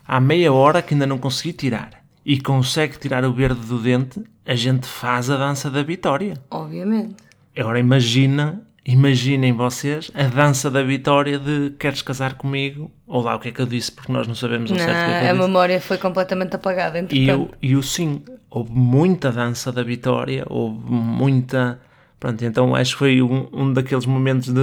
Há 0.07 0.21
meia 0.21 0.53
hora 0.53 0.83
que 0.83 0.95
ainda 0.95 1.07
não 1.07 1.19
consegui 1.19 1.53
tirar. 1.53 2.06
E 2.29 2.41
consegue 2.41 2.99
tirar 2.99 3.25
o 3.25 3.33
verde 3.33 3.61
do 3.61 3.79
dente, 3.79 4.21
a 4.45 4.57
gente 4.57 4.85
faz 4.85 5.31
a 5.31 5.37
dança 5.37 5.71
da 5.71 5.85
vitória. 5.85 6.35
Obviamente. 6.51 7.15
Agora 7.57 7.79
imagina, 7.79 8.61
imaginem 8.85 9.53
vocês 9.53 10.11
a 10.13 10.25
dança 10.25 10.69
da 10.69 10.83
vitória 10.83 11.39
de 11.39 11.71
queres 11.79 12.03
casar 12.03 12.35
comigo? 12.35 12.91
Ou 13.07 13.23
lá 13.23 13.37
o 13.37 13.39
que 13.39 13.51
é 13.51 13.53
que 13.53 13.61
eu 13.63 13.67
disse, 13.67 13.93
porque 13.93 14.13
nós 14.13 14.27
não 14.27 14.35
sabemos 14.35 14.73
o 14.73 14.75
não, 14.75 14.81
certo 14.81 14.91
o 14.91 15.05
que 15.05 15.13
é 15.13 15.21
que 15.21 15.29
a 15.29 15.35
memória 15.35 15.81
foi 15.81 15.99
completamente 15.99 16.57
apagada. 16.57 17.07
E 17.13 17.31
o, 17.31 17.49
e 17.63 17.77
o 17.77 17.83
sim, 17.83 18.21
houve 18.51 18.73
muita 18.73 19.31
dança 19.31 19.71
da 19.71 19.85
vitória, 19.85 20.45
houve 20.49 20.81
muita 20.91 21.81
Pronto, 22.19 22.45
então 22.45 22.75
acho 22.75 22.93
que 22.93 22.99
foi 22.99 23.23
um, 23.23 23.47
um 23.53 23.73
daqueles 23.73 24.07
momentos 24.07 24.49
de 24.53 24.61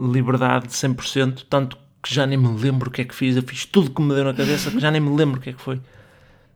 liberdade 0.00 0.68
de 0.68 0.72
100%, 0.72 1.46
tanto 1.50 1.76
que 2.02 2.14
já 2.14 2.26
nem 2.26 2.38
me 2.38 2.48
lembro 2.56 2.88
o 2.88 2.92
que 2.92 3.02
é 3.02 3.04
que 3.04 3.14
fiz, 3.14 3.36
eu 3.36 3.42
fiz 3.42 3.66
tudo 3.66 3.90
que 3.90 4.00
me 4.00 4.14
deu 4.14 4.24
na 4.24 4.32
cabeça, 4.32 4.70
que 4.70 4.78
já 4.78 4.90
nem 4.90 5.00
me 5.00 5.14
lembro 5.14 5.38
o 5.38 5.42
que 5.42 5.50
é 5.50 5.52
que 5.52 5.60
foi. 5.60 5.80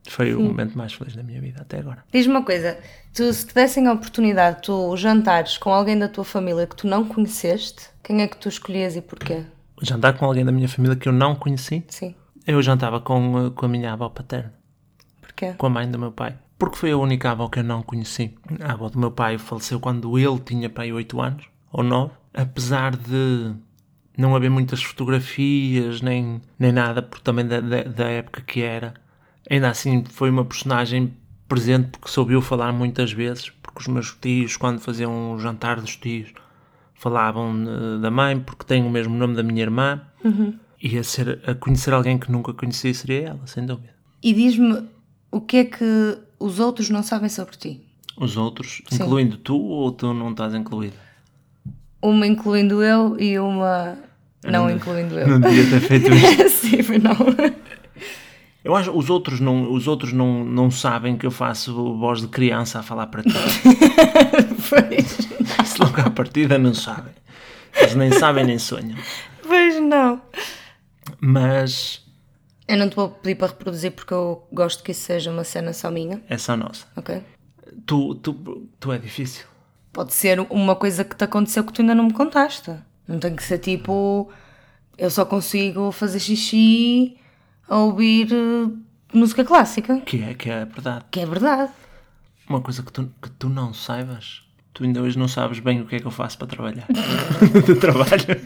Foi 0.08 0.26
Sim. 0.26 0.34
o 0.34 0.40
momento 0.40 0.76
mais 0.76 0.92
feliz 0.92 1.14
da 1.14 1.22
minha 1.22 1.40
vida 1.40 1.62
até 1.62 1.78
agora. 1.78 2.04
Diz-me 2.12 2.34
uma 2.34 2.44
coisa, 2.44 2.78
tu, 3.14 3.32
se 3.32 3.46
te 3.46 3.54
dessem 3.54 3.86
a 3.86 3.92
oportunidade, 3.92 4.62
tu 4.62 4.96
jantares 4.96 5.58
com 5.58 5.70
alguém 5.70 5.98
da 5.98 6.08
tua 6.08 6.24
família 6.24 6.66
que 6.66 6.76
tu 6.76 6.86
não 6.86 7.04
conheceste, 7.04 7.88
quem 8.02 8.22
é 8.22 8.28
que 8.28 8.36
tu 8.36 8.48
escolhias 8.48 8.96
e 8.96 9.02
porquê? 9.02 9.44
Jantar 9.82 10.16
com 10.16 10.24
alguém 10.24 10.44
da 10.44 10.52
minha 10.52 10.68
família 10.68 10.96
que 10.96 11.08
eu 11.08 11.12
não 11.12 11.34
conheci? 11.34 11.84
Sim. 11.88 12.14
Eu 12.46 12.62
jantava 12.62 13.00
com, 13.00 13.50
com 13.50 13.66
a 13.66 13.68
minha 13.68 13.92
avó 13.92 14.08
paterna. 14.08 14.54
Porquê? 15.20 15.54
Com 15.58 15.66
a 15.66 15.70
mãe 15.70 15.90
do 15.90 15.98
meu 15.98 16.12
pai 16.12 16.36
porque 16.58 16.76
foi 16.76 16.90
a 16.90 16.96
única 16.96 17.30
avó 17.30 17.48
que 17.48 17.58
eu 17.58 17.64
não 17.64 17.82
conheci. 17.82 18.34
A 18.60 18.72
avó 18.72 18.88
do 18.88 18.98
meu 18.98 19.10
pai 19.10 19.38
faleceu 19.38 19.78
quando 19.78 20.18
ele 20.18 20.38
tinha 20.40 20.70
pai 20.70 20.92
8 20.92 21.20
anos, 21.20 21.44
ou 21.70 21.82
9, 21.82 22.12
apesar 22.32 22.96
de 22.96 23.54
não 24.16 24.34
haver 24.34 24.50
muitas 24.50 24.82
fotografias, 24.82 26.00
nem, 26.00 26.40
nem 26.58 26.72
nada, 26.72 27.02
porque 27.02 27.22
também 27.22 27.46
da, 27.46 27.60
da, 27.60 27.82
da 27.82 28.08
época 28.08 28.40
que 28.40 28.62
era. 28.62 28.94
Ainda 29.48 29.70
assim 29.70 30.04
foi 30.04 30.30
uma 30.30 30.44
personagem 30.44 31.12
presente 31.48 31.90
porque 31.90 32.08
soube 32.08 32.40
falar 32.42 32.72
muitas 32.72 33.12
vezes, 33.12 33.50
porque 33.62 33.80
os 33.80 33.86
meus 33.86 34.16
tios, 34.20 34.56
quando 34.56 34.80
faziam 34.80 35.34
um 35.34 35.38
jantar 35.38 35.80
dos 35.80 35.96
tios, 35.96 36.32
falavam 36.94 37.64
uh, 37.64 37.98
da 38.00 38.10
mãe, 38.10 38.38
porque 38.38 38.64
tem 38.64 38.84
o 38.84 38.90
mesmo 38.90 39.14
nome 39.16 39.34
da 39.36 39.42
minha 39.42 39.62
irmã, 39.62 40.00
uhum. 40.24 40.54
e 40.82 40.98
a, 40.98 41.04
ser, 41.04 41.40
a 41.46 41.54
conhecer 41.54 41.92
alguém 41.92 42.18
que 42.18 42.30
nunca 42.30 42.52
conheci 42.52 42.92
seria 42.92 43.28
ela, 43.28 43.46
sem 43.46 43.64
dúvida. 43.64 43.94
E 44.22 44.32
diz-me, 44.32 44.82
o 45.30 45.40
que 45.40 45.58
é 45.58 45.64
que 45.64 46.18
os 46.38 46.58
outros 46.58 46.90
não 46.90 47.02
sabem 47.02 47.28
sobre 47.28 47.56
ti? 47.56 47.80
Os 48.16 48.36
outros, 48.36 48.82
Sim. 48.88 49.04
incluindo 49.04 49.36
tu 49.36 49.56
ou 49.56 49.92
tu 49.92 50.12
não 50.12 50.30
estás 50.30 50.54
incluído? 50.54 50.96
Uma 52.00 52.26
incluindo 52.26 52.82
eu 52.82 53.18
e 53.20 53.38
uma 53.38 53.98
não, 54.44 54.70
incluindo 54.70 55.18
eu. 55.18 55.26
Não 55.28 55.40
devia 55.40 55.68
ter 55.68 55.80
feito 55.80 56.12
isto. 56.12 56.48
Sim, 56.66 56.78
mas 56.88 57.02
não. 57.02 57.16
Eu 58.66 58.74
acho 58.74 58.90
que 58.90 58.98
os 58.98 59.08
outros, 59.08 59.38
não, 59.38 59.72
os 59.72 59.86
outros 59.86 60.12
não, 60.12 60.44
não 60.44 60.72
sabem 60.72 61.16
que 61.16 61.24
eu 61.24 61.30
faço 61.30 61.96
voz 61.96 62.20
de 62.20 62.26
criança 62.26 62.80
a 62.80 62.82
falar 62.82 63.06
para 63.06 63.22
ti. 63.22 63.28
Pois, 64.68 65.68
Se 65.68 65.80
logo 65.80 66.00
à 66.00 66.10
partida 66.10 66.58
não 66.58 66.74
sabem. 66.74 67.12
Eles 67.76 67.94
nem 67.94 68.10
sabem 68.10 68.44
nem 68.44 68.58
sonham. 68.58 68.98
pois 69.46 69.80
não. 69.80 70.20
Mas 71.20 72.02
Eu 72.66 72.76
não 72.76 72.88
te 72.90 72.96
vou 72.96 73.08
pedir 73.10 73.36
para 73.36 73.46
reproduzir 73.46 73.92
porque 73.92 74.12
eu 74.12 74.44
gosto 74.52 74.82
que 74.82 74.90
isso 74.90 75.02
seja 75.02 75.30
uma 75.30 75.44
cena 75.44 75.72
só 75.72 75.88
minha, 75.88 76.20
é 76.28 76.36
só 76.36 76.56
nossa. 76.56 76.86
ok? 76.96 77.22
Tu, 77.86 78.14
tu, 78.16 78.34
tu 78.80 78.90
é 78.90 78.98
difícil. 78.98 79.44
Pode 79.92 80.12
ser 80.12 80.40
uma 80.50 80.74
coisa 80.74 81.04
que 81.04 81.14
te 81.14 81.22
aconteceu 81.22 81.62
que 81.62 81.72
tu 81.72 81.82
ainda 81.82 81.94
não 81.94 82.04
me 82.06 82.12
contaste. 82.12 82.72
Não 83.06 83.20
tem 83.20 83.36
que 83.36 83.44
ser 83.44 83.58
tipo. 83.58 84.28
Eu 84.98 85.08
só 85.08 85.24
consigo 85.24 85.92
fazer 85.92 86.18
xixi 86.18 87.16
a 87.68 87.76
ouvir 87.78 88.28
eh, 88.32 88.70
música 89.12 89.44
clássica. 89.44 90.00
Que 90.00 90.22
é, 90.22 90.34
que 90.34 90.50
é 90.50 90.64
verdade. 90.64 91.04
Que 91.10 91.20
é 91.20 91.26
verdade. 91.26 91.72
Uma 92.48 92.60
coisa 92.60 92.82
que 92.82 92.92
tu, 92.92 93.10
que 93.20 93.30
tu 93.30 93.48
não 93.48 93.74
saibas. 93.74 94.42
Tu 94.72 94.84
ainda 94.84 95.00
hoje 95.00 95.18
não 95.18 95.26
sabes 95.26 95.58
bem 95.58 95.80
o 95.80 95.86
que 95.86 95.96
é 95.96 96.00
que 96.00 96.06
eu 96.06 96.10
faço 96.10 96.36
para 96.36 96.46
trabalhar. 96.46 96.86
de 97.66 97.74
trabalho. 97.76 98.40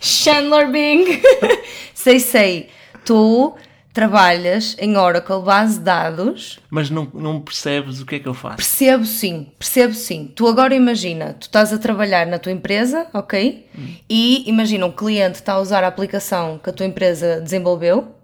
Chandler 0.00 0.70
Bing! 0.72 1.20
sei, 1.94 2.18
sei. 2.18 2.70
Tu 3.04 3.54
trabalhas 3.96 4.76
em 4.78 4.94
Oracle 4.96 5.40
base 5.42 5.78
de 5.78 5.84
dados. 5.84 6.58
Mas 6.68 6.90
não, 6.90 7.08
não 7.14 7.40
percebes 7.40 7.98
o 8.00 8.04
que 8.04 8.16
é 8.16 8.18
que 8.18 8.28
eu 8.28 8.34
faço. 8.34 8.56
Percebo 8.56 9.06
sim, 9.06 9.46
percebo 9.58 9.94
sim. 9.94 10.30
Tu 10.34 10.46
agora 10.46 10.74
imagina, 10.74 11.32
tu 11.32 11.44
estás 11.44 11.72
a 11.72 11.78
trabalhar 11.78 12.26
na 12.26 12.38
tua 12.38 12.52
empresa, 12.52 13.06
ok? 13.14 13.66
E 14.08 14.48
imagina 14.50 14.84
um 14.84 14.92
cliente 14.92 15.36
está 15.36 15.54
a 15.54 15.60
usar 15.60 15.82
a 15.82 15.86
aplicação 15.86 16.60
que 16.62 16.68
a 16.68 16.72
tua 16.74 16.84
empresa 16.84 17.40
desenvolveu 17.40 18.15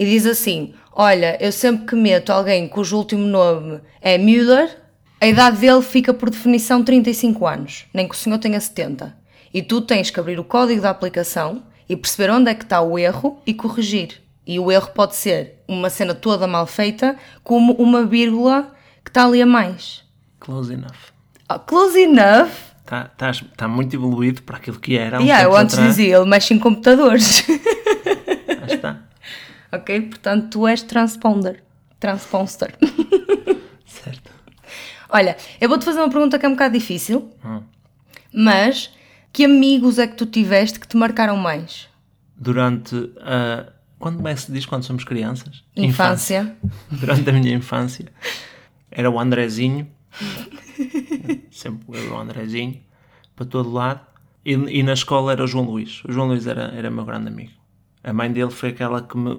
e 0.00 0.06
diz 0.06 0.24
assim: 0.24 0.72
Olha, 0.90 1.36
eu 1.38 1.52
sempre 1.52 1.88
que 1.88 1.94
meto 1.94 2.32
alguém 2.32 2.66
cujo 2.66 2.96
último 2.96 3.26
nome 3.26 3.82
é 4.00 4.16
Müller, 4.16 4.78
a 5.20 5.26
idade 5.26 5.58
dele 5.58 5.82
fica 5.82 6.14
por 6.14 6.30
definição 6.30 6.82
35 6.82 7.46
anos, 7.46 7.84
nem 7.92 8.08
que 8.08 8.14
o 8.14 8.18
senhor 8.18 8.38
tenha 8.38 8.58
70. 8.58 9.14
E 9.52 9.60
tu 9.60 9.82
tens 9.82 10.10
que 10.10 10.18
abrir 10.18 10.40
o 10.40 10.44
código 10.44 10.80
da 10.80 10.88
aplicação 10.88 11.62
e 11.86 11.94
perceber 11.94 12.30
onde 12.30 12.50
é 12.50 12.54
que 12.54 12.64
está 12.64 12.80
o 12.80 12.98
erro 12.98 13.42
e 13.46 13.52
corrigir. 13.52 14.22
E 14.46 14.58
o 14.58 14.72
erro 14.72 14.88
pode 14.94 15.16
ser 15.16 15.62
uma 15.68 15.90
cena 15.90 16.14
toda 16.14 16.46
mal 16.46 16.66
feita, 16.66 17.14
como 17.44 17.74
uma 17.74 18.06
vírgula 18.06 18.72
que 19.04 19.10
está 19.10 19.26
ali 19.26 19.42
a 19.42 19.46
mais. 19.46 20.02
Close 20.38 20.72
enough. 20.72 21.12
Ah, 21.46 21.58
Close 21.58 22.00
enough. 22.00 22.48
Está 22.78 23.04
tá, 23.04 23.32
tá 23.54 23.68
muito 23.68 23.94
evoluído 23.94 24.42
para 24.44 24.56
aquilo 24.56 24.80
que 24.80 24.96
era. 24.96 25.18
uns 25.18 25.24
Yeah, 25.24 25.44
eu 25.44 25.54
antes 25.54 25.74
atrás. 25.74 25.94
dizia, 25.94 26.16
ele 26.16 26.26
mexe 26.26 26.54
em 26.54 26.58
computadores. 26.58 27.44
Está. 28.66 29.02
ok? 29.72 30.00
Portanto, 30.02 30.48
tu 30.50 30.66
és 30.66 30.82
transponder. 30.82 31.62
Transponster. 31.98 32.74
Certo. 33.86 34.30
Olha, 35.08 35.36
eu 35.60 35.68
vou-te 35.68 35.84
fazer 35.84 35.98
uma 35.98 36.08
pergunta 36.08 36.38
que 36.38 36.46
é 36.46 36.48
um 36.48 36.52
bocado 36.52 36.72
difícil, 36.78 37.30
Hum. 37.44 37.62
mas 38.32 38.92
que 39.32 39.44
amigos 39.44 39.98
é 39.98 40.06
que 40.06 40.14
tu 40.16 40.24
tiveste 40.26 40.78
que 40.78 40.86
te 40.86 40.96
marcaram 40.96 41.36
mais? 41.36 41.88
Durante 42.36 42.94
a. 43.20 43.72
Quando 43.98 44.16
como 44.16 44.28
é 44.28 44.34
que 44.34 44.40
se 44.40 44.50
diz 44.52 44.64
quando 44.64 44.84
somos 44.84 45.04
crianças? 45.04 45.62
Infância. 45.76 46.56
Durante 46.90 47.28
a 47.28 47.32
minha 47.34 47.54
infância. 47.54 48.06
Era 48.90 49.10
o 49.10 49.20
Andrezinho. 49.20 49.86
Sempre 51.50 51.98
eu, 51.98 52.14
o 52.14 52.18
Andrezinho. 52.18 52.80
Para 53.36 53.44
todo 53.46 53.70
lado. 53.70 54.00
E, 54.44 54.52
e 54.52 54.82
na 54.82 54.94
escola 54.94 55.32
era 55.32 55.44
o 55.44 55.46
João 55.46 55.66
Luís. 55.66 56.02
O 56.04 56.12
João 56.12 56.28
Luís 56.28 56.46
era, 56.46 56.72
era 56.74 56.90
meu 56.90 57.04
grande 57.04 57.28
amigo. 57.28 57.52
A 58.02 58.12
mãe 58.12 58.32
dele 58.32 58.50
foi 58.50 58.70
aquela 58.70 59.02
que 59.02 59.16
me, 59.18 59.38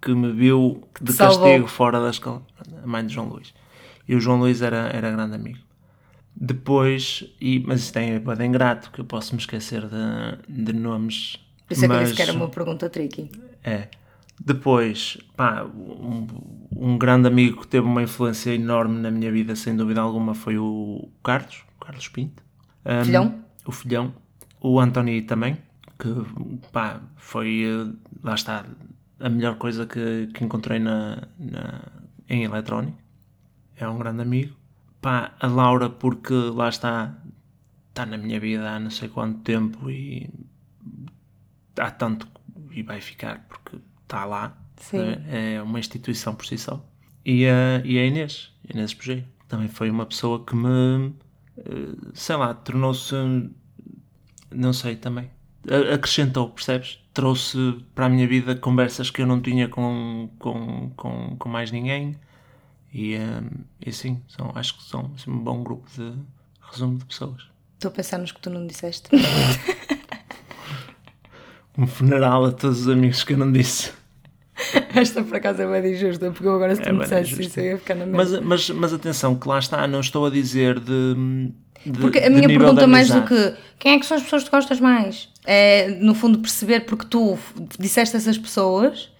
que 0.00 0.14
me 0.14 0.32
viu 0.32 0.82
de 1.00 1.12
Salvou. 1.12 1.40
castigo 1.46 1.66
fora 1.68 2.00
da 2.00 2.10
escola. 2.10 2.42
A 2.82 2.86
mãe 2.86 3.06
de 3.06 3.12
João 3.14 3.28
Luís. 3.28 3.52
E 4.08 4.14
o 4.14 4.20
João 4.20 4.38
Luís 4.38 4.62
era, 4.62 4.88
era 4.92 5.10
grande 5.10 5.34
amigo. 5.34 5.58
Depois, 6.34 7.24
e, 7.40 7.60
mas 7.66 7.80
isto 7.82 7.96
é 7.98 8.18
bem 8.18 8.48
ingrato, 8.48 8.90
que 8.90 9.00
eu 9.00 9.04
posso 9.04 9.34
me 9.34 9.40
esquecer 9.40 9.82
de, 9.86 10.64
de 10.64 10.72
nomes. 10.72 11.36
Por 11.66 11.74
isso 11.74 11.84
é 11.84 11.88
que 11.88 11.92
eu 11.92 11.96
mas- 11.98 12.08
disse 12.08 12.16
que 12.16 12.22
era 12.22 12.32
uma 12.32 12.48
pergunta 12.48 12.88
tricky. 12.88 13.30
é. 13.64 13.88
Depois, 14.42 15.18
pá, 15.36 15.64
um, 15.64 16.26
um 16.74 16.96
grande 16.96 17.28
amigo 17.28 17.60
que 17.60 17.66
teve 17.66 17.86
uma 17.86 18.02
influência 18.02 18.54
enorme 18.54 18.98
na 18.98 19.10
minha 19.10 19.30
vida, 19.30 19.54
sem 19.54 19.76
dúvida 19.76 20.00
alguma, 20.00 20.34
foi 20.34 20.56
o 20.56 21.10
Carlos, 21.22 21.62
o 21.76 21.84
Carlos 21.84 22.08
Pinto. 22.08 22.42
Um, 22.86 23.04
Filhão? 23.04 23.34
O 23.66 23.70
filhão. 23.70 24.14
O 24.58 24.80
António 24.80 25.22
também, 25.26 25.58
que, 25.98 26.08
pá, 26.72 27.02
foi, 27.16 27.64
eh, 27.66 27.92
lá 28.24 28.34
está, 28.34 28.64
a 29.20 29.28
melhor 29.28 29.56
coisa 29.58 29.86
que, 29.86 30.28
que 30.34 30.44
encontrei 30.44 30.78
na, 30.78 31.28
na- 31.38 31.82
em 32.28 32.44
eletrónico. 32.44 32.98
É 33.76 33.88
um 33.88 33.98
grande 33.98 34.22
amigo. 34.22 34.56
Pá, 35.00 35.34
a 35.40 35.46
Laura, 35.46 35.88
porque 35.90 36.32
lá 36.34 36.68
está, 36.68 37.14
está 37.88 38.04
na 38.06 38.18
minha 38.18 38.38
vida 38.40 38.70
há 38.70 38.78
não 38.78 38.90
sei 38.90 39.08
quanto 39.08 39.40
tempo 39.40 39.90
e 39.90 40.28
há 41.78 41.90
tanto 41.90 42.28
e 42.72 42.82
vai 42.82 43.00
ficar 43.00 43.46
porque 43.48 43.78
está 44.02 44.24
lá. 44.24 44.56
Sim. 44.76 44.98
É 45.28 45.54
é 45.54 45.62
uma 45.62 45.78
instituição 45.78 46.34
por 46.34 46.46
si 46.46 46.56
só. 46.58 46.84
E 47.24 47.46
a, 47.46 47.82
e 47.84 47.98
a 47.98 48.04
Inês, 48.06 48.52
Inês 48.72 48.94
Pugê, 48.94 49.24
também 49.48 49.68
foi 49.68 49.90
uma 49.90 50.06
pessoa 50.06 50.44
que 50.44 50.54
me, 50.56 51.12
eh, 51.58 51.94
sei 52.14 52.36
lá, 52.36 52.54
tornou-se, 52.54 53.14
não 54.50 54.72
sei, 54.72 54.96
também, 54.96 55.30
acrescentou, 55.94 56.50
percebes? 56.50 56.98
Trouxe 57.12 57.58
para 57.94 58.06
a 58.06 58.08
minha 58.08 58.26
vida 58.26 58.54
conversas 58.56 59.10
que 59.10 59.22
eu 59.22 59.26
não 59.26 59.40
tinha 59.40 59.68
com, 59.68 60.30
com, 60.38 60.90
com, 60.96 61.36
com 61.38 61.48
mais 61.48 61.70
ninguém. 61.70 62.16
E, 62.92 63.14
eh, 63.14 63.42
e 63.86 63.92
sim, 63.92 64.22
são, 64.28 64.52
acho 64.54 64.76
que 64.78 64.84
são 64.84 65.12
assim, 65.16 65.30
um 65.30 65.38
bom 65.38 65.62
grupo 65.62 65.88
de 65.90 66.12
resumo 66.70 66.98
de 66.98 67.04
pessoas. 67.04 67.42
Estou 67.74 67.90
a 67.90 67.92
pensar 67.94 68.18
nos 68.18 68.32
que 68.32 68.40
tu 68.40 68.50
não 68.50 68.66
disseste. 68.66 69.08
Um 71.76 71.86
funeral 71.86 72.44
a 72.46 72.52
todos 72.52 72.82
os 72.82 72.88
amigos 72.88 73.24
que 73.24 73.32
eu 73.32 73.38
não 73.38 73.50
disse. 73.50 73.92
Esta 74.94 75.22
por 75.24 75.36
acaso 75.36 75.62
é 75.62 75.80
bem 75.80 75.92
injusta, 75.94 76.30
porque 76.30 76.46
eu 76.46 76.54
agora 76.54 76.74
se 76.76 76.82
tu 76.82 76.88
É 76.88 76.92
me 76.92 77.00
dissesse 77.00 77.40
isso 77.42 77.60
eu 77.60 77.64
ia 77.64 77.78
ficar 77.78 77.94
na 77.94 78.06
Mas, 78.06 78.30
mesma. 78.32 78.46
mas, 78.46 78.70
mas 78.70 78.92
atenção, 78.92 79.34
que 79.38 79.48
lá 79.48 79.58
está, 79.58 79.86
não 79.86 80.00
estou 80.00 80.26
a 80.26 80.30
dizer 80.30 80.78
de. 80.80 81.52
De 81.84 81.98
Porque 81.98 82.18
a 82.18 82.30
minha 82.30 82.48
pergunta 82.48 82.86
mais 82.86 83.08
do 83.10 83.22
que 83.22 83.54
quem 83.78 83.94
é 83.94 83.98
que 83.98 84.06
são 84.06 84.16
as 84.16 84.22
pessoas 84.22 84.44
que 84.44 84.50
gostas 84.50 84.80
mais? 84.80 85.28
É 85.44 85.88
no 86.00 86.14
fundo 86.14 86.38
perceber 86.38 86.80
porque 86.80 87.06
tu 87.06 87.38
disseste 87.78 88.16
essas 88.16 88.36
pessoas 88.36 89.10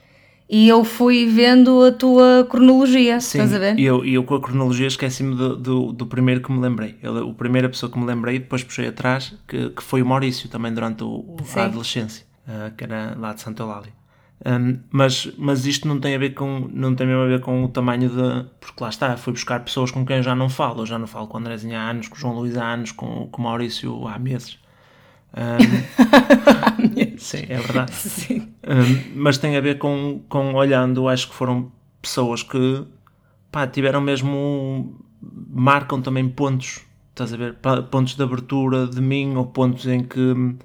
e 0.52 0.68
eu 0.68 0.84
fui 0.84 1.26
vendo 1.26 1.84
a 1.84 1.92
tua 1.92 2.44
cronologia, 2.50 3.20
Sim, 3.20 3.38
estás 3.38 3.54
a 3.54 3.58
ver? 3.58 3.78
E 3.78 3.84
eu, 3.84 4.04
eu 4.04 4.24
com 4.24 4.34
a 4.34 4.40
cronologia 4.40 4.88
esqueci-me 4.88 5.36
do, 5.36 5.56
do, 5.56 5.92
do 5.92 6.06
primeiro 6.06 6.42
que 6.42 6.50
me 6.50 6.58
lembrei. 6.58 6.96
Ele, 7.00 7.20
o 7.20 7.32
primeira 7.32 7.68
pessoa 7.68 7.90
que 7.90 7.96
me 7.96 8.04
lembrei, 8.04 8.40
depois 8.40 8.64
puxei 8.64 8.88
atrás, 8.88 9.32
que, 9.46 9.70
que 9.70 9.82
foi 9.82 10.02
o 10.02 10.06
Maurício, 10.06 10.48
também 10.48 10.74
durante 10.74 11.04
o, 11.04 11.36
a 11.54 11.64
adolescência, 11.64 12.26
ah, 12.48 12.72
que 12.76 12.82
era 12.82 13.16
lá 13.16 13.32
de 13.32 13.40
Santa 13.40 13.62
Eulália. 13.62 13.99
Ahm, 14.44 14.80
mas, 14.90 15.30
mas 15.36 15.66
isto 15.66 15.86
não 15.86 16.00
tem 16.00 16.14
a 16.14 16.18
ver 16.18 16.30
com 16.32 16.66
não 16.72 16.94
tem 16.94 17.06
mesmo 17.06 17.22
a 17.22 17.26
ver 17.26 17.40
com 17.40 17.62
o 17.62 17.68
tamanho 17.68 18.08
de 18.08 18.48
porque 18.58 18.82
lá 18.82 18.88
está, 18.88 19.14
fui 19.18 19.34
buscar 19.34 19.60
pessoas 19.60 19.90
com 19.90 20.04
quem 20.06 20.16
eu 20.16 20.22
já 20.22 20.34
não 20.34 20.48
falo, 20.48 20.80
eu 20.80 20.86
já 20.86 20.98
não 20.98 21.06
falo 21.06 21.26
com 21.26 21.36
o 21.36 21.40
Andrezinho 21.40 21.76
há 21.76 21.90
anos, 21.90 22.08
com 22.08 22.16
o 22.16 22.18
João 22.18 22.38
Luís 22.38 22.56
há 22.56 22.72
anos, 22.72 22.90
com, 22.92 23.28
com 23.28 23.42
o 23.42 23.44
Maurício 23.44 24.08
há 24.08 24.18
meses. 24.18 24.58
Ahm, 25.32 27.16
sim, 27.18 27.44
é 27.48 27.58
verdade. 27.58 27.92
Sim. 27.94 28.52
Um, 28.66 29.12
mas 29.14 29.38
tem 29.38 29.56
a 29.56 29.60
ver 29.60 29.78
com, 29.78 30.22
com 30.28 30.54
olhando, 30.54 31.06
acho 31.06 31.28
que 31.28 31.34
foram 31.34 31.70
pessoas 32.02 32.42
que 32.42 32.84
pá, 33.52 33.64
tiveram 33.66 34.00
mesmo 34.00 34.98
marcam 35.48 36.00
também 36.02 36.28
pontos, 36.28 36.80
estás 37.10 37.32
a 37.32 37.36
ver? 37.36 37.54
Pontos 37.90 38.16
de 38.16 38.22
abertura 38.24 38.86
de 38.86 39.00
mim 39.00 39.36
ou 39.36 39.46
pontos 39.46 39.86
em 39.86 40.02
que 40.02 40.56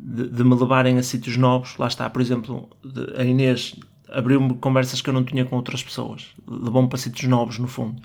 de, 0.00 0.28
de 0.28 0.44
me 0.44 0.54
levarem 0.54 0.98
a 0.98 1.02
sítios 1.02 1.36
novos. 1.36 1.76
Lá 1.78 1.86
está, 1.86 2.08
por 2.08 2.20
exemplo, 2.22 2.68
de- 2.84 3.20
a 3.20 3.24
Inês 3.24 3.74
abriu-me 4.10 4.54
conversas 4.54 5.00
que 5.02 5.10
eu 5.10 5.14
não 5.14 5.24
tinha 5.24 5.44
com 5.44 5.56
outras 5.56 5.82
pessoas, 5.82 6.28
levou-me 6.46 6.88
para 6.88 6.98
sítios 6.98 7.28
novos, 7.28 7.58
no 7.58 7.68
fundo. 7.68 8.00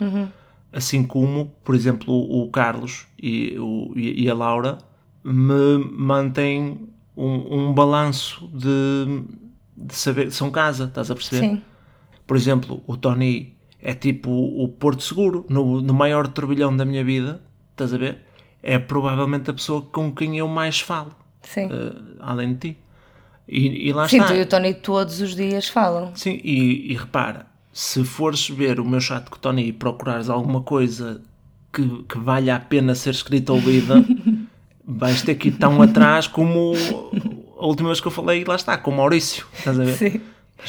Assim 0.71 1.03
como, 1.03 1.53
por 1.63 1.75
exemplo, 1.75 2.13
o 2.13 2.49
Carlos 2.49 3.05
e, 3.21 3.55
o, 3.59 3.93
e 3.95 4.27
a 4.29 4.33
Laura 4.33 4.79
me 5.23 5.77
mantêm 5.91 6.89
um, 7.15 7.67
um 7.69 7.73
balanço 7.73 8.47
de, 8.53 9.23
de 9.77 9.93
saber 9.95 10.25
que 10.25 10.31
são 10.31 10.49
casa, 10.49 10.85
estás 10.85 11.11
a 11.11 11.15
perceber? 11.15 11.41
Sim. 11.47 11.61
Por 12.25 12.35
exemplo, 12.35 12.83
o 12.87 12.97
Tony 12.97 13.55
é 13.79 13.93
tipo 13.93 14.31
o 14.31 14.67
Porto 14.67 15.03
Seguro, 15.03 15.45
no, 15.47 15.79
no 15.81 15.93
maior 15.93 16.27
turbilhão 16.27 16.75
da 16.75 16.83
minha 16.85 17.03
vida, 17.03 17.41
estás 17.71 17.93
a 17.93 17.97
ver? 17.97 18.17
É 18.63 18.79
provavelmente 18.79 19.49
a 19.51 19.53
pessoa 19.53 19.81
com 19.81 20.11
quem 20.11 20.37
eu 20.39 20.47
mais 20.47 20.79
falo, 20.79 21.13
Sim. 21.43 21.69
eh, 21.71 21.93
além 22.19 22.53
de 22.53 22.59
ti. 22.71 22.77
E, 23.47 23.89
e 23.89 23.93
lá 23.93 24.07
Sim, 24.07 24.17
está. 24.17 24.29
tu 24.29 24.35
e 24.35 24.41
o 24.41 24.45
Tony 24.45 24.73
todos 24.73 25.21
os 25.21 25.35
dias 25.35 25.67
falam. 25.67 26.15
Sim, 26.15 26.39
e, 26.43 26.91
e 26.91 26.95
repara, 26.95 27.45
se 27.71 28.03
fores 28.03 28.47
ver 28.49 28.79
o 28.79 28.85
meu 28.85 29.01
chat 29.01 29.29
com 29.29 29.35
o 29.35 29.39
Tony 29.39 29.67
e 29.67 29.73
procurares 29.73 30.29
alguma 30.29 30.61
coisa 30.61 31.21
que, 31.71 32.03
que 32.03 32.17
valha 32.17 32.55
a 32.55 32.59
pena 32.59 32.95
ser 32.95 33.09
escrita 33.11 33.51
ou 33.51 33.59
lida, 33.59 33.95
vais 34.85 35.21
ter 35.21 35.35
que 35.35 35.49
ir 35.49 35.57
tão 35.57 35.81
atrás 35.81 36.27
como 36.27 36.73
a 37.59 37.65
última 37.65 37.89
vez 37.89 37.99
que 37.99 38.07
eu 38.07 38.11
falei, 38.11 38.43
lá 38.45 38.55
está, 38.55 38.77
com 38.77 38.91
o 38.91 38.95
Maurício. 38.97 39.45
Estás 39.57 39.79
a 39.79 39.83
ver? 39.83 39.93
Sim. 39.93 40.21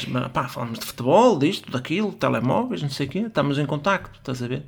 Mas, 0.09 0.27
pá, 0.31 0.47
falamos 0.49 0.79
de 0.79 0.85
futebol, 0.85 1.39
disto, 1.39 1.71
daquilo, 1.71 2.11
telemóveis, 2.11 2.81
não 2.81 2.89
sei 2.89 3.07
o 3.07 3.09
quê, 3.09 3.19
estamos 3.19 3.57
em 3.57 3.65
contacto, 3.65 4.17
estás 4.19 4.43
a 4.43 4.47
ver? 4.47 4.63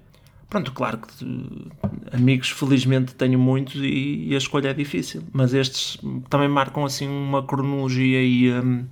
Pronto, 0.50 0.72
claro 0.72 1.00
que 1.00 1.70
amigos 2.14 2.50
felizmente 2.50 3.14
tenho 3.14 3.38
muitos 3.38 3.76
e, 3.76 4.28
e, 4.30 4.34
a 4.34 4.38
escolha 4.38 4.70
é 4.70 4.74
difícil, 4.74 5.22
mas 5.34 5.54
estes 5.54 5.98
também 6.30 6.48
marcam 6.48 6.86
assim 6.86 7.08
uma 7.08 7.46
cronologia 7.46 8.24
e, 8.24 8.52
um, 8.54 8.88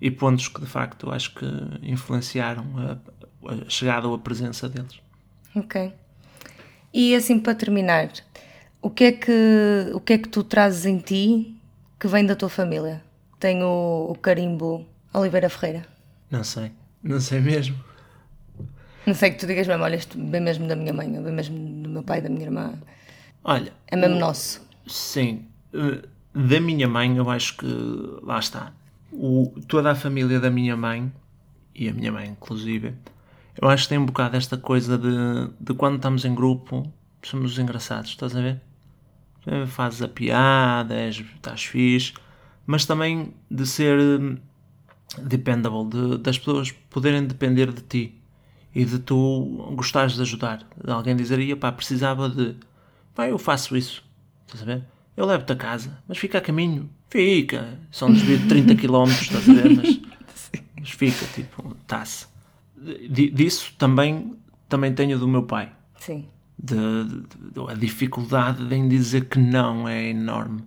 e 0.00 0.08
pontos 0.10 0.46
que 0.46 0.60
de 0.60 0.66
facto 0.66 1.10
acho 1.10 1.34
que 1.34 1.44
influenciaram 1.82 2.64
a, 2.78 3.52
a 3.52 3.68
chegada 3.68 4.06
ou 4.06 4.14
a 4.14 4.18
presença 4.18 4.68
deles. 4.68 5.00
Ok. 5.56 5.92
E 6.92 7.14
assim 7.16 7.40
para 7.40 7.56
terminar, 7.56 8.12
o 8.80 8.88
que 8.88 9.04
é 9.04 9.12
que, 9.12 9.90
o 9.94 10.00
que, 10.00 10.12
é 10.12 10.18
que 10.18 10.28
tu 10.28 10.44
trazes 10.44 10.86
em 10.86 10.98
ti 10.98 11.56
que 11.98 12.06
vem 12.06 12.24
da 12.24 12.36
tua 12.36 12.48
família? 12.48 13.02
Tenho 13.40 13.66
o, 13.66 14.12
o 14.12 14.14
carimbo 14.14 14.86
Oliveira 15.12 15.50
Ferreira. 15.50 15.86
Não 16.30 16.44
sei, 16.44 16.70
não 17.02 17.20
sei 17.20 17.40
mesmo. 17.40 17.76
Não 19.06 19.14
sei 19.14 19.30
que 19.30 19.38
tu 19.38 19.46
digas 19.46 19.66
mesmo, 19.66 19.82
olha, 19.82 19.96
isto 19.96 20.18
vem 20.18 20.40
mesmo 20.40 20.66
da 20.66 20.74
minha 20.74 20.92
mãe, 20.92 21.10
vem 21.10 21.32
mesmo 21.32 21.82
do 21.82 21.88
meu 21.88 22.02
pai, 22.02 22.20
da 22.20 22.28
minha 22.28 22.44
irmã. 22.44 22.74
Olha. 23.42 23.72
É 23.86 23.96
mesmo 23.96 24.18
nosso. 24.18 24.66
Sim. 24.86 25.46
Eh, 25.72 26.02
da 26.34 26.60
minha 26.60 26.88
mãe, 26.88 27.16
eu 27.16 27.28
acho 27.28 27.56
que. 27.56 27.66
Lá 28.22 28.38
está. 28.38 28.72
O, 29.12 29.52
toda 29.68 29.90
a 29.90 29.94
família 29.94 30.40
da 30.40 30.50
minha 30.50 30.76
mãe, 30.76 31.12
e 31.74 31.88
a 31.88 31.92
minha 31.92 32.10
mãe 32.10 32.28
inclusive, 32.28 32.94
eu 33.60 33.68
acho 33.68 33.84
que 33.84 33.90
tem 33.90 33.98
um 33.98 34.06
bocado 34.06 34.36
esta 34.36 34.56
coisa 34.56 34.98
de, 34.98 35.50
de 35.60 35.74
quando 35.74 35.96
estamos 35.96 36.24
em 36.24 36.34
grupo, 36.34 36.90
somos 37.22 37.58
engraçados, 37.58 38.10
estás 38.10 38.34
a 38.34 38.40
ver? 38.40 38.60
Fazes 39.68 40.02
a 40.02 40.08
piada, 40.08 40.94
és, 40.94 41.20
estás 41.20 41.64
fixe, 41.64 42.14
mas 42.66 42.86
também 42.86 43.34
de 43.50 43.66
ser 43.66 43.98
hum, 43.98 44.38
dependable, 45.22 45.88
de, 45.88 46.18
das 46.18 46.38
pessoas 46.38 46.72
poderem 46.72 47.24
depender 47.26 47.70
de 47.70 47.82
ti 47.82 48.23
e 48.74 48.84
de 48.84 48.98
tu 48.98 49.72
gostares 49.74 50.14
de 50.14 50.22
ajudar. 50.22 50.66
De 50.82 50.90
alguém 50.90 51.14
dizer, 51.14 51.56
pá, 51.56 51.70
precisava 51.70 52.28
de. 52.28 52.56
Pá, 53.14 53.28
eu 53.28 53.38
faço 53.38 53.76
isso. 53.76 54.02
Estás 54.46 54.62
a 54.62 54.66
ver? 54.66 54.84
Eu 55.16 55.26
levo-te 55.26 55.52
a 55.52 55.56
casa, 55.56 55.96
mas 56.08 56.18
fica 56.18 56.38
a 56.38 56.40
caminho. 56.40 56.90
Fica. 57.08 57.78
São 57.90 58.12
desvio 58.12 58.38
de 58.38 58.48
30 58.48 58.74
km, 58.74 59.08
estás 59.08 59.48
a 59.48 59.52
ver? 59.52 59.76
Mas, 59.76 60.00
mas 60.80 60.90
fica, 60.90 61.24
tipo, 61.26 61.76
está-se. 61.82 62.26
Disso 63.08 63.72
também, 63.78 64.36
também 64.68 64.92
tenho 64.92 65.18
do 65.18 65.28
meu 65.28 65.44
pai. 65.44 65.72
Sim. 66.00 66.26
De, 66.58 66.74
de, 67.04 67.52
de, 67.52 67.70
a 67.70 67.74
dificuldade 67.74 68.74
em 68.74 68.88
dizer 68.88 69.26
que 69.26 69.38
não 69.38 69.88
é 69.88 70.10
enorme. 70.10 70.64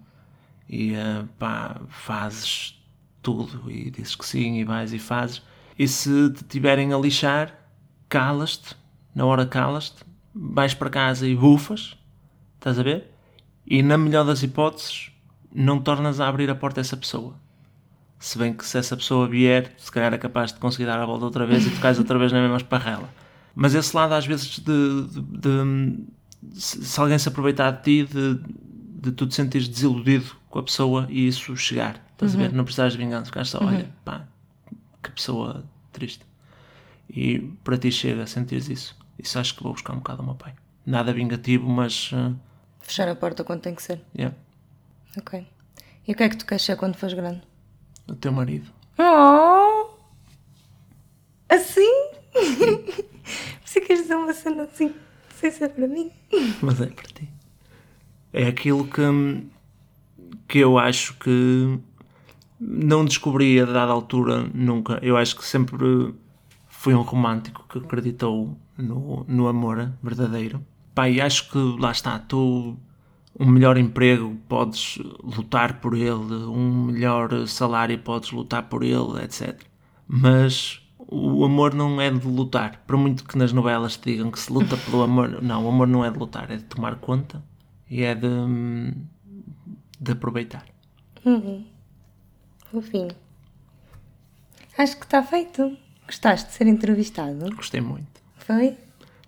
E 0.69 0.93
uh, 0.93 1.27
pá, 1.37 1.81
fazes 1.89 2.81
tudo 3.21 3.69
e 3.69 3.91
dizes 3.91 4.15
que 4.15 4.25
sim 4.25 4.59
e 4.59 4.63
vais 4.63 4.93
e 4.93 4.99
fazes. 4.99 5.41
E 5.77 5.87
se 5.87 6.29
te 6.31 6.43
tiverem 6.45 6.93
a 6.93 6.97
lixar, 6.97 7.53
calas-te, 8.09 8.75
na 9.13 9.25
hora 9.25 9.45
calas-te, 9.45 10.03
vais 10.33 10.73
para 10.73 10.89
casa 10.89 11.27
e 11.27 11.35
bufas, 11.35 11.97
estás 12.55 12.79
a 12.79 12.83
ver? 12.83 13.11
E 13.65 13.81
na 13.81 13.97
melhor 13.97 14.25
das 14.25 14.43
hipóteses, 14.43 15.11
não 15.53 15.79
tornas 15.79 16.19
a 16.19 16.27
abrir 16.27 16.49
a 16.49 16.55
porta 16.55 16.79
a 16.79 16.81
essa 16.81 16.95
pessoa. 16.95 17.35
Se 18.19 18.37
bem 18.37 18.53
que 18.53 18.65
se 18.65 18.77
essa 18.77 18.95
pessoa 18.97 19.27
vier, 19.27 19.73
se 19.77 19.91
calhar 19.91 20.13
é 20.13 20.17
capaz 20.17 20.51
de 20.51 20.59
conseguir 20.59 20.85
dar 20.85 20.99
a 20.99 21.05
volta 21.05 21.25
outra 21.25 21.45
vez 21.45 21.65
e 21.65 21.69
tu 21.69 21.79
cais 21.79 21.99
outra 21.99 22.17
vez 22.17 22.31
na 22.31 22.41
mesma 22.41 22.57
esparrela. 22.57 23.09
Mas 23.53 23.73
esse 23.75 23.95
lado, 23.95 24.13
às 24.13 24.25
vezes, 24.25 24.59
de, 24.59 25.07
de, 25.07 26.05
de 26.41 26.61
se 26.61 26.99
alguém 26.99 27.17
se 27.17 27.27
aproveitar 27.27 27.71
de 27.71 27.83
ti, 27.83 28.03
de, 28.11 28.39
de 29.01 29.11
tu 29.11 29.27
te 29.27 29.35
sentires 29.35 29.67
desiludido 29.67 30.35
com 30.49 30.59
a 30.59 30.63
pessoa 30.63 31.07
e 31.09 31.27
isso 31.27 31.55
chegar, 31.55 32.03
estás 32.13 32.33
uhum. 32.33 32.39
a 32.39 32.43
ver? 32.43 32.53
Não 32.53 32.63
precisares 32.63 32.93
de 32.93 32.99
vingança, 32.99 33.25
ficares 33.25 33.49
só, 33.49 33.59
uhum. 33.59 33.67
olha, 33.67 33.89
pá, 34.05 34.27
que 35.01 35.11
pessoa 35.11 35.63
triste. 35.91 36.25
E 37.09 37.39
para 37.63 37.77
ti 37.77 37.91
chega 37.91 38.23
a 38.23 38.27
sentir 38.27 38.57
isso. 38.69 38.95
Isso 39.17 39.39
acho 39.39 39.55
que 39.55 39.63
vou 39.63 39.73
buscar 39.73 39.93
um 39.93 39.97
bocado 39.97 40.21
ao 40.21 40.25
meu 40.25 40.35
pai. 40.35 40.53
Nada 40.85 41.13
vingativo, 41.13 41.67
mas. 41.69 42.11
Uh... 42.11 42.35
Fechar 42.79 43.07
a 43.09 43.15
porta 43.15 43.43
quando 43.43 43.61
tem 43.61 43.75
que 43.75 43.81
ser. 43.81 44.01
Yeah. 44.15 44.35
Ok. 45.17 45.45
E 46.07 46.11
o 46.11 46.15
que 46.15 46.23
é 46.23 46.29
que 46.29 46.37
tu 46.37 46.45
queres 46.45 46.63
ser 46.63 46.77
quando 46.77 46.95
fores 46.95 47.13
grande? 47.13 47.41
O 48.07 48.15
teu 48.15 48.31
marido. 48.31 48.67
Oh! 48.97 49.89
Assim? 51.49 52.11
Você 53.65 53.81
quer 53.81 53.95
dizer 53.95 54.15
uma 54.15 54.33
cena 54.33 54.63
assim? 54.63 54.93
Sem 55.35 55.51
ser 55.51 55.69
para 55.69 55.87
mim? 55.87 56.11
Mas 56.61 56.79
é 56.79 56.87
para 56.87 57.07
ti. 57.07 57.29
É 58.31 58.47
aquilo 58.47 58.87
que, 58.87 59.01
que 60.47 60.59
eu 60.59 60.77
acho 60.77 61.15
que 61.15 61.79
não 62.59 63.05
descobri 63.05 63.59
a 63.59 63.65
dada 63.65 63.91
altura 63.91 64.49
nunca. 64.53 64.99
Eu 65.01 65.17
acho 65.17 65.35
que 65.35 65.45
sempre 65.45 66.13
foi 66.87 66.95
um 66.95 67.01
romântico 67.01 67.65
que 67.67 67.79
acreditou 67.79 68.57
no, 68.77 69.25
no 69.27 69.49
amor 69.49 69.91
verdadeiro. 70.01 70.65
E 71.05 71.19
acho 71.19 71.51
que 71.51 71.57
lá 71.81 71.91
está, 71.91 72.17
tu 72.17 72.77
um 73.37 73.45
melhor 73.45 73.77
emprego 73.77 74.37
podes 74.47 74.97
lutar 75.21 75.81
por 75.81 75.93
ele, 75.93 76.33
um 76.45 76.85
melhor 76.85 77.45
salário 77.45 77.99
podes 77.99 78.31
lutar 78.31 78.69
por 78.69 78.83
ele, 78.83 79.21
etc. 79.21 79.61
Mas 80.07 80.81
o 80.97 81.43
amor 81.43 81.73
não 81.73 81.99
é 81.99 82.09
de 82.09 82.25
lutar. 82.25 82.81
Por 82.87 82.95
muito 82.95 83.25
que 83.25 83.37
nas 83.37 83.51
novelas 83.51 83.97
te 83.97 84.13
digam 84.13 84.31
que 84.31 84.39
se 84.39 84.49
luta 84.49 84.77
pelo 84.89 85.03
amor, 85.03 85.43
não, 85.43 85.65
o 85.65 85.67
amor 85.67 85.87
não 85.87 86.05
é 86.05 86.09
de 86.09 86.17
lutar, 86.17 86.49
é 86.49 86.55
de 86.55 86.63
tomar 86.63 86.95
conta 86.95 87.43
e 87.89 88.01
é 88.01 88.15
de, 88.15 88.29
de 89.99 90.13
aproveitar. 90.13 90.63
Uhum. 91.25 91.65
Fofinho. 92.71 93.13
Acho 94.77 94.95
que 94.95 95.03
está 95.03 95.21
feito. 95.21 95.77
Gostaste 96.07 96.47
de 96.49 96.55
ser 96.55 96.67
entrevistado? 96.67 97.53
Gostei 97.55 97.81
muito. 97.81 98.21
Foi? 98.37 98.75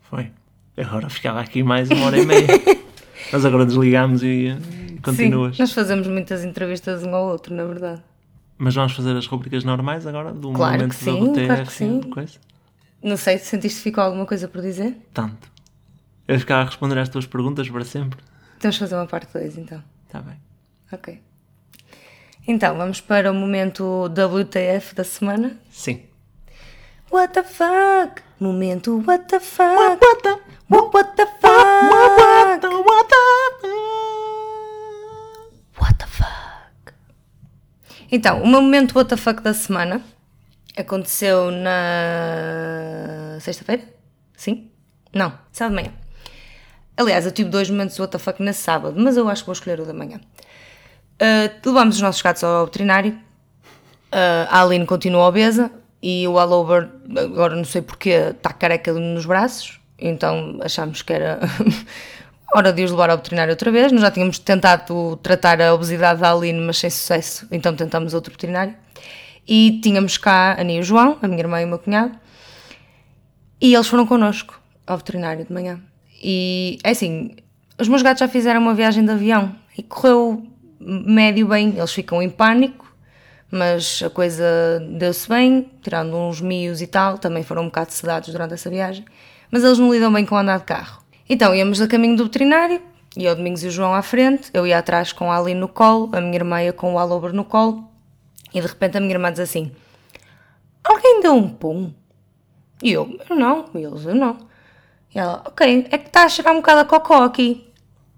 Foi. 0.09 0.31
Agora 0.77 1.09
ficava 1.09 1.41
aqui 1.41 1.61
mais 1.61 1.89
uma 1.89 2.05
hora 2.05 2.17
e 2.17 2.25
meia. 2.25 2.47
Mas 3.33 3.45
agora 3.45 3.65
desligamos 3.65 4.23
e, 4.23 4.55
continuas. 5.03 5.57
Sim, 5.57 5.61
nós 5.61 5.73
fazemos 5.73 6.07
muitas 6.07 6.43
entrevistas 6.43 7.03
um 7.03 7.13
ao 7.13 7.27
outro, 7.27 7.53
na 7.53 7.65
verdade. 7.65 8.01
Mas 8.57 8.75
vamos 8.75 8.93
fazer 8.93 9.15
as 9.15 9.27
rubricas 9.27 9.63
normais 9.63 10.07
agora? 10.07 10.31
Do 10.31 10.51
claro 10.53 10.77
momento 10.77 10.95
que 10.95 11.03
sim, 11.03 11.33
da 11.33 11.45
claro 11.45 11.65
que 11.65 11.73
sim. 11.73 12.01
Coisa? 12.01 12.39
Não 13.03 13.17
sei, 13.17 13.37
sentiste 13.37 13.77
que 13.77 13.83
ficou 13.83 14.03
alguma 14.03 14.25
coisa 14.25 14.47
por 14.47 14.61
dizer? 14.61 14.97
Tanto. 15.13 15.51
Eu 16.27 16.39
ficava 16.39 16.61
a 16.61 16.65
responder 16.65 16.97
às 16.97 17.09
tuas 17.09 17.25
perguntas 17.25 17.69
para 17.69 17.83
sempre. 17.83 18.19
Temos 18.59 18.75
de 18.75 18.79
fazer 18.79 18.95
uma 18.95 19.05
parte 19.05 19.31
2 19.33 19.57
então. 19.57 19.83
Está 20.07 20.21
bem. 20.21 20.35
Ok. 20.91 21.21
Então, 22.47 22.77
vamos 22.77 22.99
para 22.99 23.31
o 23.31 23.35
momento 23.35 24.05
WTF 24.07 24.95
da 24.95 25.03
semana? 25.03 25.57
Sim. 25.69 26.08
What 27.11 27.33
the 27.33 27.43
fuck? 27.43 28.21
Momento 28.39 29.01
what 29.03 29.25
the 29.29 29.39
fuck? 29.39 29.75
What, 29.75 29.99
what 29.99 30.21
the, 30.21 30.39
what, 30.67 30.93
what 30.93 31.15
the 31.17 31.25
fuck? 31.25 31.91
What, 31.91 32.61
the, 32.61 32.69
what 32.69 33.09
the 33.09 33.17
What 35.79 35.97
the 35.97 36.05
fuck? 36.05 36.93
Então, 38.11 38.43
o 38.43 38.47
meu 38.47 38.61
momento 38.61 38.93
what 38.95 39.09
the 39.09 39.17
fuck 39.17 39.41
da 39.41 39.55
semana 39.55 40.03
aconteceu 40.77 41.49
na 41.49 43.39
sexta-feira? 43.39 43.83
Sim? 44.37 44.69
Não, 45.11 45.33
sábado 45.51 45.75
de 45.75 45.81
manhã. 45.81 45.93
Aliás, 46.95 47.25
eu 47.25 47.31
tive 47.31 47.49
dois 47.49 47.71
momentos 47.71 47.97
what 47.97 48.11
the 48.11 48.19
fuck 48.19 48.39
na 48.43 48.53
sábado, 48.53 49.01
mas 49.01 49.17
eu 49.17 49.27
acho 49.27 49.41
que 49.41 49.47
vou 49.47 49.53
escolher 49.53 49.79
o 49.79 49.85
da 49.85 49.93
manhã. 49.93 50.21
Uh, 51.19 51.49
levamos 51.65 51.95
os 51.95 52.01
nossos 52.01 52.21
gatos 52.21 52.43
ao 52.43 52.65
veterinário. 52.65 53.13
Uh, 54.13 54.45
a 54.49 54.61
Aline 54.61 54.85
continua 54.85 55.25
obesa, 55.25 55.71
e 56.01 56.27
o 56.27 56.39
all 56.39 56.51
over, 56.51 56.89
agora 57.17 57.55
não 57.55 57.65
sei 57.65 57.81
porquê, 57.81 58.31
está 58.31 58.53
careca 58.53 58.93
nos 58.93 59.25
braços, 59.25 59.79
então 59.97 60.57
achámos 60.61 61.01
que 61.01 61.11
era 61.11 61.39
hora 62.53 62.71
de 62.71 62.83
os 62.83 62.91
levar 62.91 63.09
ao 63.09 63.17
veterinário 63.17 63.51
outra 63.51 63.71
vez. 63.71 63.91
Nós 63.91 64.01
já 64.01 64.11
tínhamos 64.11 64.39
tentado 64.39 65.17
tratar 65.17 65.61
a 65.61 65.73
obesidade 65.73 66.21
da 66.21 66.31
Aline, 66.31 66.59
mas 66.59 66.77
sem 66.77 66.89
sucesso, 66.89 67.47
então 67.51 67.75
tentamos 67.75 68.13
outro 68.13 68.31
veterinário. 68.31 68.73
E 69.47 69.79
tínhamos 69.81 70.17
cá 70.17 70.55
a 70.59 70.63
Nia 70.63 70.77
e 70.77 70.79
o 70.79 70.83
João, 70.83 71.17
a 71.21 71.27
minha 71.27 71.39
irmã 71.39 71.61
e 71.61 71.65
o 71.65 71.67
meu 71.67 71.79
cunhado, 71.79 72.15
e 73.59 73.73
eles 73.73 73.87
foram 73.87 74.05
connosco 74.05 74.59
ao 74.85 74.97
veterinário 74.97 75.45
de 75.45 75.51
manhã. 75.51 75.81
E 76.21 76.77
é 76.83 76.91
assim, 76.91 77.35
os 77.79 77.87
meus 77.87 78.01
gatos 78.01 78.19
já 78.19 78.27
fizeram 78.27 78.61
uma 78.61 78.73
viagem 78.73 79.03
de 79.03 79.11
avião 79.11 79.55
e 79.77 79.83
correu 79.83 80.45
médio 80.79 81.47
bem, 81.47 81.73
eles 81.75 81.91
ficam 81.91 82.21
em 82.21 82.29
pânico 82.29 82.88
mas 83.51 84.01
a 84.05 84.09
coisa 84.09 84.45
deu-se 84.91 85.27
bem, 85.27 85.69
tirando 85.81 86.15
uns 86.15 86.41
mios 86.41 86.81
e 86.81 86.87
tal, 86.87 87.17
também 87.17 87.43
foram 87.43 87.63
um 87.63 87.65
bocado 87.65 87.91
sedados 87.91 88.29
durante 88.29 88.53
essa 88.53 88.69
viagem, 88.69 89.05
mas 89.51 89.63
eles 89.63 89.79
não 89.79 89.91
lidam 89.91 90.11
bem 90.13 90.25
com 90.25 90.37
andar 90.37 90.59
de 90.59 90.65
carro. 90.65 91.01
Então 91.27 91.55
íamos 91.55 91.81
a 91.81 91.87
caminho 91.87 92.15
do 92.15 92.25
veterinário, 92.25 92.81
e 93.17 93.27
o 93.27 93.35
Domingos 93.35 93.63
e 93.63 93.67
o 93.67 93.71
João 93.71 93.93
à 93.93 94.01
frente, 94.01 94.49
eu 94.53 94.67
ia 94.67 94.77
atrás 94.77 95.11
com 95.11 95.31
a 95.31 95.37
Ali 95.37 95.53
no 95.53 95.67
colo, 95.67 96.09
a 96.13 96.21
minha 96.21 96.35
irmã 96.35 96.61
ia 96.61 96.73
com 96.73 96.93
o 96.93 96.99
Alober 96.99 97.33
no 97.33 97.43
colo, 97.43 97.89
e 98.53 98.61
de 98.61 98.67
repente 98.67 98.97
a 98.97 98.99
minha 98.99 99.13
irmã 99.13 99.31
diz 99.31 99.39
assim: 99.39 99.71
Alguém 100.83 101.21
deu 101.21 101.33
um 101.33 101.49
pum? 101.49 101.91
E 102.81 102.91
eu: 102.91 103.19
Eu 103.29 103.35
não, 103.35 103.65
e 103.75 103.79
eles: 103.79 104.05
Eu 104.05 104.15
não. 104.15 104.37
E 105.13 105.19
ela: 105.19 105.43
Ok, 105.45 105.87
é 105.91 105.97
que 105.97 106.07
está 106.07 106.23
a 106.23 106.29
cheirar 106.29 106.53
um 106.53 106.57
bocado 106.57 106.81
a 106.81 106.85
cocó 106.85 107.23
aqui. 107.23 107.67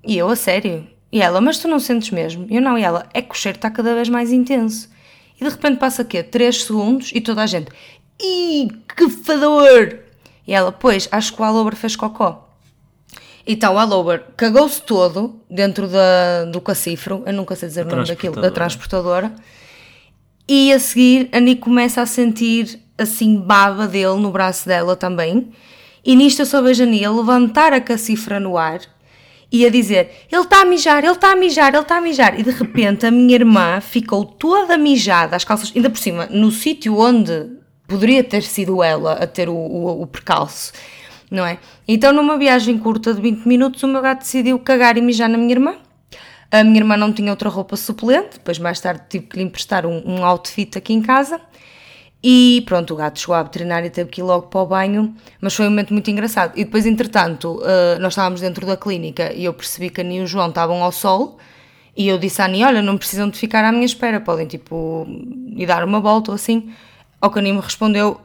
E 0.04 0.18
eu: 0.18 0.30
A 0.30 0.36
sério? 0.36 0.88
E 1.12 1.22
ela, 1.22 1.42
mas 1.42 1.60
tu 1.60 1.68
não 1.68 1.80
sentes 1.80 2.12
mesmo? 2.12 2.48
Eu 2.50 2.62
não, 2.62 2.78
e 2.78 2.84
ela, 2.84 3.08
é 3.14 3.22
que 3.22 3.32
o 3.32 3.38
cheiro 3.38 3.58
está 3.58 3.70
cada 3.70 3.94
vez 3.94 4.08
mais 4.08 4.32
intenso. 4.32 4.90
E 5.42 5.44
de 5.44 5.50
repente 5.50 5.80
passa 5.80 6.06
quê? 6.06 6.22
3 6.22 6.64
segundos 6.64 7.12
e 7.16 7.20
toda 7.20 7.42
a 7.42 7.48
gente, 7.48 7.72
ih, 8.22 8.68
que 8.96 9.10
fedor! 9.10 9.98
E 10.48 10.54
ela, 10.54 10.72
pois, 10.72 11.10
acho 11.12 11.34
que 11.34 11.42
o 11.42 11.44
Allover 11.44 11.76
fez 11.76 11.96
cocó. 11.96 12.48
Então 13.48 13.74
o 13.74 13.80
Allover 13.80 14.24
cagou-se 14.38 14.80
todo 14.84 15.42
dentro 15.50 15.88
da, 15.88 16.46
do 16.46 16.62
cacifro, 16.62 17.24
eu 17.26 17.34
nunca 17.34 17.56
sei 17.56 17.70
dizer 17.70 17.88
o 17.88 17.90
nome 17.90 18.08
daquilo, 18.08 18.40
da 18.40 18.52
transportadora. 18.52 19.34
E 20.48 20.72
a 20.72 20.80
seguir 20.80 21.28
a 21.32 21.40
Nick 21.40 21.62
começa 21.62 22.04
a 22.04 22.06
sentir 22.06 22.80
assim 22.96 23.36
baba 23.38 23.88
dele 23.88 24.18
no 24.18 24.30
braço 24.30 24.68
dela 24.68 24.96
também. 24.96 25.52
E 26.06 26.16
nisto 26.16 26.44
eu 26.44 26.46
só 26.46 26.62
vejo 26.62 26.84
a 26.84 26.86
Nia 26.86 27.10
levantar 27.10 27.74
a 27.74 27.82
cacifra 27.82 28.40
no 28.40 28.58
ar 28.58 28.82
e 29.52 29.66
a 29.66 29.70
dizer: 29.70 30.26
Ele 30.32 30.42
está 30.42 30.62
a 30.62 30.66
mijar, 30.66 31.04
ele 31.04 31.14
está 31.14 31.32
a 31.32 31.36
mijar, 31.36 31.70
ele 31.70 31.82
está 31.82 31.98
a 31.98 32.02
mijar. 32.02 32.40
E 32.40 32.44
de 32.44 32.52
repente 32.52 33.06
a 33.06 33.12
minha 33.12 33.36
irmã 33.36 33.82
ficou 33.82 34.24
toda 34.24 34.78
mijada, 34.78 35.36
as 35.36 35.44
calças, 35.44 35.72
ainda 35.76 35.90
por 35.90 36.00
cima, 36.00 36.28
no 36.28 36.52
sítio 36.52 36.98
onde 36.98 37.50
poderia 37.88 38.24
ter 38.24 38.44
sido 38.44 38.82
ela 38.82 39.14
a 39.14 39.28
ter 39.28 39.50
o, 39.50 39.54
o, 39.54 40.02
o 40.02 40.08
percalço, 40.08 40.72
não 41.30 41.46
é? 41.46 41.60
Então, 41.86 42.14
numa 42.14 42.38
viagem 42.38 42.78
curta 42.78 43.14
de 43.14 43.22
20 43.22 43.46
minutos, 43.46 43.84
o 43.84 43.88
meu 43.88 44.02
gato 44.02 44.20
decidiu 44.20 44.58
cagar 44.60 44.98
e 44.98 45.02
mijar 45.02 45.28
na 45.28 45.38
minha 45.38 45.52
irmã. 45.52 45.76
A 46.50 46.64
minha 46.64 46.80
irmã 46.80 46.96
não 46.96 47.12
tinha 47.12 47.32
outra 47.32 47.50
roupa 47.50 47.76
suplente, 47.76 48.38
depois 48.38 48.60
mais 48.60 48.80
tarde 48.80 49.04
tive 49.10 49.26
que 49.26 49.38
lhe 49.38 49.44
emprestar 49.44 49.86
um, 49.86 50.04
um 50.06 50.26
outfit 50.26 50.78
aqui 50.78 50.94
em 50.94 51.02
casa. 51.02 51.40
E 52.24 52.64
pronto, 52.68 52.94
o 52.94 52.98
gato 52.98 53.20
chegou 53.20 53.34
à 53.34 53.42
veterinária 53.42 53.88
e 53.88 53.90
teve 53.90 54.10
que 54.12 54.22
ir 54.22 54.24
logo 54.24 54.48
para 54.48 54.62
o 54.62 54.66
banho, 54.68 55.16
mas 55.40 55.56
foi 55.56 55.66
um 55.66 55.70
momento 55.72 55.92
muito 55.92 56.12
engraçado. 56.12 56.54
E 56.56 56.64
depois, 56.64 56.86
entretanto, 56.86 57.60
uh, 57.60 58.00
nós 58.00 58.14
estávamos 58.14 58.42
dentro 58.42 58.66
da 58.66 58.78
clínica 58.78 59.34
e 59.34 59.46
eu 59.46 59.54
percebi 59.54 59.90
que 59.90 60.02
a 60.02 60.04
Nia 60.04 60.22
e 60.22 60.24
o 60.24 60.28
João 60.28 60.50
estavam 60.50 60.84
ao 60.84 60.92
sol 60.92 61.40
e 61.98 62.08
eu 62.08 62.20
disse 62.20 62.42
à 62.42 62.48
Nia, 62.48 62.68
olha, 62.68 62.82
não 62.82 62.96
precisam 62.96 63.28
de 63.28 63.40
ficar 63.40 63.66
à 63.66 63.72
minha 63.72 63.86
espera, 63.86 64.22
podem 64.22 64.46
tipo 64.46 65.08
ir 65.56 65.66
dar 65.66 65.84
uma 65.84 66.00
volta 66.00 66.30
ou 66.30 66.36
assim. 66.36 66.72
Ao 67.20 67.32
que 67.32 67.40
a 67.40 67.42
Nia 67.42 67.54
me 67.54 67.60
respondeu, 67.60 68.22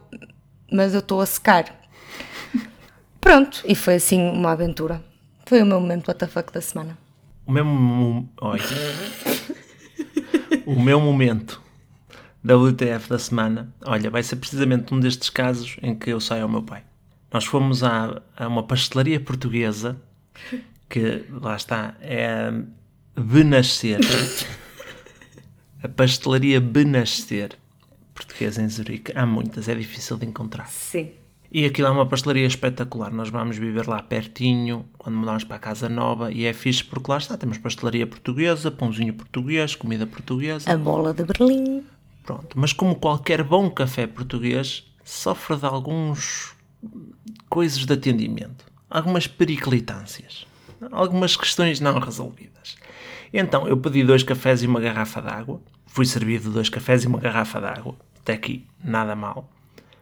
mas 0.71 0.93
eu 0.93 0.99
estou 0.99 1.19
a 1.19 1.25
secar. 1.25 1.65
pronto, 3.19 3.63
e 3.65 3.73
foi 3.73 3.95
assim 3.95 4.21
uma 4.29 4.51
aventura. 4.51 5.01
Foi 5.47 5.61
o 5.61 5.65
meu 5.65 5.79
momento 5.79 6.11
WTF 6.11 6.51
da 6.53 6.61
semana. 6.61 6.97
O 7.47 7.51
meu, 7.51 7.65
oi. 8.41 8.59
o 10.67 10.79
meu 10.79 11.01
momento 11.01 11.66
WTF 12.53 13.09
da 13.09 13.19
semana, 13.19 13.73
olha, 13.85 14.09
vai 14.09 14.23
ser 14.23 14.37
precisamente 14.37 14.93
um 14.93 14.99
destes 14.99 15.29
casos 15.29 15.75
em 15.81 15.93
que 15.93 16.09
eu 16.09 16.19
saio 16.19 16.43
ao 16.43 16.49
meu 16.49 16.63
pai. 16.63 16.83
Nós 17.31 17.45
fomos 17.45 17.83
a, 17.83 18.21
a 18.35 18.47
uma 18.47 18.63
pastelaria 18.63 19.19
portuguesa 19.19 19.97
que, 20.89 21.25
lá 21.29 21.55
está, 21.55 21.95
é 21.99 22.51
Benascer. 23.15 23.99
a 25.83 25.89
pastelaria 25.89 26.61
Benascer, 26.61 27.57
portuguesa 28.13 28.61
em 28.61 28.69
Zurique. 28.69 29.11
Há 29.13 29.25
muitas, 29.25 29.67
é 29.67 29.75
difícil 29.75 30.17
de 30.17 30.25
encontrar. 30.25 30.67
Sim. 30.67 31.11
E 31.51 31.65
aquilo 31.65 31.87
é 31.87 31.91
uma 31.91 32.05
pastelaria 32.05 32.45
espetacular. 32.45 33.11
Nós 33.11 33.29
vamos 33.29 33.57
viver 33.57 33.87
lá 33.87 34.01
pertinho, 34.01 34.85
quando 34.97 35.15
mudamos 35.15 35.43
para 35.43 35.55
a 35.55 35.59
Casa 35.59 35.87
Nova, 35.87 36.31
e 36.31 36.45
é 36.45 36.53
fixe 36.53 36.83
porque 36.83 37.09
lá 37.09 37.17
está, 37.17 37.37
temos 37.37 37.57
pastelaria 37.57 38.05
portuguesa, 38.05 38.69
pãozinho 38.69 39.13
português, 39.13 39.75
comida 39.75 40.05
portuguesa. 40.05 40.71
A 40.71 40.77
bola 40.77 41.13
de 41.13 41.23
Berlim. 41.23 41.83
Pronto, 42.27 42.59
mas 42.59 42.73
como 42.73 42.93
qualquer 42.93 43.41
bom 43.41 43.69
café 43.69 44.05
português, 44.05 44.85
sofre 45.01 45.55
de 45.55 45.65
alguns 45.65 46.53
coisas 47.47 47.85
de 47.85 47.93
atendimento, 47.93 48.65
algumas 48.89 49.27
periclitâncias, 49.27 50.45
algumas 50.91 51.37
questões 51.37 51.79
não 51.79 51.97
resolvidas. 51.97 52.75
Então 53.33 53.65
eu 53.65 53.77
pedi 53.77 54.03
dois 54.03 54.23
cafés 54.23 54.61
e 54.61 54.67
uma 54.67 54.81
garrafa 54.81 55.21
d'água, 55.21 55.61
fui 55.85 56.05
servido 56.05 56.51
dois 56.51 56.67
cafés 56.67 57.05
e 57.05 57.07
uma 57.07 57.17
garrafa 57.17 57.61
d'água, 57.61 57.95
até 58.19 58.33
aqui 58.33 58.67
nada 58.83 59.15
mal. 59.15 59.49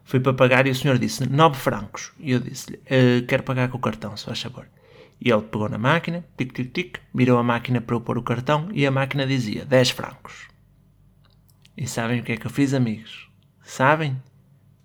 Fui 0.03 0.19
para 0.19 0.33
pagar 0.33 0.65
e 0.65 0.71
o 0.71 0.75
senhor 0.75 0.97
disse 0.97 1.29
9 1.29 1.55
francos. 1.55 2.11
E 2.19 2.31
eu 2.31 2.39
disse-lhe, 2.39 2.77
uh, 2.77 3.25
quero 3.27 3.43
pagar 3.43 3.69
com 3.69 3.77
o 3.77 3.81
cartão, 3.81 4.17
se 4.17 4.25
faz 4.25 4.41
favor. 4.41 4.67
E 5.21 5.31
ele 5.31 5.43
pegou 5.43 5.69
na 5.69 5.77
máquina, 5.77 6.25
tic 6.35 6.53
tic 6.53 6.73
tic, 6.73 6.97
mirou 7.13 7.37
a 7.37 7.43
máquina 7.43 7.81
para 7.81 7.95
eu 7.95 8.01
pôr 8.01 8.17
o 8.17 8.23
cartão 8.23 8.69
e 8.73 8.83
a 8.85 8.89
máquina 8.89 9.27
dizia 9.27 9.63
10 9.63 9.91
francos. 9.91 10.54
E 11.77 11.87
sabem 11.87 12.21
o 12.21 12.23
que 12.23 12.31
é 12.31 12.37
que 12.37 12.47
eu 12.47 12.51
fiz, 12.51 12.73
amigos? 12.73 13.29
Sabem? 13.61 14.21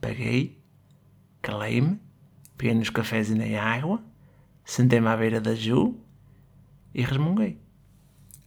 Paguei, 0.00 0.58
calei-me, 1.40 2.00
peguei 2.56 2.74
nos 2.74 2.90
cafés 2.90 3.30
e 3.30 3.34
na 3.34 3.62
água, 3.62 4.02
sentei-me 4.64 5.06
à 5.06 5.16
beira 5.16 5.40
da 5.40 5.54
Ju 5.54 5.96
e 6.92 7.02
resmunguei. 7.02 7.58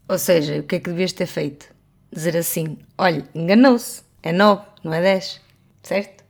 Ou 0.07 0.17
seja, 0.17 0.59
o 0.59 0.63
que 0.63 0.75
é 0.75 0.79
que 0.79 0.89
devias 0.89 1.13
ter 1.13 1.27
feito? 1.27 1.73
Dizer 2.11 2.35
assim: 2.35 2.77
olha, 2.97 3.27
enganou-se, 3.33 4.03
é 4.21 4.31
9, 4.31 4.65
não 4.83 4.93
é 4.93 5.01
10, 5.01 5.41
certo? 5.81 6.23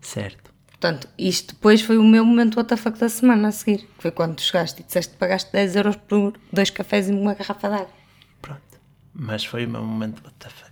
Certo. 0.00 0.52
Portanto, 0.66 1.08
isto 1.18 1.54
depois 1.54 1.82
foi 1.82 1.98
o 1.98 2.04
meu 2.04 2.24
momento 2.24 2.60
WTF 2.60 2.90
da 2.90 3.08
semana 3.08 3.48
a 3.48 3.52
seguir, 3.52 3.78
que 3.78 4.02
foi 4.02 4.10
quando 4.10 4.36
tu 4.36 4.42
chegaste 4.42 4.80
e 4.80 4.84
disseste 4.84 5.12
que 5.12 5.18
pagaste 5.18 5.52
10 5.52 5.76
euros 5.76 5.96
por 5.96 6.38
dois 6.52 6.70
cafés 6.70 7.08
e 7.08 7.12
uma 7.12 7.34
garrafa 7.34 7.68
d'água. 7.68 7.90
Pronto. 8.40 8.80
Mas 9.12 9.44
foi 9.44 9.66
o 9.66 9.68
meu 9.68 9.82
momento 9.82 10.20
WTF. 10.26 10.67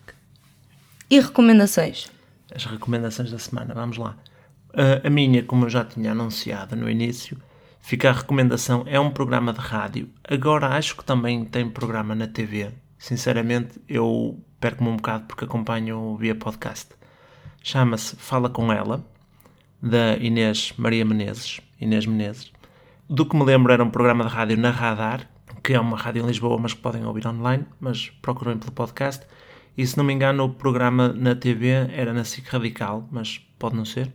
E 1.09 1.21
recomendações? 1.21 2.11
As 2.53 2.65
recomendações 2.65 3.31
da 3.31 3.39
semana, 3.39 3.73
vamos 3.75 3.97
lá. 3.97 4.17
A 5.05 5.09
minha, 5.09 5.43
como 5.43 5.65
eu 5.65 5.71
já 5.71 5.85
tinha 5.85 6.13
anunciado 6.13 6.75
no 6.75 6.91
início, 6.91 7.41
fica 7.81 8.11
a 8.11 8.13
recomendação, 8.13 8.85
é 8.87 8.99
um 8.99 9.11
programa 9.11 9.53
de 9.53 9.61
rádio. 9.61 10.09
Agora 10.29 10.69
acho 10.69 10.97
que 10.97 11.05
também 11.05 11.45
tem 11.45 11.71
programa 11.71 12.15
na 12.15 12.27
TV. 12.27 12.71
Sinceramente, 12.99 13.81
eu 13.89 14.43
perco-me 14.59 14.91
um 14.91 14.97
bocado 14.97 15.25
porque 15.27 15.45
acompanho 15.45 16.17
via 16.17 16.35
podcast. 16.35 16.89
Chama-se 17.63 18.17
Fala 18.17 18.51
Com 18.51 18.73
Ela, 18.73 19.05
da 19.81 20.17
Inês 20.17 20.73
Maria 20.77 21.05
Menezes. 21.05 21.61
Inês 21.81 22.05
Menezes. 22.05 22.53
Do 23.09 23.25
que 23.25 23.37
me 23.37 23.45
lembro 23.45 23.73
era 23.73 23.85
um 23.85 23.91
programa 23.91 24.25
de 24.25 24.31
rádio 24.31 24.57
na 24.57 24.71
Radar, 24.71 25.29
que 25.63 25.75
é 25.75 25.81
uma 25.81 25.97
rádio 25.97 26.25
em 26.25 26.27
Lisboa, 26.27 26.59
mas 26.59 26.75
que 26.75 26.81
podem 26.81 27.05
ouvir 27.05 27.27
online, 27.27 27.65
mas 27.81 28.11
procurem 28.23 28.59
pelo 28.59 28.73
podcast. 28.73 29.25
E 29.77 29.87
se 29.87 29.97
não 29.99 30.05
me 30.05 30.13
engano, 30.13 30.45
o 30.45 30.49
programa 30.49 31.09
na 31.09 31.35
TV 31.35 31.69
era 31.93 32.13
na 32.15 32.25
SIC 32.25 32.49
Radical, 32.49 33.07
mas 33.11 33.39
pode 33.59 33.77
não 33.77 33.85
ser. 33.85 34.11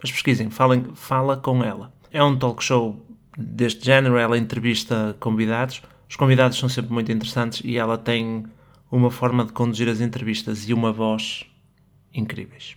Mas 0.00 0.12
pesquisem, 0.12 0.50
falem, 0.50 0.84
fala 0.94 1.38
com 1.38 1.64
ela. 1.64 1.90
É 2.12 2.22
um 2.22 2.38
talk 2.38 2.62
show 2.62 3.02
deste 3.36 3.84
género, 3.84 4.18
ela 4.18 4.36
entrevista 4.36 5.16
convidados. 5.18 5.82
Os 6.08 6.16
convidados 6.16 6.58
são 6.58 6.68
sempre 6.68 6.92
muito 6.92 7.10
interessantes 7.10 7.62
e 7.64 7.78
ela 7.78 7.96
tem 7.96 8.44
uma 8.90 9.10
forma 9.10 9.44
de 9.46 9.52
conduzir 9.52 9.88
as 9.88 10.00
entrevistas 10.00 10.68
e 10.68 10.74
uma 10.74 10.92
voz 10.92 11.46
incríveis. 12.12 12.76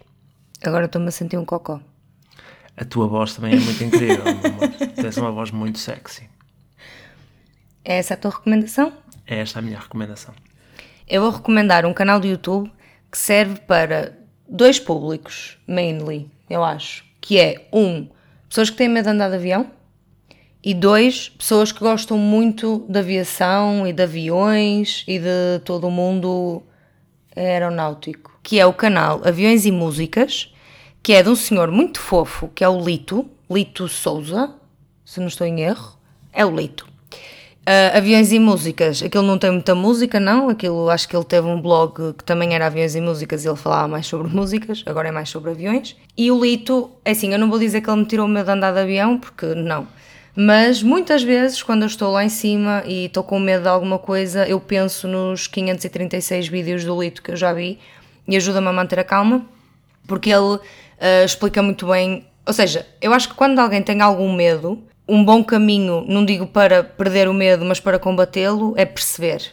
Agora 0.64 0.86
estou-me 0.86 1.10
a 1.10 1.12
sentir 1.12 1.38
um 1.38 1.46
cocó. 1.46 1.82
A 2.76 2.86
tua 2.86 3.08
voz 3.08 3.36
também 3.36 3.54
é 3.54 3.60
muito 3.60 3.84
incrível, 3.84 4.24
Tens 4.96 5.18
uma 5.18 5.32
voz 5.32 5.52
muito 5.52 5.78
sexy. 5.78 6.30
É 7.84 7.98
essa 7.98 8.14
a 8.14 8.18
tua 8.18 8.32
recomendação? 8.32 8.94
É 9.28 9.40
esta 9.40 9.60
a 9.60 9.62
minha 9.62 9.78
recomendação 9.78 10.34
eu 11.10 11.24
vou 11.24 11.32
recomendar 11.32 11.86
um 11.86 11.94
canal 11.94 12.20
do 12.20 12.28
YouTube 12.28 12.72
que 13.12 13.18
serve 13.18 13.60
para 13.62 14.16
dois 14.48 14.80
públicos, 14.80 15.58
mainly, 15.68 16.30
eu 16.50 16.64
acho. 16.64 17.04
Que 17.20 17.40
é, 17.40 17.68
um, 17.74 18.08
pessoas 18.48 18.70
que 18.70 18.78
têm 18.78 18.88
medo 18.88 19.06
de 19.06 19.12
andar 19.12 19.30
de 19.30 19.36
avião. 19.36 19.72
E 20.64 20.74
dois, 20.74 21.30
pessoas 21.30 21.72
que 21.72 21.80
gostam 21.80 22.18
muito 22.18 22.86
de 22.90 23.00
aviação 23.00 23.88
e 23.88 23.94
de 23.94 24.04
aviões 24.04 25.06
e 25.08 25.18
de 25.18 25.60
todo 25.64 25.88
o 25.88 25.92
mundo 25.92 26.62
aeronáutico. 27.36 28.38
Que 28.44 28.60
é 28.60 28.66
o 28.66 28.74
canal 28.74 29.22
Aviões 29.26 29.66
e 29.66 29.72
Músicas, 29.72 30.54
que 31.02 31.14
é 31.14 31.24
de 31.24 31.30
um 31.30 31.36
senhor 31.36 31.72
muito 31.72 32.00
fofo, 32.00 32.50
que 32.50 32.64
é 32.64 32.68
o 32.68 32.84
Lito, 32.84 33.26
Lito 33.50 33.88
Souza, 33.88 34.54
se 35.06 35.20
não 35.22 35.28
estou 35.28 35.48
em 35.48 35.62
erro. 35.62 35.98
É 36.34 36.46
o 36.46 36.54
Lito. 36.54 36.89
Uh, 37.70 37.96
aviões 37.96 38.32
e 38.32 38.40
músicas, 38.40 39.04
aquilo 39.04 39.22
não 39.22 39.38
tem 39.38 39.52
muita 39.52 39.76
música, 39.76 40.20
não. 40.20 40.50
Aquilo 40.50 40.90
acho 40.90 41.08
que 41.08 41.16
ele 41.16 41.24
teve 41.24 41.46
um 41.46 41.62
blog 41.62 42.16
que 42.18 42.24
também 42.24 42.56
era 42.56 42.66
aviões 42.66 42.96
e 42.96 43.02
músicas 43.02 43.46
e 43.46 43.48
ele 43.48 43.58
falava 43.58 43.88
mais 43.88 44.08
sobre 44.08 44.28
músicas, 44.34 44.82
agora 44.88 45.10
é 45.10 45.12
mais 45.12 45.30
sobre 45.30 45.52
aviões. 45.52 45.96
E 46.18 46.32
o 46.32 46.44
Lito, 46.44 46.90
é 47.06 47.12
assim, 47.12 47.32
eu 47.32 47.38
não 47.38 47.48
vou 47.48 47.60
dizer 47.60 47.82
que 47.82 47.88
ele 47.92 48.00
me 48.00 48.06
tirou 48.08 48.26
o 48.26 48.28
medo 48.28 48.46
de 48.48 48.52
andar 48.54 48.74
de 48.74 48.80
avião, 48.80 49.20
porque 49.20 49.46
não. 49.54 49.88
Mas 50.36 50.82
muitas 50.82 51.22
vezes, 51.22 51.62
quando 51.62 51.84
eu 51.84 51.88
estou 51.88 52.12
lá 52.12 52.26
em 52.26 52.30
cima 52.30 52.82
e 52.88 53.06
estou 53.06 53.24
com 53.24 53.38
medo 53.38 53.62
de 53.62 53.70
alguma 53.70 54.00
coisa, 54.00 54.48
eu 54.48 54.60
penso 54.60 55.08
nos 55.08 55.46
536 55.46 56.48
vídeos 56.48 56.84
do 56.84 57.00
Lito 57.00 57.22
que 57.22 57.30
eu 57.30 57.36
já 57.36 57.54
vi 57.54 57.78
e 58.28 58.36
ajuda-me 58.36 58.68
a 58.68 58.74
manter 58.74 58.98
a 58.98 59.04
calma, 59.04 59.46
porque 60.08 60.32
ele 60.32 60.56
uh, 60.56 60.60
explica 61.24 61.62
muito 61.62 61.86
bem. 61.86 62.26
Ou 62.48 62.54
seja, 62.54 62.88
eu 63.00 63.14
acho 63.14 63.30
que 63.30 63.36
quando 63.36 63.60
alguém 63.60 63.84
tem 63.84 64.02
algum 64.02 64.34
medo, 64.34 64.82
um 65.10 65.26
bom 65.26 65.44
caminho, 65.44 66.06
não 66.08 66.24
digo 66.24 66.46
para 66.46 66.84
perder 66.84 67.28
o 67.28 67.34
medo, 67.34 67.66
mas 67.66 67.80
para 67.80 67.98
combatê-lo, 67.98 68.74
é 68.78 68.86
perceber. 68.86 69.52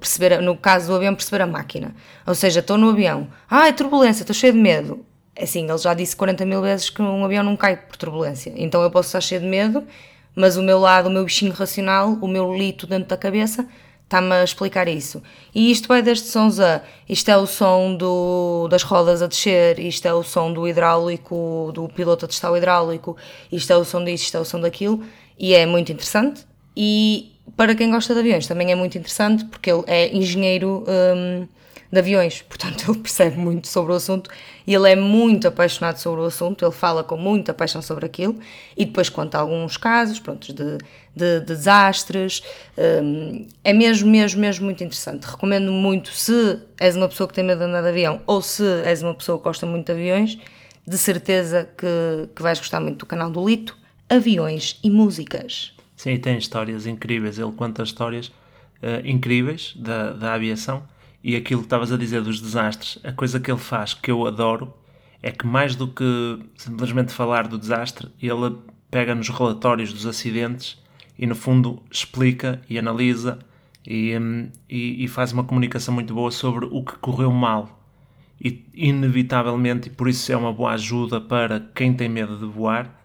perceber. 0.00 0.40
No 0.40 0.56
caso 0.56 0.88
do 0.88 0.96
avião, 0.96 1.14
perceber 1.14 1.42
a 1.42 1.46
máquina. 1.46 1.94
Ou 2.26 2.34
seja, 2.34 2.60
estou 2.60 2.78
no 2.78 2.90
avião, 2.90 3.28
ah, 3.50 3.68
é 3.68 3.72
turbulência, 3.72 4.22
estou 4.22 4.34
cheio 4.34 4.52
de 4.52 4.58
medo. 4.58 5.04
É 5.36 5.44
assim, 5.44 5.68
ele 5.68 5.78
já 5.78 5.94
disse 5.94 6.16
40 6.16 6.44
mil 6.44 6.62
vezes 6.62 6.90
que 6.90 7.00
um 7.00 7.24
avião 7.24 7.44
não 7.44 7.56
cai 7.56 7.76
por 7.76 7.96
turbulência. 7.96 8.52
Então 8.56 8.82
eu 8.82 8.90
posso 8.90 9.08
estar 9.08 9.20
cheio 9.20 9.40
de 9.40 9.46
medo, 9.46 9.84
mas 10.34 10.56
o 10.56 10.62
meu 10.62 10.78
lado, 10.78 11.08
o 11.08 11.12
meu 11.12 11.24
bichinho 11.24 11.52
racional, 11.52 12.18
o 12.20 12.26
meu 12.26 12.52
lito 12.54 12.86
dentro 12.86 13.08
da 13.08 13.16
cabeça, 13.16 13.66
está-me 14.08 14.32
a 14.32 14.42
explicar 14.42 14.88
isso. 14.88 15.22
E 15.54 15.70
isto 15.70 15.86
vai 15.86 16.00
desde 16.00 16.24
sons 16.24 16.58
a 16.58 16.82
isto 17.06 17.28
é 17.30 17.36
o 17.36 17.46
som 17.46 17.94
do, 17.94 18.66
das 18.68 18.82
rodas 18.82 19.20
a 19.20 19.26
descer, 19.26 19.78
isto 19.78 20.06
é 20.06 20.14
o 20.14 20.22
som 20.22 20.52
do 20.52 20.66
hidráulico, 20.66 21.70
do 21.74 21.88
piloto 21.88 22.24
a 22.24 22.28
testar 22.28 22.50
o 22.50 22.56
hidráulico, 22.56 23.16
isto 23.52 23.70
é 23.70 23.76
o 23.76 23.84
som 23.84 24.02
disto, 24.02 24.24
isto 24.24 24.36
é 24.38 24.40
o 24.40 24.44
som 24.44 24.60
daquilo, 24.60 25.04
e 25.38 25.54
é 25.54 25.66
muito 25.66 25.92
interessante. 25.92 26.46
E 26.74 27.32
para 27.56 27.74
quem 27.74 27.90
gosta 27.90 28.14
de 28.14 28.20
aviões 28.20 28.46
também 28.46 28.72
é 28.72 28.74
muito 28.74 28.96
interessante 28.96 29.44
porque 29.44 29.70
ele 29.70 29.84
é 29.86 30.14
engenheiro 30.16 30.84
hum, 30.88 31.46
de 31.90 31.98
aviões, 31.98 32.42
portanto 32.42 32.84
ele 32.90 32.98
percebe 32.98 33.36
muito 33.36 33.66
sobre 33.66 33.92
o 33.92 33.96
assunto 33.96 34.30
e 34.66 34.74
ele 34.74 34.90
é 34.90 34.96
muito 34.96 35.48
apaixonado 35.48 35.96
sobre 35.96 36.20
o 36.20 36.24
assunto, 36.24 36.64
ele 36.64 36.72
fala 36.72 37.02
com 37.02 37.16
muita 37.16 37.54
paixão 37.54 37.80
sobre 37.80 38.04
aquilo 38.04 38.38
e 38.76 38.84
depois 38.84 39.08
conta 39.08 39.38
alguns 39.38 39.78
casos 39.78 40.20
pronto, 40.20 40.52
de, 40.52 40.78
de, 41.16 41.40
de 41.40 41.46
desastres. 41.46 42.42
Hum, 42.76 43.46
é 43.64 43.72
mesmo, 43.72 44.10
mesmo, 44.10 44.40
mesmo 44.40 44.66
muito 44.66 44.84
interessante. 44.84 45.24
Recomendo 45.24 45.72
muito 45.72 46.10
se 46.10 46.60
és 46.78 46.94
uma 46.94 47.08
pessoa 47.08 47.26
que 47.26 47.34
tem 47.34 47.44
medo 47.44 47.60
de 47.60 47.64
andar 47.64 47.80
de 47.80 47.88
avião 47.88 48.20
ou 48.26 48.42
se 48.42 48.62
és 48.84 49.02
uma 49.02 49.14
pessoa 49.14 49.38
que 49.38 49.44
gosta 49.44 49.64
muito 49.64 49.86
de 49.86 49.92
aviões, 49.92 50.38
de 50.86 50.98
certeza 50.98 51.68
que, 51.76 52.28
que 52.34 52.42
vais 52.42 52.58
gostar 52.58 52.80
muito 52.80 52.98
do 52.98 53.06
canal 53.06 53.30
do 53.30 53.46
Lito, 53.46 53.76
Aviões 54.08 54.78
e 54.82 54.90
Músicas. 54.90 55.74
Sim, 55.96 56.16
tem 56.18 56.38
histórias 56.38 56.86
incríveis. 56.86 57.38
Ele 57.38 57.52
conta 57.52 57.82
histórias 57.82 58.28
uh, 58.28 59.04
incríveis 59.04 59.74
da, 59.76 60.12
da 60.12 60.34
aviação 60.34 60.82
e 61.22 61.36
aquilo 61.36 61.60
que 61.60 61.66
estavas 61.66 61.92
a 61.92 61.96
dizer 61.96 62.22
dos 62.22 62.40
desastres, 62.40 62.98
a 63.04 63.12
coisa 63.12 63.40
que 63.40 63.50
ele 63.50 63.58
faz 63.58 63.94
que 63.94 64.10
eu 64.10 64.26
adoro 64.26 64.72
é 65.22 65.30
que 65.30 65.46
mais 65.46 65.74
do 65.74 65.88
que 65.88 66.38
simplesmente 66.56 67.12
falar 67.12 67.48
do 67.48 67.58
desastre, 67.58 68.08
ele 68.22 68.56
pega 68.90 69.14
nos 69.14 69.28
relatórios 69.28 69.92
dos 69.92 70.06
acidentes 70.06 70.80
e 71.18 71.26
no 71.26 71.34
fundo 71.34 71.82
explica 71.90 72.60
e 72.68 72.78
analisa 72.78 73.38
e, 73.86 74.16
hum, 74.16 74.50
e, 74.68 75.04
e 75.04 75.08
faz 75.08 75.32
uma 75.32 75.44
comunicação 75.44 75.92
muito 75.92 76.14
boa 76.14 76.30
sobre 76.30 76.66
o 76.66 76.84
que 76.84 76.96
correu 76.98 77.32
mal. 77.32 77.74
E 78.40 78.64
inevitavelmente, 78.72 79.88
e 79.88 79.90
por 79.90 80.08
isso 80.08 80.30
é 80.30 80.36
uma 80.36 80.52
boa 80.52 80.72
ajuda 80.72 81.20
para 81.20 81.58
quem 81.74 81.92
tem 81.92 82.08
medo 82.08 82.38
de 82.38 82.44
voar, 82.44 83.02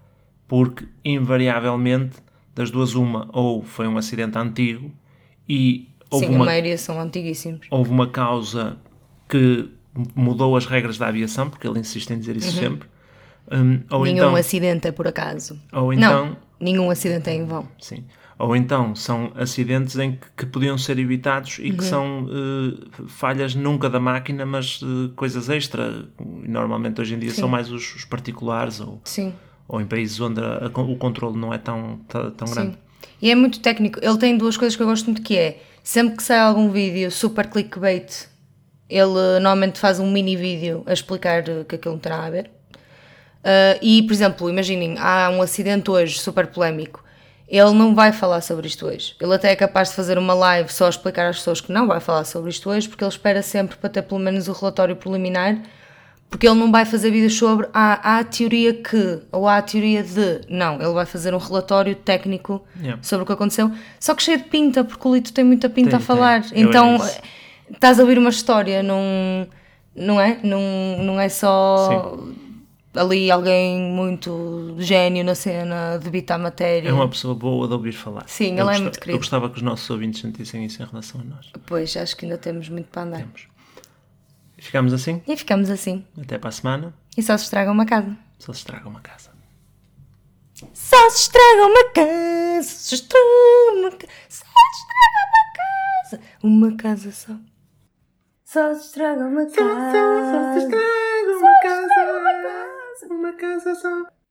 porque 0.47 0.85
invariavelmente 1.03 2.17
das 2.53 2.69
duas 2.69 2.93
uma, 2.93 3.27
ou 3.33 3.63
foi 3.63 3.87
um 3.87 3.97
acidente 3.97 4.37
antigo 4.37 4.91
e 5.49 5.89
houve 6.13 6.27
Sim, 6.27 6.35
uma, 6.35 6.45
a 6.45 6.47
maioria 6.47 6.77
são 6.77 6.99
antiguíssimos. 6.99 7.67
Houve 7.69 7.89
uma 7.89 8.07
causa 8.07 8.77
que 9.27 9.69
mudou 10.15 10.55
as 10.55 10.65
regras 10.65 10.97
da 10.97 11.07
aviação, 11.07 11.49
porque 11.49 11.67
ele 11.67 11.79
insiste 11.79 12.11
em 12.11 12.19
dizer 12.19 12.37
isso 12.37 12.55
uhum. 12.55 12.63
sempre. 12.63 12.89
Um, 13.51 13.81
ou 13.89 14.03
nenhum 14.03 14.17
então, 14.17 14.35
acidente 14.35 14.87
é 14.87 14.91
por 14.91 15.07
acaso. 15.07 15.59
Ou 15.71 15.93
então, 15.93 16.27
Não, 16.27 16.37
nenhum 16.59 16.89
acidente 16.89 17.29
é 17.29 17.35
em 17.35 17.45
vão. 17.45 17.67
Sim. 17.79 18.03
Ou 18.39 18.55
então 18.55 18.95
são 18.95 19.31
acidentes 19.35 19.97
em 19.97 20.13
que, 20.13 20.27
que 20.37 20.45
podiam 20.45 20.77
ser 20.77 20.97
evitados 20.97 21.59
e 21.59 21.69
uhum. 21.69 21.77
que 21.77 21.83
são 21.83 22.25
uh, 22.25 23.07
falhas 23.07 23.53
nunca 23.53 23.89
da 23.89 23.99
máquina, 23.99 24.45
mas 24.45 24.81
uh, 24.81 25.09
coisas 25.15 25.49
extra. 25.49 26.05
Normalmente 26.19 26.99
hoje 26.99 27.15
em 27.15 27.19
dia 27.19 27.31
Sim. 27.31 27.41
são 27.41 27.49
mais 27.49 27.71
os, 27.71 27.95
os 27.95 28.05
particulares 28.05 28.79
ou, 28.79 29.01
Sim. 29.03 29.33
ou 29.67 29.79
em 29.79 29.85
países 29.85 30.19
onde 30.19 30.39
a, 30.39 30.71
a, 30.73 30.81
o 30.81 30.95
controle 30.95 31.37
não 31.37 31.53
é 31.53 31.57
tão, 31.57 31.99
tão 32.07 32.47
grande. 32.49 32.73
Sim. 32.73 32.77
E 33.21 33.29
é 33.29 33.35
muito 33.35 33.59
técnico. 33.59 33.99
Ele 34.01 34.17
tem 34.17 34.37
duas 34.37 34.57
coisas 34.57 34.75
que 34.75 34.81
eu 34.81 34.87
gosto 34.87 35.05
muito 35.05 35.21
que 35.21 35.37
é 35.37 35.61
sempre 35.83 36.15
que 36.17 36.23
sai 36.23 36.39
algum 36.39 36.71
vídeo 36.71 37.11
super 37.11 37.47
clickbait, 37.47 38.27
ele 38.89 39.39
normalmente 39.41 39.79
faz 39.79 39.99
um 39.99 40.09
mini 40.09 40.35
vídeo 40.35 40.83
a 40.85 40.93
explicar 40.93 41.43
que 41.67 41.75
aquilo 41.75 41.99
terá 41.99 42.25
a 42.25 42.29
ver. 42.29 42.49
Uh, 43.43 43.77
e, 43.81 44.01
por 44.03 44.13
exemplo, 44.13 44.49
imaginem, 44.49 44.95
há 44.97 45.29
um 45.29 45.41
acidente 45.41 45.91
hoje 45.91 46.17
super 46.17 46.47
polémico. 46.47 47.03
Ele 47.47 47.73
não 47.73 47.93
vai 47.93 48.13
falar 48.13 48.39
sobre 48.39 48.67
isto 48.67 48.87
hoje. 48.87 49.15
Ele 49.19 49.33
até 49.35 49.51
é 49.51 49.55
capaz 49.55 49.89
de 49.89 49.95
fazer 49.95 50.17
uma 50.17 50.33
live 50.33 50.71
só 50.71 50.85
a 50.85 50.89
explicar 50.89 51.27
às 51.27 51.37
pessoas 51.37 51.59
que 51.59 51.71
não 51.71 51.85
vai 51.85 51.99
falar 51.99 52.23
sobre 52.23 52.49
isto 52.49 52.69
hoje, 52.69 52.87
porque 52.87 53.03
ele 53.03 53.11
espera 53.11 53.41
sempre 53.41 53.75
para 53.75 53.89
ter 53.89 54.03
pelo 54.03 54.19
menos 54.19 54.47
o 54.47 54.53
relatório 54.53 54.95
preliminar 54.95 55.61
porque 56.33 56.47
ele 56.47 56.55
não 56.55 56.71
vai 56.71 56.83
fazer 56.83 57.11
vídeos 57.11 57.37
sobre 57.37 57.67
ah, 57.71 57.99
há 58.01 58.17
a 58.17 58.23
teoria 58.23 58.73
que 58.73 59.19
ou 59.31 59.47
há 59.47 59.57
a 59.57 59.61
teoria 59.61 60.01
de. 60.01 60.41
Não, 60.49 60.81
ele 60.81 60.91
vai 60.91 61.05
fazer 61.05 61.31
um 61.31 61.37
relatório 61.37 61.93
técnico 61.93 62.65
yeah. 62.75 62.99
sobre 63.03 63.21
o 63.21 63.25
que 63.27 63.33
aconteceu, 63.33 63.71
só 63.99 64.15
que 64.15 64.23
cheio 64.23 64.39
de 64.39 64.45
pinta, 64.45 64.83
porque 64.83 65.07
o 65.07 65.13
Lito 65.13 65.31
tem 65.31 65.45
muita 65.45 65.69
pinta 65.69 65.91
tem, 65.91 65.99
a 65.99 66.01
falar. 66.01 66.41
Tem. 66.41 66.63
Então 66.63 66.97
estás 67.69 67.99
a 67.99 68.01
ouvir 68.01 68.17
uma 68.17 68.31
história, 68.31 68.81
não, 68.81 69.47
não 69.95 70.19
é? 70.19 70.39
Não, 70.41 71.03
não 71.03 71.19
é 71.19 71.29
só. 71.29 72.17
Sim. 72.17 72.35
Ali 72.95 73.29
alguém 73.29 73.79
muito 73.79 74.75
gênio 74.79 75.23
na 75.23 75.35
cena, 75.35 75.99
debita 75.99 76.33
a 76.33 76.37
matéria. 76.39 76.89
É 76.89 76.93
uma 76.93 77.09
pessoa 77.09 77.35
boa 77.35 77.67
de 77.67 77.73
ouvir 77.73 77.91
falar. 77.91 78.23
Sim, 78.27 78.59
ele 78.59 78.75
é 78.75 78.79
muito 78.79 78.99
querido. 78.99 79.17
Eu 79.17 79.17
gostava 79.17 79.49
que 79.51 79.57
os 79.57 79.61
nossos 79.61 79.87
ouvintes 79.89 80.21
sentissem 80.21 80.65
isso 80.65 80.81
em 80.81 80.85
relação 80.85 81.21
a 81.21 81.23
nós. 81.23 81.51
Pois, 81.67 81.95
acho 81.95 82.17
que 82.17 82.25
ainda 82.25 82.39
temos 82.39 82.69
muito 82.69 82.87
para 82.87 83.03
andar. 83.03 83.17
Temos. 83.17 83.52
Ficamos 84.63 84.93
assim? 84.93 85.21
E 85.27 85.35
ficamos 85.35 85.69
assim. 85.69 86.05
Até 86.19 86.37
para 86.37 86.47
a 86.47 86.51
semana. 86.51 86.93
E 87.17 87.21
só 87.21 87.37
se 87.37 87.43
estraga 87.43 87.69
uma 87.69 87.85
casa. 87.85 88.17
Só 88.39 88.53
se 88.53 88.59
estraga 88.59 88.87
uma 88.87 89.01
casa. 89.01 89.29
Só 90.73 91.09
se 91.09 91.19
estraga 91.19 91.65
uma 91.65 91.91
casa. 91.93 92.63
Se 92.63 92.95
estraga 92.95 93.23
uma 93.73 93.91
casa. 93.91 94.07
Só 94.29 94.45
se 94.71 94.79
estraga 94.79 95.19
uma 95.27 95.51
casa. 95.57 96.21
Uma 96.41 96.77
casa 96.77 97.11
só. 97.11 97.33
Só 98.45 98.73
se 98.75 98.85
estraga 98.85 99.25
uma 99.25 99.45
casa. 99.45 99.53
Só, 99.53 99.91
só, 99.91 100.31
só 100.31 100.53
se 100.53 100.59
estraga 100.59 101.37
uma 101.37 101.61
casa. 101.61 103.13
Uma 103.13 103.33
casa 103.33 103.75
só. 103.75 104.22